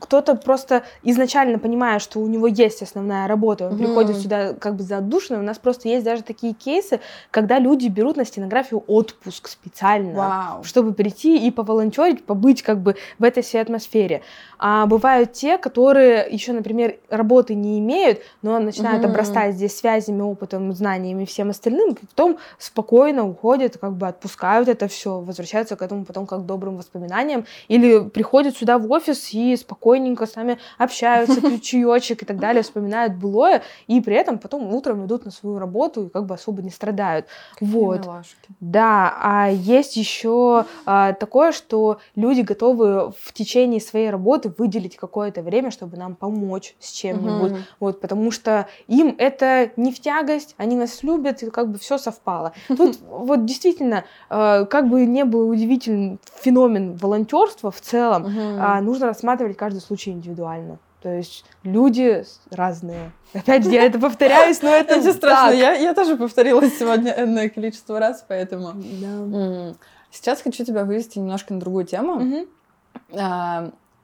Кто-то 0.00 0.34
просто 0.34 0.82
изначально 1.02 1.58
понимая, 1.58 1.98
что 1.98 2.20
у 2.20 2.26
него 2.26 2.46
есть 2.46 2.82
основная 2.82 3.28
работа, 3.28 3.68
он 3.68 3.74
mm-hmm. 3.74 3.78
приходит 3.78 4.16
сюда 4.16 4.54
как 4.54 4.76
бы 4.76 4.82
за 4.82 4.98
отдушиной. 4.98 5.40
У 5.40 5.44
нас 5.44 5.58
просто 5.58 5.88
есть 5.88 6.04
даже 6.04 6.22
такие 6.22 6.52
кейсы, 6.52 7.00
когда 7.30 7.58
люди 7.58 7.88
берут 7.88 8.16
на 8.16 8.24
стенографию 8.24 8.82
отпуск 8.86 9.48
специально, 9.48 10.18
wow. 10.18 10.64
чтобы 10.64 10.92
прийти 10.92 11.46
и 11.46 11.50
поволонтерить, 11.50 12.24
побыть 12.24 12.62
как 12.62 12.80
бы 12.80 12.96
в 13.18 13.24
этой 13.24 13.42
всей 13.42 13.62
атмосфере. 13.62 14.22
А 14.58 14.86
бывают 14.86 15.32
те, 15.32 15.56
которые 15.56 16.26
еще, 16.30 16.52
например, 16.52 16.96
работы 17.08 17.54
не 17.54 17.78
имеют, 17.78 18.20
но 18.42 18.58
начинают 18.58 18.89
mm-hmm. 18.98 19.04
обрастать 19.04 19.54
здесь 19.54 19.76
связями, 19.76 20.22
опытом, 20.22 20.72
знаниями 20.72 21.22
и 21.22 21.26
всем 21.26 21.50
остальным, 21.50 21.94
потом 21.94 22.38
спокойно 22.58 23.26
уходят, 23.26 23.78
как 23.78 23.92
бы 23.92 24.08
отпускают 24.08 24.68
это 24.68 24.88
все, 24.88 25.20
возвращаются 25.20 25.76
к 25.76 25.82
этому 25.82 26.04
потом 26.04 26.26
как 26.26 26.40
к 26.40 26.46
добрым 26.46 26.76
воспоминаниям, 26.76 27.44
или 27.68 28.08
приходят 28.08 28.56
сюда 28.56 28.78
в 28.78 28.90
офис 28.90 29.32
и 29.32 29.56
спокойненько 29.56 30.26
с 30.26 30.36
нами 30.36 30.58
общаются, 30.78 31.40
пьют 31.40 31.62
чаечек 31.62 32.22
и 32.22 32.26
так 32.26 32.38
далее, 32.38 32.62
вспоминают 32.62 33.14
былое, 33.14 33.62
и 33.86 34.00
при 34.00 34.16
этом 34.16 34.38
потом 34.38 34.72
утром 34.74 35.06
идут 35.06 35.24
на 35.24 35.30
свою 35.30 35.58
работу 35.58 36.06
и 36.06 36.08
как 36.08 36.26
бы 36.26 36.34
особо 36.34 36.62
не 36.62 36.70
страдают. 36.70 37.26
Какие 37.54 37.70
вот. 37.70 38.00
Милашки. 38.00 38.48
Да, 38.60 39.16
а 39.20 39.48
есть 39.50 39.96
еще 39.96 40.64
а, 40.86 41.12
такое, 41.12 41.52
что 41.52 41.98
люди 42.16 42.40
готовы 42.40 43.12
в 43.18 43.32
течение 43.32 43.80
своей 43.80 44.10
работы 44.10 44.52
выделить 44.56 44.96
какое-то 44.96 45.42
время, 45.42 45.70
чтобы 45.70 45.96
нам 45.96 46.14
помочь 46.14 46.74
с 46.80 46.90
чем-нибудь. 46.92 47.52
Угу. 47.52 47.60
Вот, 47.80 48.00
потому 48.00 48.30
что 48.30 48.66
им 48.86 49.14
это 49.18 49.70
не 49.76 49.92
в 49.92 50.00
тягость, 50.00 50.54
они 50.56 50.76
нас 50.76 51.02
любят, 51.02 51.42
и 51.42 51.50
как 51.50 51.70
бы 51.70 51.78
все 51.78 51.98
совпало. 51.98 52.52
Тут 52.68 52.98
вот 53.08 53.44
действительно, 53.44 54.04
э, 54.28 54.66
как 54.66 54.88
бы 54.88 55.06
не 55.06 55.24
был 55.24 55.48
удивительный 55.48 56.18
феномен 56.40 56.96
волонтерства 56.96 57.70
в 57.70 57.80
целом, 57.80 58.24
угу. 58.24 58.84
нужно 58.84 59.06
рассматривать 59.06 59.56
каждый 59.56 59.80
случай 59.80 60.10
индивидуально. 60.10 60.78
То 61.02 61.08
есть 61.08 61.44
люди 61.62 62.24
разные. 62.50 63.12
Опять 63.32 63.64
же, 63.64 63.70
я 63.70 63.84
это 63.84 63.98
повторяюсь, 63.98 64.60
но 64.60 64.68
это 64.68 64.96
не 65.00 65.12
страшно. 65.12 65.56
Я, 65.56 65.72
я 65.72 65.94
тоже 65.94 66.16
повторилась 66.16 66.78
сегодня 66.78 67.14
энное 67.16 67.48
количество 67.48 67.98
раз, 67.98 68.24
поэтому... 68.26 68.72
Да. 68.74 69.74
Сейчас 70.10 70.42
хочу 70.42 70.64
тебя 70.64 70.84
вывести 70.84 71.18
немножко 71.18 71.54
на 71.54 71.60
другую 71.60 71.86
тему. 71.86 72.14
Угу. 72.14 72.48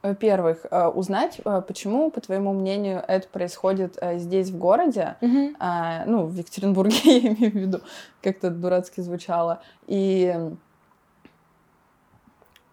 Во-первых, 0.07 0.67
э, 0.71 0.87
узнать, 0.87 1.41
э, 1.45 1.63
почему, 1.67 2.13
по 2.13 2.21
твоему 2.21 2.53
мнению, 2.53 3.03
это 3.09 3.27
происходит 3.27 3.99
э, 4.01 4.19
здесь, 4.19 4.51
в 4.51 4.57
городе, 4.57 5.17
mm-hmm. 5.21 6.05
ну, 6.07 6.27
в 6.27 6.35
Екатеринбурге, 6.37 6.97
я 7.05 7.19
имею 7.33 7.51
в 7.51 7.57
виду, 7.57 7.81
как-то 8.23 8.51
дурацки 8.51 9.01
звучало. 9.01 9.61
И 9.89 10.33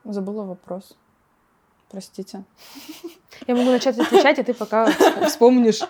забыла 0.04 0.44
вопрос. 0.44 0.96
Простите. 1.90 2.44
Я 3.48 3.56
могу 3.56 3.72
начать 3.72 3.98
отвечать, 3.98 4.38
а 4.38 4.44
ты 4.44 4.54
пока 4.54 4.86
вспомнишь. 5.28 5.82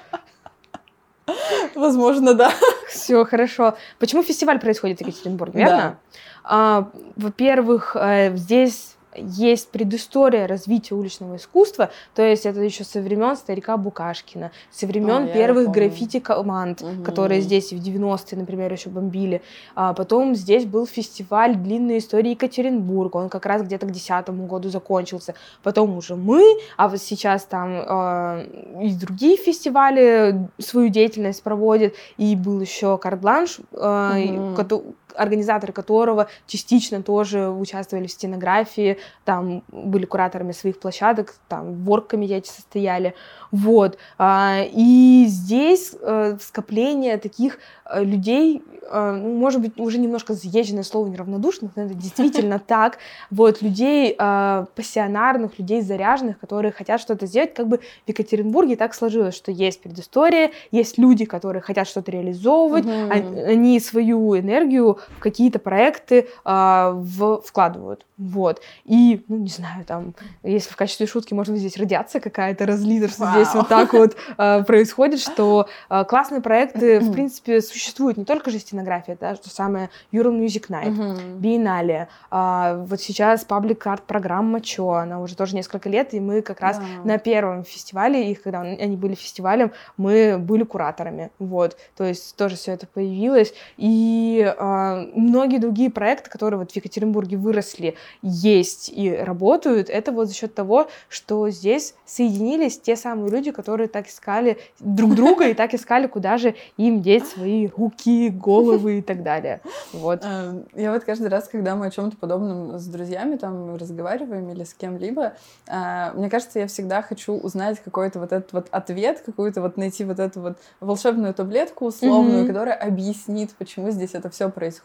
Возможно, 1.76 2.36
да. 2.36 2.54
Все 2.88 3.26
хорошо. 3.26 3.76
Почему 4.00 4.24
фестиваль 4.24 4.60
происходит 4.60 5.00
в 5.00 5.02
Екатеринбурге, 5.02 5.60
верно? 5.60 5.78
Да. 5.78 5.98
А, 6.44 6.89
во-первых, 7.16 7.98
здесь 8.36 8.96
есть 9.16 9.70
предыстория 9.70 10.47
развития 10.47 10.95
уличного 10.95 11.38
искусства, 11.38 11.89
то 12.16 12.22
есть 12.22 12.45
это 12.45 12.61
еще 12.61 12.84
со 12.84 13.01
времен 13.01 13.36
старика 13.36 13.78
Букашкина, 13.78 14.51
со 14.72 14.88
времен 14.88 15.26
а, 15.26 15.28
первых 15.28 15.70
граффити-команд, 15.72 16.82
угу. 16.82 17.03
которые 17.03 17.41
здесь 17.41 17.72
в 17.72 17.78
90-е, 17.78 18.38
например, 18.38 18.72
еще 18.72 18.89
бомбили. 18.89 19.41
А 19.76 19.93
потом 19.93 20.36
здесь 20.36 20.66
был 20.66 20.86
фестиваль 20.86 21.55
длинной 21.55 21.99
истории 21.99 22.32
Екатеринбурга, 22.32 23.18
он 23.18 23.30
как 23.30 23.45
раз 23.45 23.61
где-то 23.64 23.86
к 23.88 23.91
десятому 23.91 24.45
году 24.45 24.70
закончился. 24.70 25.36
Потом 25.61 25.97
уже 25.97 26.16
мы, 26.16 26.43
а 26.78 26.88
вот 26.88 27.01
сейчас 27.01 27.45
там 27.45 27.72
э, 27.72 28.45
и 28.84 28.93
другие 28.93 29.38
фестивали 29.38 30.47
свою 30.59 30.89
деятельность 30.89 31.43
проводят, 31.43 31.93
и 32.18 32.36
был 32.36 32.59
еще 32.61 32.97
карт-бланш, 32.97 33.59
э, 33.72 34.53
угу 34.53 34.93
организаторы 35.16 35.74
которого 35.74 36.28
частично 36.47 37.01
тоже 37.01 37.49
участвовали 37.49 38.07
в 38.07 38.11
стенографии, 38.11 38.97
там 39.26 39.64
были 39.72 40.05
кураторами 40.05 40.51
своих 40.51 40.80
площадок, 40.80 41.36
там 41.47 41.84
в 41.84 41.91
оргкомитете 41.91 42.51
состояли, 42.51 43.14
вот. 43.53 43.99
А, 44.18 44.64
и 44.74 45.26
здесь 45.28 45.93
э, 46.01 46.38
скопление 46.41 47.20
таких 47.20 47.59
э, 47.86 48.03
людей, 48.03 48.64
э, 48.89 49.11
ну, 49.11 49.36
может 49.36 49.61
быть, 49.61 49.80
уже 49.80 49.99
немножко 49.99 50.34
заезженное 50.34 50.82
слово 50.82 51.07
неравнодушных, 51.07 51.74
но 51.76 51.84
это 51.84 51.93
действительно 51.93 52.57
так, 52.68 52.97
вот, 53.30 53.61
людей 53.61 54.16
пассионарных, 54.16 55.59
людей 55.59 55.82
заряженных, 55.82 56.39
которые 56.39 56.72
хотят 56.72 56.99
что-то 56.99 57.28
сделать, 57.28 57.53
как 57.53 57.68
бы 57.68 57.78
в 57.78 58.07
Екатеринбурге 58.07 58.76
так 58.76 58.95
сложилось, 58.95 59.36
что 59.36 59.51
есть 59.51 59.82
предыстория, 59.82 60.49
есть 60.72 60.97
люди, 60.97 61.26
которые 61.26 61.61
хотят 61.61 61.88
что-то 61.88 62.09
реализовывать, 62.09 62.86
они 62.88 63.80
свою 63.80 64.38
энергию 64.39 64.97
в 65.18 65.20
какие-то 65.20 65.60
проекты 65.60 66.28
э, 66.45 66.91
в, 66.93 67.41
вкладывают. 67.41 68.06
Вот. 68.18 68.62
И, 68.86 69.24
ну, 69.28 69.38
не 69.38 69.49
знаю, 69.49 69.86
там, 69.86 70.14
если 70.43 70.72
в 70.72 70.76
качестве 70.76 71.08
шутки, 71.08 71.34
быть, 71.34 71.60
здесь 71.60 71.78
радиация 71.78 72.22
какая-то 72.22 72.66
разлита, 72.66 73.08
что 73.08 73.24
Вау. 73.24 73.34
здесь 73.34 73.54
вот 73.54 73.68
так 73.68 73.93
вот 73.93 74.16
э, 74.38 74.64
происходит, 74.64 75.20
что 75.22 75.68
э, 75.89 76.04
классные 76.06 76.41
проекты, 76.41 76.99
в 76.99 77.12
принципе, 77.12 77.62
существуют. 77.62 78.18
Не 78.18 78.26
только 78.26 78.51
же 78.51 78.60
стенография, 78.60 79.18
да, 79.20 79.36
что 79.36 79.49
самое 79.49 79.89
Euro 80.12 80.32
Music 80.32 80.70
Night, 80.70 81.38
Биеннале. 81.39 82.08
Э, 82.32 82.84
вот 82.88 83.01
сейчас 83.01 83.43
паблик 83.43 83.86
арт 83.88 84.04
программа 84.04 84.62
Чо, 84.62 84.91
она 84.91 85.20
уже 85.20 85.36
тоже 85.36 85.56
несколько 85.56 85.89
лет, 85.89 86.14
и 86.14 86.20
мы 86.20 86.41
как 86.41 86.62
раз 86.62 86.78
да. 86.78 86.84
на 87.04 87.18
первом 87.18 87.64
фестивале, 87.64 88.32
их, 88.32 88.43
когда 88.43 88.62
они 88.62 88.95
были 88.95 89.16
фестивалем, 89.16 89.72
мы 89.97 90.38
были 90.38 90.64
кураторами. 90.64 91.32
Вот. 91.39 91.78
То 91.97 92.04
есть 92.04 92.36
тоже 92.36 92.56
все 92.56 92.74
это 92.74 92.88
появилось. 92.88 93.54
И 93.78 94.43
э, 94.45 94.93
многие 95.14 95.58
другие 95.60 95.89
проекты, 95.89 96.30
которые 96.30 96.60
вот 96.60 96.72
в 96.72 96.76
Екатеринбурге 96.76 97.38
выросли, 97.38 97.96
есть 98.22 98.89
и 98.89 99.12
работают, 99.12 99.89
это 99.89 100.12
вот 100.12 100.28
за 100.28 100.34
счет 100.34 100.54
того, 100.56 100.88
что 101.10 101.50
здесь 101.50 101.96
соединились 102.06 102.80
те 102.80 102.96
самые 102.96 103.32
люди, 103.32 103.52
которые 103.52 103.88
так 103.88 104.08
искали 104.08 104.58
друг 104.80 105.16
друга 105.16 105.48
и 105.48 105.54
так 105.54 105.74
искали, 105.74 106.08
куда 106.08 106.38
же 106.38 106.56
им 106.78 107.02
деть 107.02 107.26
свои 107.28 107.68
руки, 107.68 108.30
головы 108.30 109.00
и 109.00 109.02
так 109.02 109.24
далее. 109.24 109.62
Вот. 109.91 110.22
А, 110.24 110.64
я 110.76 110.91
вот 110.91 111.04
каждый 111.04 111.28
раз, 111.28 111.48
когда 111.48 111.76
мы 111.76 111.88
о 111.88 111.91
чем-то 111.91 112.18
подобном 112.18 112.78
с 112.78 112.86
друзьями 112.88 113.38
там 113.38 113.76
разговариваем 113.76 114.50
или 114.52 114.64
с 114.64 114.74
кем-либо, 114.74 115.34
а, 115.68 116.14
мне 116.14 116.30
кажется, 116.30 116.60
я 116.60 116.68
всегда 116.68 117.02
хочу 117.02 117.34
узнать 117.34 117.80
какой-то 117.80 118.20
вот 118.20 118.32
этот 118.32 118.54
вот 118.54 118.68
ответ, 118.72 119.22
какую-то 119.26 119.62
вот 119.62 119.78
найти 119.78 120.04
вот 120.04 120.20
эту 120.20 120.41
вот 120.41 120.58
волшебную 120.80 121.34
таблетку 121.34 121.86
условную, 121.86 122.44
mm-hmm. 122.44 122.48
которая 122.48 122.76
объяснит, 122.76 123.52
почему 123.58 123.91
здесь 123.91 124.14
это 124.14 124.30
все 124.30 124.50
происходит, 124.50 124.82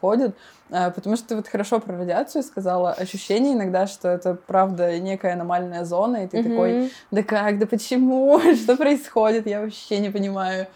а, 0.70 0.90
потому 0.90 1.16
что 1.16 1.28
ты 1.28 1.36
вот 1.36 1.48
хорошо 1.48 1.80
про 1.80 1.96
радиацию 1.96 2.42
сказала, 2.42 2.92
ощущение 2.92 3.54
иногда, 3.54 3.86
что 3.86 4.08
это 4.08 4.34
правда 4.34 4.98
некая 4.98 5.32
аномальная 5.32 5.84
зона, 5.84 6.24
и 6.24 6.26
ты 6.26 6.38
mm-hmm. 6.38 6.48
такой, 6.48 6.92
да 7.10 7.22
как, 7.22 7.58
да 7.58 7.66
почему, 7.66 8.40
что 8.54 8.76
происходит, 8.76 9.46
я 9.46 9.60
вообще 9.60 9.98
не 9.98 10.10
понимаю. 10.10 10.66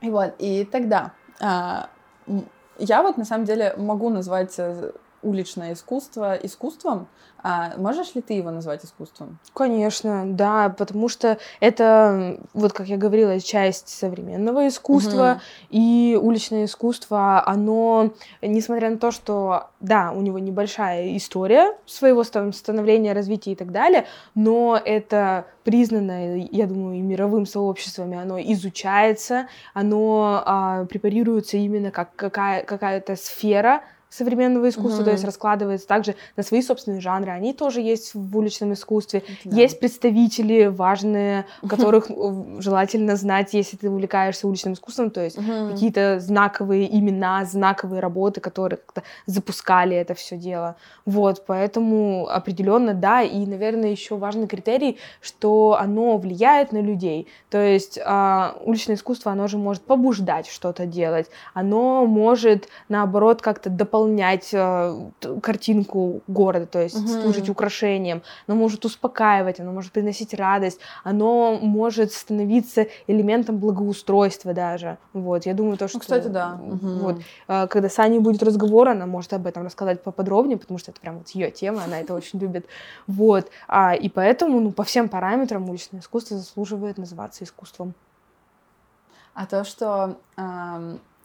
И 0.00 0.10
вот, 0.10 0.34
и 0.38 0.64
тогда 0.64 1.12
а, 1.40 1.88
я 2.78 3.02
вот 3.02 3.16
на 3.16 3.24
самом 3.24 3.44
деле 3.44 3.74
могу 3.76 4.10
назвать 4.10 4.54
э, 4.58 4.92
уличное 5.26 5.72
искусство 5.72 6.34
искусством, 6.34 7.08
а 7.48 7.76
можешь 7.76 8.14
ли 8.14 8.22
ты 8.22 8.34
его 8.34 8.50
назвать 8.50 8.84
искусством? 8.84 9.38
Конечно, 9.54 10.24
да, 10.26 10.68
потому 10.68 11.08
что 11.08 11.38
это, 11.60 12.40
вот 12.54 12.72
как 12.72 12.88
я 12.88 12.96
говорила, 12.96 13.38
часть 13.38 13.88
современного 13.88 14.66
искусства, 14.66 15.34
угу. 15.36 15.40
и 15.70 16.18
уличное 16.20 16.64
искусство, 16.64 17.46
оно, 17.46 18.12
несмотря 18.42 18.90
на 18.90 18.98
то, 18.98 19.12
что, 19.12 19.68
да, 19.78 20.12
у 20.12 20.22
него 20.22 20.40
небольшая 20.40 21.16
история 21.16 21.76
своего 21.86 22.24
становления, 22.24 23.12
развития 23.12 23.52
и 23.52 23.56
так 23.56 23.70
далее, 23.70 24.06
но 24.34 24.80
это 24.82 25.46
признано, 25.62 26.36
я 26.50 26.66
думаю, 26.66 26.98
и 26.98 27.00
мировым 27.00 27.46
сообществами, 27.46 28.16
оно 28.16 28.40
изучается, 28.40 29.46
оно 29.72 30.42
а, 30.44 30.84
препарируется 30.86 31.58
именно 31.58 31.90
как 31.90 32.14
какая, 32.16 32.64
какая-то 32.64 33.14
сфера, 33.16 33.82
современного 34.16 34.68
искусства, 34.68 35.02
mm-hmm. 35.02 35.04
то 35.04 35.10
есть 35.10 35.24
раскладывается 35.24 35.86
также 35.86 36.16
на 36.36 36.42
свои 36.42 36.62
собственные 36.62 37.00
жанры. 37.00 37.30
Они 37.30 37.52
тоже 37.52 37.80
есть 37.80 38.14
в 38.14 38.36
уличном 38.36 38.72
искусстве. 38.72 39.22
Да. 39.44 39.56
Есть 39.56 39.78
представители 39.78 40.66
важные, 40.66 41.46
которых 41.68 42.10
mm-hmm. 42.10 42.60
желательно 42.62 43.16
знать, 43.16 43.52
если 43.52 43.76
ты 43.76 43.90
увлекаешься 43.90 44.48
уличным 44.48 44.74
искусством, 44.74 45.10
то 45.10 45.22
есть 45.22 45.36
mm-hmm. 45.36 45.72
какие-то 45.72 46.20
знаковые 46.20 46.98
имена, 46.98 47.44
знаковые 47.44 48.00
работы, 48.00 48.40
которые 48.40 48.78
как-то 48.78 49.02
запускали 49.26 49.96
это 49.96 50.14
все 50.14 50.36
дело. 50.36 50.76
Вот, 51.04 51.44
поэтому 51.46 52.26
определенно 52.28 52.94
да, 52.94 53.22
и, 53.22 53.46
наверное, 53.46 53.90
еще 53.90 54.16
важный 54.16 54.46
критерий, 54.46 54.98
что 55.20 55.76
оно 55.78 56.16
влияет 56.16 56.72
на 56.72 56.80
людей. 56.80 57.28
То 57.50 57.58
есть 57.58 57.98
а, 58.04 58.56
уличное 58.64 58.96
искусство, 58.96 59.32
оно 59.32 59.46
же 59.46 59.58
может 59.58 59.82
побуждать 59.82 60.48
что-то 60.48 60.86
делать, 60.86 61.26
оно 61.54 62.06
может, 62.06 62.68
наоборот, 62.88 63.42
как-то 63.42 63.70
дополнять 63.70 64.05
дополнять 64.06 64.50
э, 64.52 65.10
картинку 65.42 66.22
города, 66.26 66.66
то 66.66 66.80
есть 66.80 66.96
угу. 66.96 67.06
служить 67.08 67.48
украшением. 67.48 68.22
Оно 68.46 68.56
может 68.56 68.84
успокаивать, 68.84 69.60
оно 69.60 69.72
может 69.72 69.92
приносить 69.92 70.34
радость, 70.34 70.80
оно 71.04 71.58
может 71.60 72.12
становиться 72.12 72.86
элементом 73.06 73.58
благоустройства 73.58 74.54
даже. 74.54 74.98
Вот, 75.12 75.46
я 75.46 75.54
думаю, 75.54 75.76
то, 75.76 75.84
ну, 75.84 75.88
что... 75.88 75.96
Ну, 75.98 76.00
кстати, 76.00 76.28
да. 76.28 76.58
Вот, 76.60 77.20
э, 77.48 77.66
когда 77.66 77.88
с 77.88 77.98
Аней 77.98 78.20
будет 78.20 78.42
разговор, 78.42 78.88
она 78.88 79.06
может 79.06 79.32
об 79.32 79.46
этом 79.46 79.64
рассказать 79.64 80.02
поподробнее, 80.02 80.56
потому 80.56 80.78
что 80.78 80.92
это 80.92 81.00
прям 81.00 81.18
вот 81.18 81.28
ее 81.30 81.50
тема, 81.50 81.84
она 81.84 82.00
это 82.00 82.14
очень 82.14 82.38
любит. 82.38 82.66
Вот, 83.06 83.50
а, 83.68 83.94
и 83.94 84.08
поэтому, 84.08 84.60
ну, 84.60 84.70
по 84.70 84.84
всем 84.84 85.08
параметрам 85.08 85.68
уличное 85.68 86.00
искусство 86.00 86.36
заслуживает 86.36 86.98
называться 86.98 87.44
искусством. 87.44 87.94
А 89.34 89.44
то, 89.44 89.64
что 89.64 90.16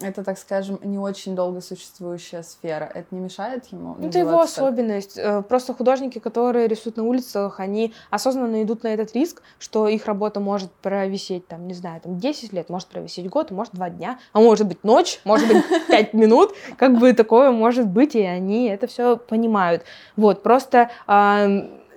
это, 0.02 0.24
так 0.24 0.38
скажем, 0.38 0.80
не 0.84 0.98
очень 0.98 1.36
долго 1.36 1.62
существующая 1.62 2.44
сфера. 2.44 2.90
Это 2.94 3.08
не 3.12 3.20
мешает 3.20 3.66
ему? 3.68 3.96
Ну, 3.98 4.08
это 4.08 4.20
его 4.20 4.40
особенность. 4.40 5.18
Э, 5.18 5.42
просто 5.42 5.74
художники, 5.74 6.20
которые 6.20 6.68
рисуют 6.68 6.98
на 6.98 7.04
улицах, 7.04 7.60
они 7.60 7.94
осознанно 8.10 8.64
идут 8.64 8.84
на 8.84 8.90
этот 8.90 9.14
риск, 9.14 9.42
что 9.60 9.88
их 9.88 10.06
работа 10.06 10.40
может 10.40 10.72
провисеть, 10.72 11.48
там, 11.48 11.68
не 11.68 11.74
знаю, 11.74 12.02
там 12.02 12.20
10 12.20 12.54
лет, 12.54 12.70
может 12.70 12.88
провисеть 12.88 13.30
год, 13.30 13.52
может 13.52 13.74
два 13.74 13.90
дня, 13.90 14.20
а 14.34 14.40
может 14.40 14.68
быть 14.68 14.84
ночь, 14.84 15.22
может 15.24 15.48
быть 15.48 15.64
5 15.88 16.14
минут, 16.14 16.54
как 16.78 16.98
бы 16.98 17.14
такое 17.14 17.52
может 17.52 17.88
быть, 17.88 18.16
и 18.16 18.22
они 18.22 18.68
это 18.68 18.88
все 18.88 19.18
понимают. 19.18 19.84
Вот, 20.16 20.44
просто 20.44 20.90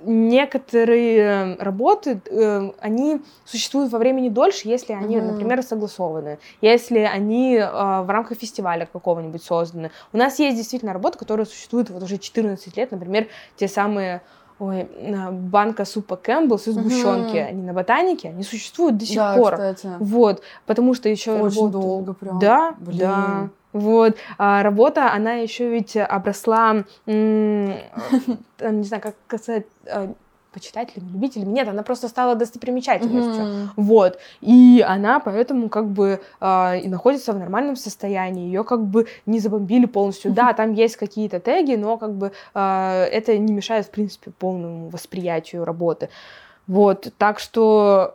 некоторые 0.06 1.18
э, 1.18 1.56
работы, 1.62 2.20
э, 2.26 2.70
они 2.80 3.22
существуют 3.44 3.92
во 3.92 3.98
времени 3.98 4.28
дольше, 4.28 4.68
если 4.68 4.92
они, 4.92 5.16
mm-hmm. 5.16 5.32
например, 5.32 5.62
согласованы, 5.62 6.38
если 6.60 7.00
они 7.00 7.56
э, 7.56 7.66
в 7.66 8.06
рамках 8.08 8.38
фестиваля 8.38 8.88
какого-нибудь 8.90 9.42
созданы. 9.42 9.90
У 10.12 10.16
нас 10.16 10.38
есть 10.38 10.56
действительно 10.56 10.92
работы, 10.92 11.18
которые 11.18 11.46
существуют 11.46 11.90
вот 11.90 12.02
уже 12.02 12.18
14 12.18 12.76
лет, 12.76 12.90
например, 12.90 13.28
те 13.56 13.68
самые 13.68 14.22
Ой, 14.60 14.88
банка 15.32 15.84
супа 15.84 16.16
Campbell's 16.16 16.68
из 16.68 16.74
сгущенки, 16.74 17.36
угу. 17.36 17.48
они 17.48 17.62
на 17.62 17.72
ботанике, 17.72 18.28
они 18.28 18.44
существуют 18.44 18.96
до 18.98 19.04
сих 19.04 19.16
да, 19.16 19.34
пор. 19.34 19.52
Кстати. 19.52 19.88
Вот, 19.98 20.42
потому 20.64 20.94
что 20.94 21.08
еще 21.08 21.32
очень 21.32 21.42
работают... 21.42 21.72
долго 21.72 22.12
прям. 22.12 22.38
Да, 22.38 22.74
Блин. 22.78 22.98
да. 22.98 23.48
Вот. 23.72 24.16
А 24.38 24.62
работа, 24.62 25.12
она 25.12 25.34
еще 25.34 25.68
ведь 25.68 25.96
обросла, 25.96 26.84
не 27.06 27.74
знаю, 28.60 29.02
как 29.02 29.16
сказать, 29.26 29.66
а, 29.88 30.14
почитателями, 30.54 31.10
любителями. 31.12 31.52
Нет, 31.52 31.68
она 31.68 31.82
просто 31.82 32.08
стала 32.08 32.34
достопримечательностью. 32.34 33.44
Mm-hmm. 33.44 33.68
Вот. 33.76 34.18
И 34.40 34.84
она 34.86 35.20
поэтому 35.20 35.68
как 35.68 35.88
бы 35.88 36.20
э, 36.40 36.80
и 36.80 36.88
находится 36.88 37.32
в 37.32 37.38
нормальном 37.38 37.76
состоянии. 37.76 38.46
Ее 38.46 38.64
как 38.64 38.86
бы 38.86 39.06
не 39.26 39.40
забомбили 39.40 39.86
полностью. 39.86 40.30
Mm-hmm. 40.30 40.34
Да, 40.34 40.52
там 40.52 40.72
есть 40.72 40.96
какие-то 40.96 41.40
теги, 41.40 41.74
но 41.74 41.98
как 41.98 42.14
бы 42.14 42.32
э, 42.54 43.04
это 43.12 43.36
не 43.36 43.52
мешает, 43.52 43.86
в 43.86 43.90
принципе, 43.90 44.30
полному 44.30 44.88
восприятию 44.88 45.64
работы. 45.64 46.08
Вот. 46.66 47.12
Так 47.18 47.40
что 47.40 48.14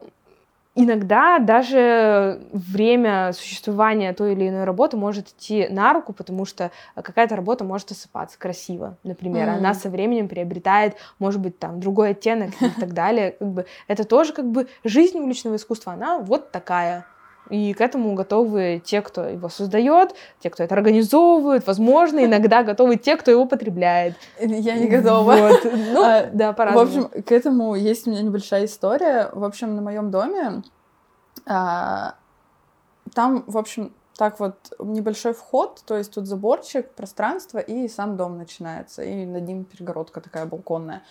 иногда 0.80 1.40
даже 1.40 2.42
время 2.52 3.34
существования 3.34 4.14
той 4.14 4.34
или 4.34 4.48
иной 4.48 4.64
работы 4.64 4.98
может 4.98 5.30
идти 5.30 5.68
на 5.70 5.94
руку, 5.94 6.14
потому 6.14 6.46
что 6.46 6.72
какая-то 6.96 7.36
работа 7.36 7.64
может 7.64 7.92
осыпаться 7.92 8.40
красиво, 8.40 8.98
например. 9.04 9.48
Mm-hmm. 9.48 9.58
Она 9.58 9.74
со 9.74 9.90
временем 9.90 10.28
приобретает, 10.28 10.96
может 11.20 11.42
быть, 11.42 11.60
там 11.60 11.80
другой 11.80 12.12
оттенок 12.12 12.52
и 12.62 12.70
так 12.80 12.94
далее. 12.94 13.32
Как 13.32 13.48
бы, 13.48 13.66
это 13.88 14.04
тоже 14.06 14.34
как 14.34 14.50
бы 14.50 14.68
жизнь 14.84 15.20
уличного 15.20 15.58
искусства, 15.58 15.94
она 15.94 16.20
вот 16.20 16.52
такая. 16.52 17.06
И 17.50 17.74
к 17.74 17.82
этому 17.82 18.14
готовы 18.14 18.82
те, 18.84 19.02
кто 19.02 19.26
его 19.26 19.50
создает, 19.50 20.16
те, 20.40 20.50
кто 20.50 20.64
это 20.64 20.76
организовывает, 20.76 21.66
возможно, 21.66 22.24
иногда 22.24 22.64
готовы 22.72 22.96
те, 22.98 23.18
кто 23.18 23.32
его 23.32 23.46
потребляет. 23.46 24.16
Я 24.40 24.78
не 24.78 24.88
готова. 24.88 25.36
Вот. 25.36 25.60
Ну, 25.92 26.04
а, 26.04 26.30
да, 26.32 26.54
по 26.54 26.66
В 26.66 26.78
общем, 26.78 27.10
к 27.10 27.32
этому 27.32 27.76
есть 27.76 28.08
у 28.08 28.12
меня 28.12 28.22
небольшая 28.22 28.66
история. 28.66 29.30
В 29.34 29.44
общем, 29.44 29.76
на 29.76 29.82
моем 29.82 30.12
доме 30.12 30.62
а, 31.46 32.16
там, 33.14 33.44
в 33.48 33.58
общем, 33.58 33.94
так 34.18 34.40
вот 34.40 34.56
небольшой 34.80 35.34
вход, 35.34 35.82
то 35.86 35.98
есть 35.98 36.14
тут 36.14 36.28
заборчик, 36.28 36.92
пространство, 36.92 37.60
и 37.60 37.88
сам 37.88 38.18
дом 38.18 38.38
начинается, 38.38 39.02
и 39.02 39.26
над 39.26 39.44
ним 39.48 39.64
перегородка 39.64 40.22
такая 40.22 40.46
балконная. 40.46 41.04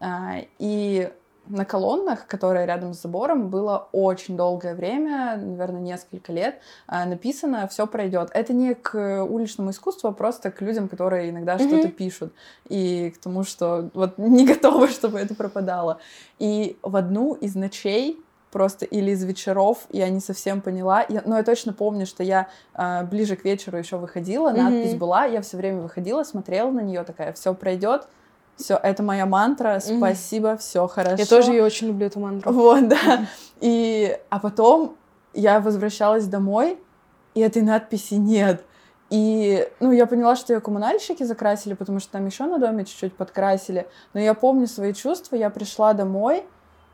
А, 0.00 0.38
и 0.58 1.12
на 1.48 1.64
колоннах, 1.64 2.26
которые 2.26 2.66
рядом 2.66 2.94
с 2.94 3.02
забором, 3.02 3.48
было 3.48 3.88
очень 3.92 4.36
долгое 4.36 4.74
время, 4.74 5.36
наверное, 5.36 5.80
несколько 5.80 6.32
лет, 6.32 6.60
а, 6.86 7.04
написано 7.06 7.66
«все 7.68 7.86
пройдет». 7.86 8.30
Это 8.32 8.52
не 8.52 8.74
к 8.74 9.24
уличному 9.24 9.70
искусству, 9.70 10.08
а 10.08 10.12
просто 10.12 10.50
к 10.50 10.60
людям, 10.60 10.88
которые 10.88 11.30
иногда 11.30 11.56
mm-hmm. 11.56 11.68
что-то 11.68 11.88
пишут, 11.88 12.32
и 12.68 13.10
к 13.10 13.18
тому, 13.18 13.44
что 13.44 13.90
вот 13.94 14.18
не 14.18 14.46
готовы, 14.46 14.88
чтобы 14.88 15.18
это 15.18 15.34
пропадало. 15.34 15.98
И 16.38 16.78
в 16.82 16.96
одну 16.96 17.34
из 17.34 17.54
ночей 17.54 18.20
просто 18.50 18.86
или 18.86 19.10
из 19.10 19.22
вечеров, 19.22 19.86
я 19.90 20.08
не 20.08 20.20
совсем 20.20 20.62
поняла. 20.62 21.04
Я, 21.08 21.22
но 21.26 21.36
я 21.36 21.42
точно 21.42 21.74
помню, 21.74 22.06
что 22.06 22.22
я 22.22 22.48
э, 22.74 23.04
ближе 23.04 23.36
к 23.36 23.44
вечеру 23.44 23.76
еще 23.76 23.98
выходила, 23.98 24.50
mm-hmm. 24.50 24.62
надпись 24.62 24.94
была, 24.94 25.26
я 25.26 25.42
все 25.42 25.58
время 25.58 25.82
выходила, 25.82 26.22
смотрела 26.22 26.70
на 26.70 26.80
нее, 26.80 27.04
такая, 27.04 27.34
все 27.34 27.52
пройдет, 27.54 28.08
все, 28.56 28.78
это 28.82 29.02
моя 29.02 29.26
мантра, 29.26 29.80
спасибо, 29.80 30.52
mm-hmm. 30.52 30.58
все 30.58 30.86
хорошо. 30.86 31.16
Я 31.18 31.26
тоже 31.26 31.52
ее 31.52 31.62
очень 31.62 31.88
люблю, 31.88 32.06
эту 32.06 32.20
мантру. 32.20 32.52
Вот, 32.52 32.88
да. 32.88 32.96
Mm-hmm. 32.96 33.26
И, 33.60 34.18
а 34.30 34.38
потом 34.38 34.96
я 35.34 35.60
возвращалась 35.60 36.26
домой, 36.26 36.78
и 37.34 37.40
этой 37.40 37.62
надписи 37.62 38.14
нет. 38.14 38.64
И, 39.10 39.68
ну, 39.78 39.92
я 39.92 40.06
поняла, 40.06 40.34
что 40.34 40.52
ее 40.52 40.60
коммунальщики 40.60 41.22
закрасили, 41.22 41.74
потому 41.74 42.00
что 42.00 42.12
там 42.12 42.26
еще 42.26 42.44
на 42.44 42.58
доме 42.58 42.84
чуть-чуть 42.84 43.14
подкрасили. 43.14 43.86
Но 44.14 44.20
я 44.20 44.34
помню 44.34 44.66
свои 44.66 44.92
чувства, 44.94 45.36
я 45.36 45.50
пришла 45.50 45.92
домой, 45.92 46.44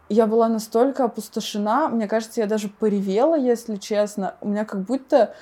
я 0.08 0.26
была 0.26 0.48
настолько 0.48 1.04
опустошена, 1.04 1.88
мне 1.88 2.06
кажется, 2.06 2.40
я 2.40 2.46
даже 2.46 2.68
поревела, 2.68 3.34
если 3.34 3.76
честно. 3.76 4.34
У 4.42 4.48
меня 4.48 4.64
как 4.66 4.82
будто 4.82 5.34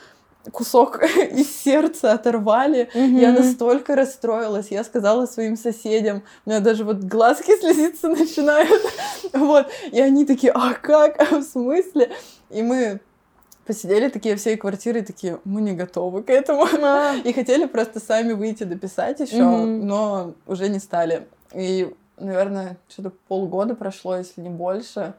кусок 0.53 1.03
из 1.33 1.55
сердца 1.55 2.13
оторвали. 2.13 2.89
Mm-hmm. 2.95 3.21
Я 3.21 3.33
настолько 3.33 3.95
расстроилась. 3.95 4.69
Я 4.71 4.85
сказала 4.85 5.27
своим 5.27 5.57
соседям, 5.57 6.23
у 6.47 6.51
меня 6.51 6.61
даже 6.61 6.85
вот 6.85 6.99
глазки 6.99 7.57
слезиться 7.61 8.09
начинают. 8.09 8.83
вот. 9.33 9.67
И 9.93 10.01
они 10.01 10.25
такие, 10.25 10.53
а 10.53 10.75
как? 10.75 11.21
А 11.21 11.37
в 11.37 11.43
смысле? 11.43 12.11
И 12.51 12.63
мы 12.63 13.01
посидели 13.67 14.09
такие 14.09 14.37
всей 14.37 14.57
квартиры, 14.57 15.03
такие, 15.03 15.39
мы 15.45 15.61
не 15.61 15.73
готовы 15.73 16.23
к 16.23 16.31
этому. 16.31 16.67
А. 16.83 17.15
И 17.17 17.33
хотели 17.33 17.67
просто 17.67 18.01
сами 18.01 18.33
выйти 18.33 18.65
дописать 18.65 19.21
еще, 19.21 19.37
mm-hmm. 19.37 19.83
но 19.83 20.35
уже 20.47 20.69
не 20.69 20.79
стали. 20.79 21.27
И 21.55 21.93
наверное, 22.17 22.79
что-то 22.89 23.13
полгода 23.29 23.75
прошло, 23.75 24.17
если 24.17 24.41
не 24.41 24.51
больше. 24.51 25.15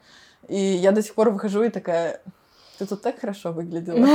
И 0.48 0.58
я 0.58 0.92
до 0.92 1.02
сих 1.02 1.14
пор 1.14 1.30
выхожу 1.30 1.64
и 1.64 1.70
такая, 1.70 2.22
ты 2.78 2.86
тут 2.86 3.02
так 3.02 3.20
хорошо 3.20 3.52
выглядела. 3.52 4.06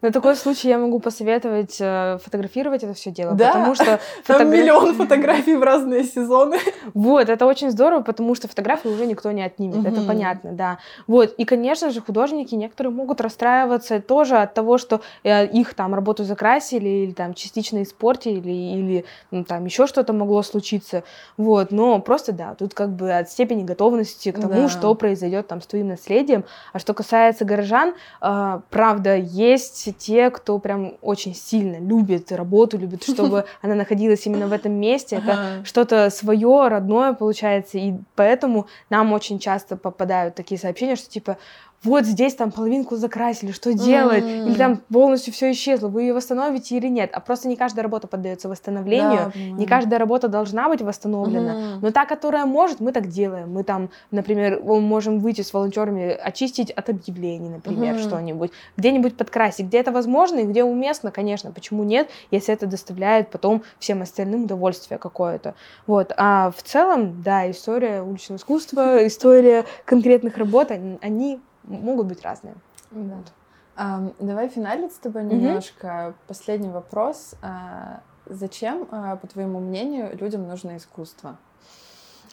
На 0.00 0.12
такой 0.12 0.36
случай 0.36 0.68
я 0.68 0.78
могу 0.78 1.00
посоветовать 1.00 1.76
э, 1.80 2.18
фотографировать 2.22 2.84
это 2.84 2.94
все 2.94 3.10
дело, 3.10 3.34
да? 3.34 3.48
потому 3.48 3.74
что 3.74 3.98
фотограф... 4.22 4.38
там 4.38 4.50
миллион 4.50 4.94
фотографий 4.94 5.56
в 5.56 5.62
разные 5.62 6.04
сезоны. 6.04 6.58
Вот, 6.94 7.28
это 7.28 7.46
очень 7.46 7.70
здорово, 7.70 8.02
потому 8.02 8.36
что 8.36 8.46
фотографии 8.46 8.88
уже 8.88 9.06
никто 9.06 9.32
не 9.32 9.42
отнимет, 9.42 9.84
это 9.84 10.02
понятно, 10.02 10.52
да. 10.52 10.78
Вот, 11.08 11.34
и, 11.36 11.44
конечно 11.44 11.90
же, 11.90 12.00
художники 12.00 12.54
некоторые 12.54 12.92
могут 12.92 13.20
расстраиваться 13.20 14.00
тоже 14.00 14.36
от 14.36 14.54
того, 14.54 14.78
что 14.78 15.00
э, 15.24 15.46
их 15.46 15.74
там 15.74 15.94
работу 15.94 16.22
закрасили 16.22 16.88
или 16.88 17.12
там 17.12 17.34
частично 17.34 17.82
испортили 17.82 18.50
или 18.50 19.04
ну, 19.32 19.42
там 19.42 19.64
еще 19.64 19.88
что-то 19.88 20.12
могло 20.12 20.42
случиться, 20.42 21.02
вот. 21.36 21.72
Но 21.72 21.98
просто 21.98 22.32
да, 22.32 22.54
тут 22.54 22.72
как 22.72 22.90
бы 22.90 23.12
от 23.12 23.30
степени 23.30 23.64
готовности 23.64 24.30
к 24.30 24.40
тому, 24.40 24.62
да. 24.62 24.68
что 24.68 24.94
произойдет 24.94 25.48
там 25.48 25.60
с 25.60 25.66
твоим 25.66 25.88
наследием. 25.88 26.44
А 26.72 26.78
что 26.78 26.94
касается 26.94 27.44
горожан, 27.44 27.94
э, 28.20 28.60
правда, 28.70 29.16
есть 29.16 29.87
те, 29.92 30.30
кто 30.30 30.58
прям 30.58 30.94
очень 31.02 31.34
сильно 31.34 31.78
любит 31.78 32.32
работу, 32.32 32.78
любит, 32.78 33.02
чтобы 33.02 33.44
она 33.62 33.74
находилась 33.74 34.26
именно 34.26 34.46
в 34.46 34.52
этом 34.52 34.72
месте. 34.72 35.16
Это 35.16 35.64
что-то 35.64 36.10
свое, 36.10 36.68
родное 36.68 37.12
получается. 37.12 37.78
И 37.78 37.94
поэтому 38.14 38.66
нам 38.90 39.12
очень 39.12 39.38
часто 39.38 39.76
попадают 39.76 40.34
такие 40.34 40.58
сообщения, 40.58 40.96
что 40.96 41.08
типа 41.08 41.38
вот 41.84 42.04
здесь 42.04 42.34
там 42.34 42.50
половинку 42.50 42.96
закрасили, 42.96 43.52
что 43.52 43.72
делать? 43.72 44.24
Mm-hmm. 44.24 44.46
Или 44.46 44.54
там 44.54 44.76
полностью 44.92 45.32
все 45.32 45.52
исчезло, 45.52 45.88
вы 45.88 46.02
ее 46.02 46.14
восстановите 46.14 46.76
или 46.76 46.88
нет? 46.88 47.10
А 47.12 47.20
просто 47.20 47.46
не 47.46 47.54
каждая 47.54 47.84
работа 47.84 48.08
поддается 48.08 48.48
восстановлению, 48.48 49.32
да, 49.32 49.40
не 49.40 49.64
каждая 49.64 50.00
работа 50.00 50.28
должна 50.28 50.68
быть 50.68 50.82
восстановлена. 50.82 51.54
Mm-hmm. 51.54 51.78
Но 51.80 51.90
та, 51.92 52.04
которая 52.04 52.46
может, 52.46 52.80
мы 52.80 52.90
так 52.90 53.06
делаем. 53.06 53.52
Мы 53.52 53.62
там, 53.62 53.90
например, 54.10 54.60
можем 54.60 55.20
выйти 55.20 55.42
с 55.42 55.52
волонтерами, 55.52 56.10
очистить 56.10 56.72
от 56.72 56.88
объявлений, 56.88 57.48
например, 57.48 57.94
mm-hmm. 57.94 58.02
что-нибудь, 58.02 58.50
где-нибудь 58.76 59.16
подкрасить, 59.16 59.66
где 59.66 59.78
это 59.78 59.92
возможно 59.92 60.40
и 60.40 60.44
где 60.44 60.64
уместно, 60.64 61.12
конечно, 61.12 61.52
почему 61.52 61.84
нет, 61.84 62.08
если 62.32 62.52
это 62.52 62.66
доставляет 62.66 63.30
потом 63.30 63.62
всем 63.78 64.02
остальным 64.02 64.44
удовольствие 64.44 64.98
какое-то. 64.98 65.54
Вот. 65.86 66.12
А 66.16 66.50
в 66.50 66.60
целом, 66.64 67.22
да, 67.22 67.48
история 67.48 68.02
уличного 68.02 68.38
искусства, 68.38 69.06
история 69.06 69.64
конкретных 69.84 70.38
работ, 70.38 70.72
они 70.72 71.38
могут 71.68 72.06
быть 72.06 72.22
разные. 72.22 72.54
Да. 72.90 73.16
Вот. 73.16 73.32
Um, 73.76 74.14
давай 74.18 74.48
финалить 74.48 74.92
с 74.92 74.98
тобой 74.98 75.24
немножко. 75.24 75.86
Mm-hmm. 75.86 76.14
Последний 76.26 76.68
вопрос. 76.68 77.34
Uh, 77.40 78.00
зачем, 78.26 78.82
uh, 78.90 79.16
по 79.16 79.26
твоему 79.28 79.60
мнению, 79.60 80.16
людям 80.18 80.48
нужно 80.48 80.76
искусство? 80.76 81.38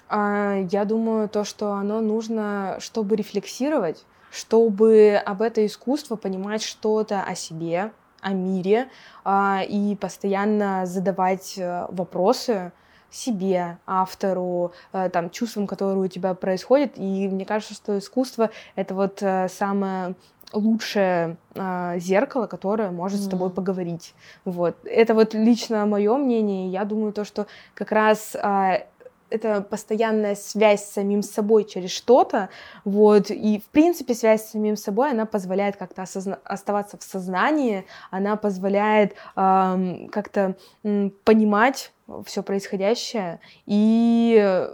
Uh, 0.09 0.67
я 0.71 0.86
думаю, 0.86 1.29
то, 1.29 1.43
что 1.43 1.73
оно 1.73 2.01
нужно, 2.01 2.77
чтобы 2.79 3.15
рефлексировать, 3.15 4.05
чтобы 4.31 5.21
об 5.23 5.43
это 5.43 5.65
искусство 5.65 6.15
понимать 6.15 6.63
что-то 6.63 7.21
о 7.21 7.36
себе, 7.36 7.91
о 8.21 8.33
мире, 8.33 8.89
и 9.27 9.97
постоянно 10.01 10.86
задавать 10.88 11.57
э, 11.57 11.86
вопросы, 11.89 12.71
себе, 13.12 13.78
автору, 13.86 14.74
э, 14.93 15.10
там, 15.10 15.30
чувствам, 15.30 15.68
которые 15.68 15.97
у 15.97 16.08
тебя 16.08 16.34
происходят. 16.34 16.93
И 16.95 17.28
мне 17.28 17.45
кажется, 17.45 17.74
что 17.74 17.97
искусство— 17.97 18.49
это 18.76 18.93
вот 18.93 19.22
э, 19.22 19.47
самое 19.49 20.16
лучшее 20.53 21.38
э, 21.53 21.99
зеркало, 21.99 22.47
которое 22.47 22.91
может 22.91 23.20
mm. 23.20 23.24
с 23.24 23.28
тобой 23.28 23.49
поговорить. 23.49 24.14
Вот. 24.45 24.76
Это 24.86 25.14
вот 25.14 25.34
лично 25.34 25.86
мое 25.86 26.16
мнение. 26.18 26.70
Я 26.70 26.86
думаю, 26.86 27.14
то, 27.14 27.26
что 27.26 27.47
как 27.74 27.91
раз 27.91 28.36
э, 28.36 28.86
это 29.30 29.61
постоянная 29.61 30.36
связь 30.36 30.86
с 30.86 30.93
самим 30.93 31.21
собой 31.21 31.65
через 31.65 31.91
что-то, 31.91 32.49
вот, 32.84 33.32
и, 33.32 33.59
в 33.59 33.65
принципе, 33.71 34.13
связь 34.13 34.45
с 34.45 34.51
самим 34.51 34.76
собой, 34.78 35.11
она 35.11 35.26
позволяет 35.26 35.78
как-то 35.78 36.03
осозна- 36.03 36.39
оставаться 36.43 36.97
в 36.97 37.03
сознании, 37.03 37.86
она 38.11 38.36
позволяет 38.36 39.15
эм, 39.36 40.09
как-то 40.09 40.55
м, 40.84 41.11
понимать 41.23 41.91
все 42.26 42.43
происходящее, 42.43 43.39
и 43.65 44.71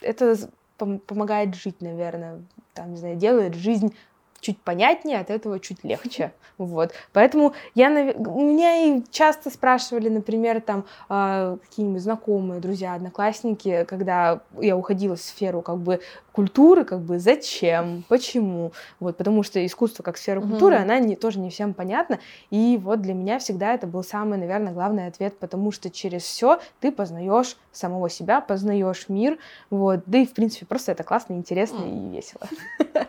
это 0.00 0.36
помогает 0.78 1.54
жить, 1.54 1.80
наверное, 1.80 2.42
там, 2.74 2.90
не 2.92 2.96
знаю, 2.96 3.16
делает 3.16 3.54
жизнь 3.54 3.94
чуть 4.40 4.60
понятнее, 4.60 5.20
от 5.20 5.30
этого 5.30 5.60
чуть 5.60 5.84
легче. 5.84 6.32
Вот. 6.58 6.92
Поэтому 7.12 7.52
я, 7.74 7.90
меня 7.90 8.86
и 8.86 9.02
часто 9.10 9.50
спрашивали, 9.50 10.08
например, 10.08 10.62
там 10.62 10.86
э, 11.10 11.58
какие-нибудь 11.62 12.00
знакомые, 12.00 12.62
друзья, 12.62 12.94
одноклассники, 12.94 13.84
когда 13.84 14.40
я 14.58 14.74
уходила 14.74 15.16
в 15.16 15.20
сферу 15.20 15.60
как 15.60 15.76
бы 15.76 16.00
культуры, 16.32 16.84
как 16.84 17.00
бы 17.00 17.18
зачем, 17.18 18.04
почему. 18.08 18.72
Вот, 19.00 19.16
потому 19.18 19.42
что 19.42 19.64
искусство 19.64 20.02
как 20.02 20.16
сфера 20.16 20.40
mm-hmm. 20.40 20.50
культуры, 20.50 20.76
она 20.76 20.98
не, 20.98 21.14
тоже 21.14 21.40
не 21.40 21.50
всем 21.50 21.74
понятна. 21.74 22.20
И 22.50 22.78
вот 22.82 23.02
для 23.02 23.12
меня 23.12 23.38
всегда 23.38 23.74
это 23.74 23.86
был 23.86 24.02
самый, 24.02 24.38
наверное, 24.38 24.72
главный 24.72 25.08
ответ, 25.08 25.38
потому 25.38 25.72
что 25.72 25.90
через 25.90 26.22
все 26.22 26.58
ты 26.80 26.90
познаешь 26.90 27.56
самого 27.72 28.08
себя, 28.08 28.40
познаешь 28.40 29.08
мир. 29.08 29.38
Вот. 29.68 30.00
Да 30.06 30.18
и, 30.18 30.26
в 30.26 30.32
принципе, 30.32 30.64
просто 30.64 30.92
это 30.92 31.04
классно, 31.04 31.34
интересно 31.34 31.78
mm. 31.78 32.06
и 32.06 32.16
весело. 32.16 32.48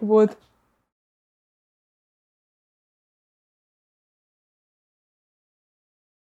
Вот. 0.00 0.36